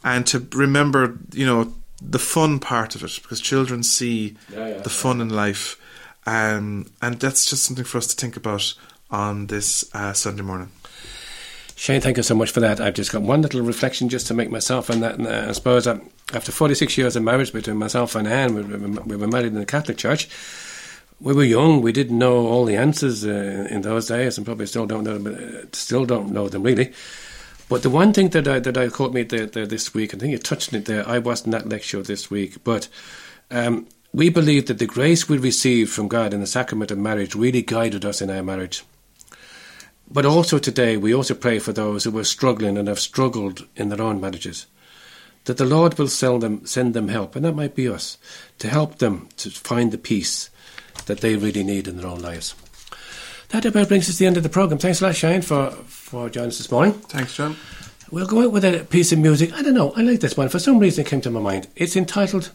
and 0.04 0.26
to 0.28 0.48
remember, 0.54 1.18
you 1.34 1.46
know, 1.46 1.74
the 2.02 2.20
fun 2.20 2.60
part 2.60 2.96
of 2.96 3.04
it 3.04 3.20
because 3.22 3.42
children 3.42 3.84
see 3.84 4.36
the 4.84 4.90
fun 4.90 5.22
in 5.22 5.30
life. 5.30 5.80
Um, 6.26 6.92
and 7.02 7.20
that's 7.20 7.50
just 7.50 7.64
something 7.64 7.86
for 7.86 7.98
us 7.98 8.08
to 8.08 8.16
think 8.16 8.38
about 8.38 8.74
on 9.10 9.48
this 9.48 9.84
uh, 9.94 10.14
Sunday 10.14 10.44
morning. 10.44 10.72
Shane, 11.76 12.02
thank 12.02 12.18
you 12.18 12.24
so 12.24 12.36
much 12.36 12.52
for 12.52 12.60
that. 12.60 12.82
I've 12.82 12.94
just 12.94 13.12
got 13.12 13.22
one 13.22 13.42
little 13.42 13.62
reflection 13.62 14.10
just 14.10 14.28
to 14.28 14.34
make 14.34 14.52
myself 14.52 14.90
on 14.90 15.00
that. 15.00 15.18
And 15.18 15.28
uh, 15.28 15.46
I 15.48 15.52
suppose 15.54 15.88
after 15.88 16.52
46 16.52 16.98
years 16.98 17.16
of 17.16 17.24
marriage 17.24 17.54
between 17.54 17.78
myself 17.78 18.16
and 18.16 18.28
Anne, 18.28 18.54
we, 18.54 18.62
we, 18.64 19.00
we 19.00 19.16
were 19.16 19.28
married 19.28 19.54
in 19.54 19.56
the 19.56 19.66
Catholic 19.66 19.98
Church. 19.98 20.28
We 21.22 21.34
were 21.34 21.44
young. 21.44 21.82
We 21.82 21.92
didn't 21.92 22.18
know 22.18 22.48
all 22.48 22.66
the 22.66 22.78
answers 22.78 23.26
uh, 23.26 23.68
in 23.70 23.82
those 23.82 24.08
days, 24.08 24.38
and 24.38 24.46
probably 24.46 24.68
still 24.68 24.86
don't 24.86 25.04
know. 25.04 25.18
Them, 25.18 25.64
uh, 25.64 25.68
still 25.74 26.06
don't 26.06 26.32
know 26.32 26.48
them 26.48 26.64
really. 26.64 26.94
But 27.68 27.84
the 27.84 27.90
one 27.90 28.14
thing 28.14 28.30
that 28.30 28.48
I, 28.48 28.60
that 28.60 28.78
I 28.78 28.88
caught 28.88 29.14
me 29.14 29.24
there, 29.24 29.46
there 29.46 29.68
this 29.68 29.94
week, 29.94 30.14
and 30.14 30.22
I 30.22 30.24
think 30.24 30.32
you 30.32 30.38
touched 30.40 30.74
on 30.74 30.80
it 30.80 30.86
there. 30.86 31.08
I 31.08 31.20
wasn't 31.20 31.54
at 31.56 31.70
lecture 31.70 32.02
this 32.02 32.32
week, 32.32 32.64
but 32.64 32.88
um, 33.52 33.88
we 34.12 34.30
believe 34.30 34.66
that 34.68 34.80
the 34.80 34.88
grace 34.88 35.30
we 35.30 35.38
received 35.38 35.92
from 35.92 36.08
God 36.08 36.34
in 36.34 36.40
the 36.40 36.48
sacrament 36.48 36.90
of 36.90 36.98
marriage 36.98 37.36
really 37.36 37.62
guided 37.62 38.06
us 38.06 38.22
in 38.22 38.32
our 38.32 38.42
marriage. 38.42 38.84
But 40.10 40.26
also 40.26 40.58
today, 40.58 40.98
we 40.98 41.14
also 41.14 41.36
pray 41.36 41.60
for 41.60 41.72
those 41.72 42.06
who 42.06 42.18
are 42.18 42.24
struggling 42.24 42.78
and 42.78 42.88
have 42.88 43.00
struggled 43.00 43.68
in 43.76 43.90
their 43.90 44.02
own 44.02 44.20
marriages. 44.20 44.66
That 45.46 45.58
the 45.58 45.66
Lord 45.66 45.98
will 46.00 46.08
them, 46.08 46.66
send 46.66 46.96
them 46.96 47.10
help, 47.10 47.36
and 47.36 47.46
that 47.46 47.56
might 47.56 47.76
be 47.76 47.88
us, 47.88 48.18
to 48.58 48.68
help 48.68 48.98
them 48.98 49.30
to 49.38 49.52
find 49.52 49.92
the 49.92 50.00
peace 50.00 50.50
that 51.10 51.22
they 51.22 51.36
really 51.36 51.64
need 51.64 51.88
in 51.88 51.98
their 51.98 52.08
own 52.08 52.22
lives. 52.22 52.56
That 53.50 53.66
about 53.66 53.88
brings 53.88 54.08
us 54.08 54.16
to 54.16 54.20
the 54.20 54.28
end 54.28 54.38
of 54.38 54.44
the 54.44 54.50
programme. 54.50 54.78
Thanks 54.78 55.02
a 55.02 55.06
lot, 55.06 55.16
Shane, 55.16 55.42
for, 55.42 55.72
for 55.72 56.30
joining 56.30 56.50
us 56.50 56.60
this 56.60 56.72
morning. 56.72 56.94
Thanks, 56.94 57.36
John. 57.36 57.58
We'll 58.12 58.28
go 58.28 58.44
out 58.44 58.52
with 58.52 58.64
a 58.64 58.86
piece 58.86 59.12
of 59.12 59.20
music. 59.20 59.52
I 59.54 59.64
don't 59.64 59.74
know, 59.74 59.92
I 59.96 60.02
like 60.02 60.20
this 60.20 60.38
one. 60.38 60.50
For 60.50 60.60
some 60.60 60.78
reason, 60.80 61.06
it 61.06 61.10
came 61.10 61.22
to 61.22 61.32
my 61.32 61.40
mind. 61.40 61.68
It's 61.76 61.96
entitled 61.96 62.52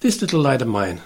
This 0.00 0.20
Little 0.20 0.40
Light 0.40 0.62
of 0.62 0.68
Mine. 0.68 1.00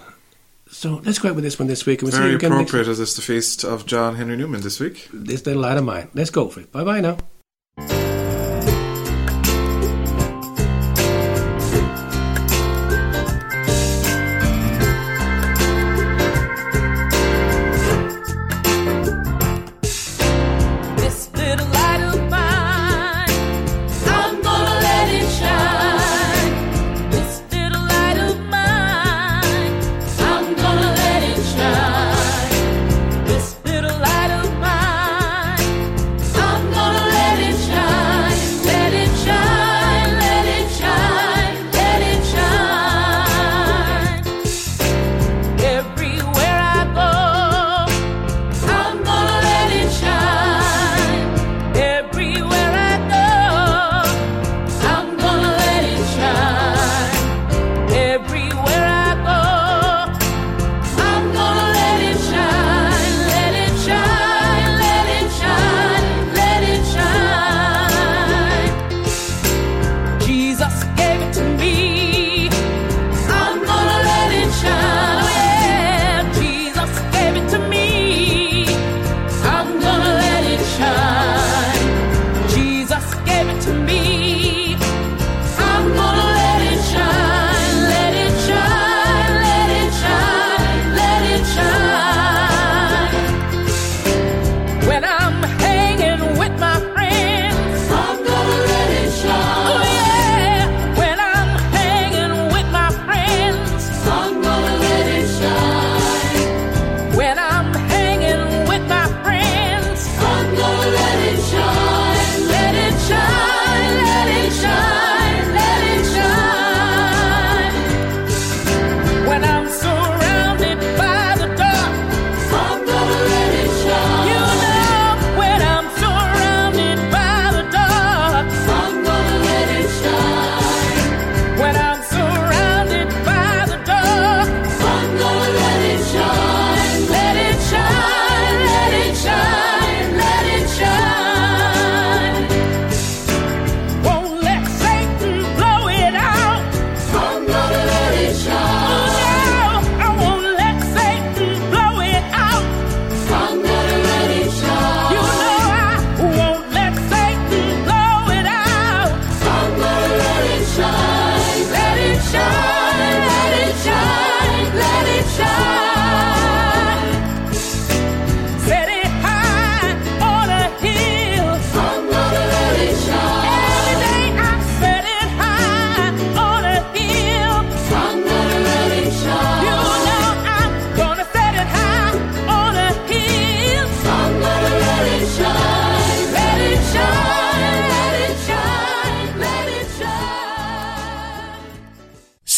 So 0.69 1.01
let's 1.05 1.19
go 1.19 1.29
out 1.29 1.35
with 1.35 1.45
this 1.45 1.59
one 1.59 1.69
this 1.69 1.87
week. 1.87 2.01
And 2.01 2.07
we'll 2.07 2.13
see 2.13 2.19
Very 2.19 2.31
you 2.31 2.37
again 2.37 2.51
next 2.51 2.71
appropriate 2.71 2.91
as 2.91 2.99
it's 2.99 3.15
the 3.15 3.23
feast 3.23 3.63
of 3.63 3.87
John 3.87 4.17
Henry 4.17 4.37
Newman 4.37 4.63
this 4.63 4.81
week. 4.81 5.09
This 5.13 5.45
Little 5.47 5.63
Light 5.63 5.77
of 5.77 5.85
Mine. 5.85 6.09
Let's 6.15 6.31
go 6.31 6.49
for 6.49 6.61
it. 6.61 6.73
Bye 6.73 6.85
bye 6.85 7.01
now. 7.01 7.19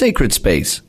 Sacred 0.09 0.33
Space. 0.33 0.81